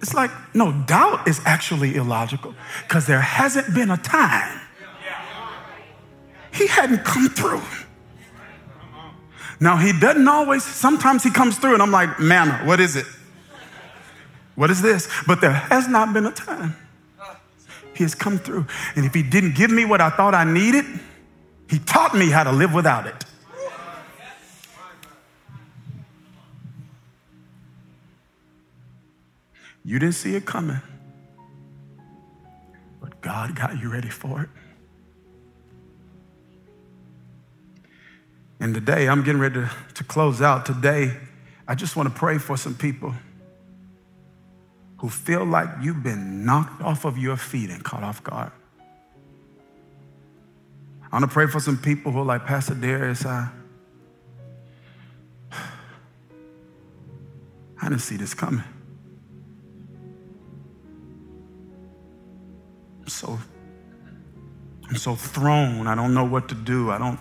it's 0.00 0.14
like, 0.14 0.30
no, 0.54 0.72
doubt 0.72 1.28
is 1.28 1.40
actually 1.44 1.94
illogical 1.94 2.54
because 2.82 3.06
there 3.06 3.20
hasn't 3.20 3.74
been 3.74 3.90
a 3.90 3.96
time 3.96 4.60
he 6.54 6.66
hadn't 6.68 7.04
come 7.04 7.28
through. 7.28 7.62
Now, 9.60 9.76
he 9.76 9.92
doesn't 9.98 10.26
always, 10.26 10.64
sometimes 10.64 11.22
he 11.22 11.30
comes 11.30 11.58
through 11.58 11.74
and 11.74 11.82
I'm 11.82 11.90
like, 11.90 12.18
manna, 12.18 12.60
what 12.64 12.80
is 12.80 12.96
it? 12.96 13.06
What 14.54 14.70
is 14.70 14.82
this? 14.82 15.08
But 15.26 15.40
there 15.40 15.52
has 15.52 15.88
not 15.88 16.12
been 16.12 16.26
a 16.26 16.32
time 16.32 16.76
he 17.94 18.02
has 18.04 18.14
come 18.14 18.38
through. 18.38 18.66
And 18.96 19.04
if 19.04 19.14
he 19.14 19.22
didn't 19.22 19.54
give 19.54 19.70
me 19.70 19.84
what 19.84 20.00
I 20.00 20.10
thought 20.10 20.34
I 20.34 20.44
needed, 20.44 20.84
he 21.68 21.78
taught 21.78 22.14
me 22.14 22.28
how 22.30 22.44
to 22.44 22.52
live 22.52 22.74
without 22.74 23.06
it. 23.06 23.24
You 29.86 29.98
didn't 29.98 30.14
see 30.14 30.34
it 30.34 30.46
coming, 30.46 30.80
but 33.02 33.20
God 33.20 33.34
God 33.44 33.54
got 33.54 33.78
you 33.78 33.90
ready 33.90 34.08
for 34.08 34.42
it. 34.42 34.48
And 38.60 38.74
today, 38.74 39.08
I'm 39.08 39.22
getting 39.22 39.40
ready 39.40 39.56
to, 39.56 39.70
to 39.94 40.04
close 40.04 40.40
out. 40.40 40.64
Today, 40.64 41.16
I 41.66 41.74
just 41.74 41.96
want 41.96 42.08
to 42.08 42.14
pray 42.14 42.38
for 42.38 42.56
some 42.56 42.74
people 42.74 43.14
who 44.98 45.08
feel 45.08 45.44
like 45.44 45.68
you've 45.82 46.02
been 46.02 46.44
knocked 46.44 46.80
off 46.80 47.04
of 47.04 47.18
your 47.18 47.36
feet 47.36 47.70
and 47.70 47.84
caught 47.84 48.02
off 48.02 48.22
guard. 48.24 48.52
I 51.10 51.16
want 51.16 51.30
to 51.30 51.32
pray 51.32 51.46
for 51.46 51.60
some 51.60 51.76
people 51.76 52.10
who 52.10 52.20
are 52.20 52.24
like, 52.24 52.46
Pastor 52.46 52.74
Dharius, 52.74 53.26
I, 53.26 53.48
I 57.82 57.88
didn't 57.88 58.00
see 58.00 58.16
this 58.16 58.34
coming. 58.34 58.64
I'm 63.02 63.08
so, 63.08 63.38
I'm 64.88 64.96
so 64.96 65.14
thrown. 65.14 65.86
I 65.86 65.94
don't 65.94 66.14
know 66.14 66.24
what 66.24 66.48
to 66.48 66.54
do. 66.54 66.90
I 66.90 66.98
don't, 66.98 67.20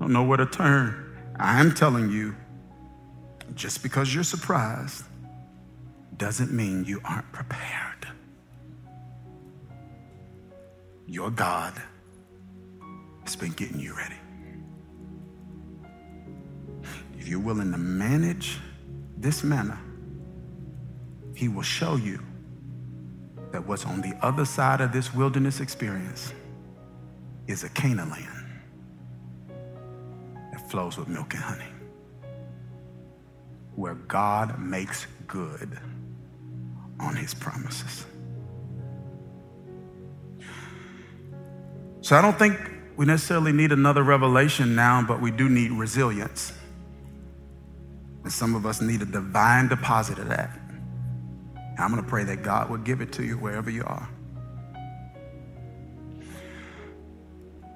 don't 0.00 0.12
know 0.12 0.22
where 0.22 0.38
to 0.38 0.46
turn. 0.46 1.16
I'm 1.38 1.74
telling 1.74 2.10
you, 2.10 2.34
just 3.54 3.82
because 3.82 4.14
you're 4.14 4.24
surprised 4.24 5.04
doesn't 6.16 6.52
mean 6.52 6.84
you 6.84 7.00
aren't 7.04 7.30
prepared. 7.32 8.08
Your 11.06 11.30
God 11.30 11.74
has 13.24 13.36
been 13.36 13.52
getting 13.52 13.78
you 13.78 13.94
ready. 13.94 14.14
If 17.18 17.28
you're 17.28 17.40
willing 17.40 17.70
to 17.72 17.78
manage 17.78 18.58
this 19.18 19.44
manna, 19.44 19.78
He 21.34 21.48
will 21.48 21.62
show 21.62 21.96
you 21.96 22.20
that 23.52 23.66
what's 23.66 23.84
on 23.84 24.00
the 24.00 24.16
other 24.22 24.44
side 24.44 24.80
of 24.80 24.92
this 24.92 25.12
wilderness 25.12 25.60
experience 25.60 26.32
is 27.46 27.64
a 27.64 27.68
Canaan 27.70 28.10
land 28.10 28.39
flows 30.70 30.96
with 30.96 31.08
milk 31.08 31.34
and 31.34 31.42
honey, 31.42 31.72
where 33.74 33.94
God 33.94 34.58
makes 34.60 35.06
good 35.26 35.78
on 37.00 37.16
his 37.16 37.34
promises. 37.34 38.06
So 42.02 42.16
I 42.16 42.22
don't 42.22 42.38
think 42.38 42.56
we 42.96 43.04
necessarily 43.04 43.52
need 43.52 43.72
another 43.72 44.02
revelation 44.02 44.74
now, 44.74 45.02
but 45.02 45.20
we 45.20 45.30
do 45.30 45.48
need 45.48 45.72
resilience. 45.72 46.52
And 48.22 48.32
some 48.32 48.54
of 48.54 48.64
us 48.64 48.80
need 48.80 49.02
a 49.02 49.06
divine 49.06 49.68
deposit 49.68 50.18
of 50.18 50.28
that. 50.28 50.50
And 51.54 51.78
I'm 51.78 51.90
going 51.90 52.02
to 52.02 52.08
pray 52.08 52.24
that 52.24 52.42
God 52.42 52.70
would 52.70 52.84
give 52.84 53.00
it 53.00 53.12
to 53.12 53.24
you 53.24 53.38
wherever 53.38 53.70
you 53.70 53.82
are. 53.84 54.08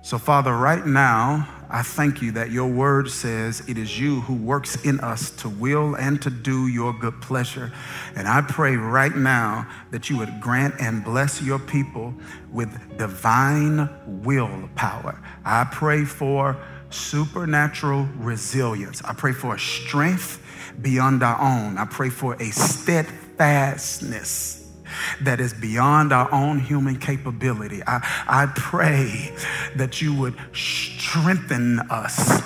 So, 0.02 0.18
Father, 0.18 0.54
right 0.54 0.84
now, 0.84 1.48
I 1.74 1.82
thank 1.82 2.22
you 2.22 2.30
that 2.32 2.50
your 2.52 2.68
word 2.68 3.10
says 3.10 3.64
it 3.66 3.76
is 3.76 3.98
you 3.98 4.20
who 4.20 4.34
works 4.34 4.76
in 4.84 5.00
us 5.00 5.30
to 5.42 5.48
will 5.48 5.96
and 5.96 6.22
to 6.22 6.30
do 6.30 6.68
your 6.68 6.92
good 6.92 7.20
pleasure. 7.20 7.72
And 8.14 8.28
I 8.28 8.42
pray 8.42 8.76
right 8.76 9.16
now 9.16 9.66
that 9.90 10.08
you 10.08 10.16
would 10.18 10.40
grant 10.40 10.76
and 10.78 11.02
bless 11.02 11.42
your 11.42 11.58
people 11.58 12.14
with 12.52 12.96
divine 12.96 13.90
will 14.06 14.70
power. 14.76 15.20
I 15.44 15.64
pray 15.64 16.04
for 16.04 16.56
supernatural 16.90 18.08
resilience. 18.18 19.02
I 19.02 19.12
pray 19.12 19.32
for 19.32 19.56
a 19.56 19.58
strength 19.58 20.40
beyond 20.80 21.24
our 21.24 21.40
own. 21.40 21.76
I 21.76 21.86
pray 21.86 22.10
for 22.10 22.40
a 22.40 22.52
steadfastness 22.52 24.63
that 25.22 25.40
is 25.40 25.52
beyond 25.54 26.12
our 26.12 26.32
own 26.32 26.58
human 26.58 26.96
capability. 26.96 27.82
I, 27.86 28.00
I 28.26 28.46
pray 28.54 29.34
that 29.76 30.00
you 30.00 30.14
would 30.14 30.36
strengthen 30.52 31.80
us 31.90 32.42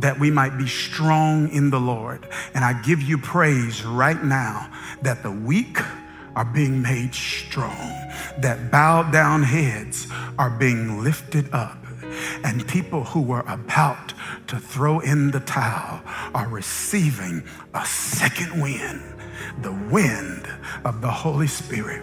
that 0.00 0.18
we 0.18 0.30
might 0.30 0.58
be 0.58 0.66
strong 0.66 1.48
in 1.50 1.70
the 1.70 1.80
Lord. 1.80 2.26
And 2.54 2.64
I 2.64 2.80
give 2.82 3.02
you 3.02 3.18
praise 3.18 3.84
right 3.84 4.22
now 4.22 4.70
that 5.02 5.22
the 5.22 5.30
weak 5.30 5.78
are 6.34 6.44
being 6.44 6.82
made 6.82 7.14
strong, 7.14 7.90
that 8.38 8.70
bowed 8.70 9.10
down 9.10 9.42
heads 9.42 10.06
are 10.38 10.50
being 10.50 11.02
lifted 11.02 11.52
up, 11.52 11.78
and 12.44 12.66
people 12.68 13.04
who 13.04 13.22
were 13.22 13.44
about 13.48 14.12
to 14.48 14.58
throw 14.58 15.00
in 15.00 15.30
the 15.30 15.40
towel 15.40 16.02
are 16.34 16.48
receiving 16.48 17.42
a 17.74 17.84
second 17.86 18.60
wind 18.60 19.02
the 19.62 19.72
wind 19.90 20.48
of 20.84 21.00
the 21.00 21.10
Holy 21.10 21.46
Spirit 21.46 22.02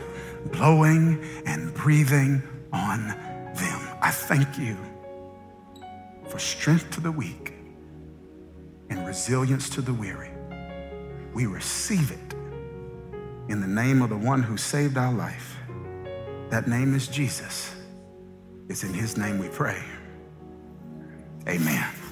blowing 0.52 1.24
and 1.46 1.74
breathing 1.74 2.42
on 2.72 3.08
them. 3.08 3.80
I 4.02 4.12
thank 4.12 4.58
you 4.58 4.78
for 6.28 6.40
strength 6.40 6.92
to 6.92 7.02
the 7.02 7.12
weak 7.12 7.54
and 8.90 9.06
resilience 9.06 9.70
to 9.70 9.82
the 9.82 9.94
weary. 9.94 10.32
We 11.34 11.46
receive 11.46 12.12
it 12.12 12.34
in 13.50 13.62
the 13.62 13.68
name 13.68 14.02
of 14.02 14.10
the 14.10 14.18
one 14.18 14.44
who 14.44 14.58
saved 14.58 14.98
our 14.98 15.14
life. 15.14 15.58
That 16.50 16.68
name 16.68 16.96
is 16.96 17.08
Jesus. 17.08 17.74
It's 18.70 18.84
in 18.84 18.94
his 18.94 19.18
name 19.18 19.40
we 19.40 19.50
pray. 19.50 19.82
Amen. 21.48 22.03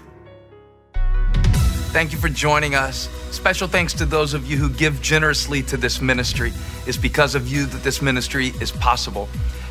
Thank 1.92 2.14
you 2.14 2.18
for 2.18 2.30
joining 2.30 2.74
us. 2.74 3.10
Special 3.32 3.68
thanks 3.68 3.92
to 3.96 4.06
those 4.06 4.34
of 4.34 4.50
you 4.50 4.56
who 4.56 4.70
give 4.70 5.02
generously 5.02 5.62
to 5.64 5.76
this 5.76 6.00
ministry. 6.00 6.54
It's 6.88 6.96
because 6.96 7.36
of 7.36 7.50
you 7.50 7.66
that 7.66 7.84
this 7.84 8.02
ministry 8.02 8.54
is 8.62 8.72
possible. 8.72 9.28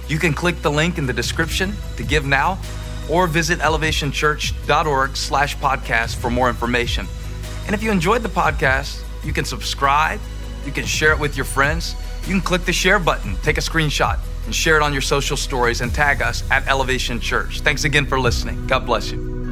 You 0.06 0.18
can 0.18 0.34
click 0.34 0.60
the 0.60 0.70
link 0.70 0.98
in 0.98 1.06
the 1.06 1.14
description 1.14 1.72
to 1.96 2.02
give 2.02 2.26
now 2.26 2.58
or 3.08 3.26
visit 3.26 3.60
elevationchurch.org 3.60 5.16
slash 5.16 5.56
podcast 5.56 6.16
for 6.16 6.28
more 6.28 6.50
information. 6.50 7.06
And 7.64 7.74
if 7.74 7.82
you 7.82 7.90
enjoyed 7.90 8.22
the 8.22 8.28
podcast, 8.28 9.02
you 9.24 9.32
can 9.32 9.46
subscribe, 9.46 10.20
you 10.66 10.72
can 10.72 10.84
share 10.84 11.12
it 11.12 11.18
with 11.18 11.36
your 11.36 11.46
friends, 11.46 11.96
you 12.26 12.34
can 12.34 12.42
click 12.42 12.66
the 12.66 12.72
share 12.72 12.98
button, 12.98 13.34
take 13.42 13.56
a 13.56 13.62
screenshot, 13.62 14.18
and 14.44 14.54
share 14.54 14.76
it 14.76 14.82
on 14.82 14.92
your 14.92 15.02
social 15.02 15.38
stories 15.38 15.80
and 15.80 15.94
tag 15.94 16.20
us 16.20 16.44
at 16.50 16.68
Elevation 16.68 17.18
Church. 17.18 17.62
Thanks 17.62 17.84
again 17.84 18.04
for 18.04 18.20
listening. 18.20 18.66
God 18.66 18.84
bless 18.84 19.10
you. 19.10 19.49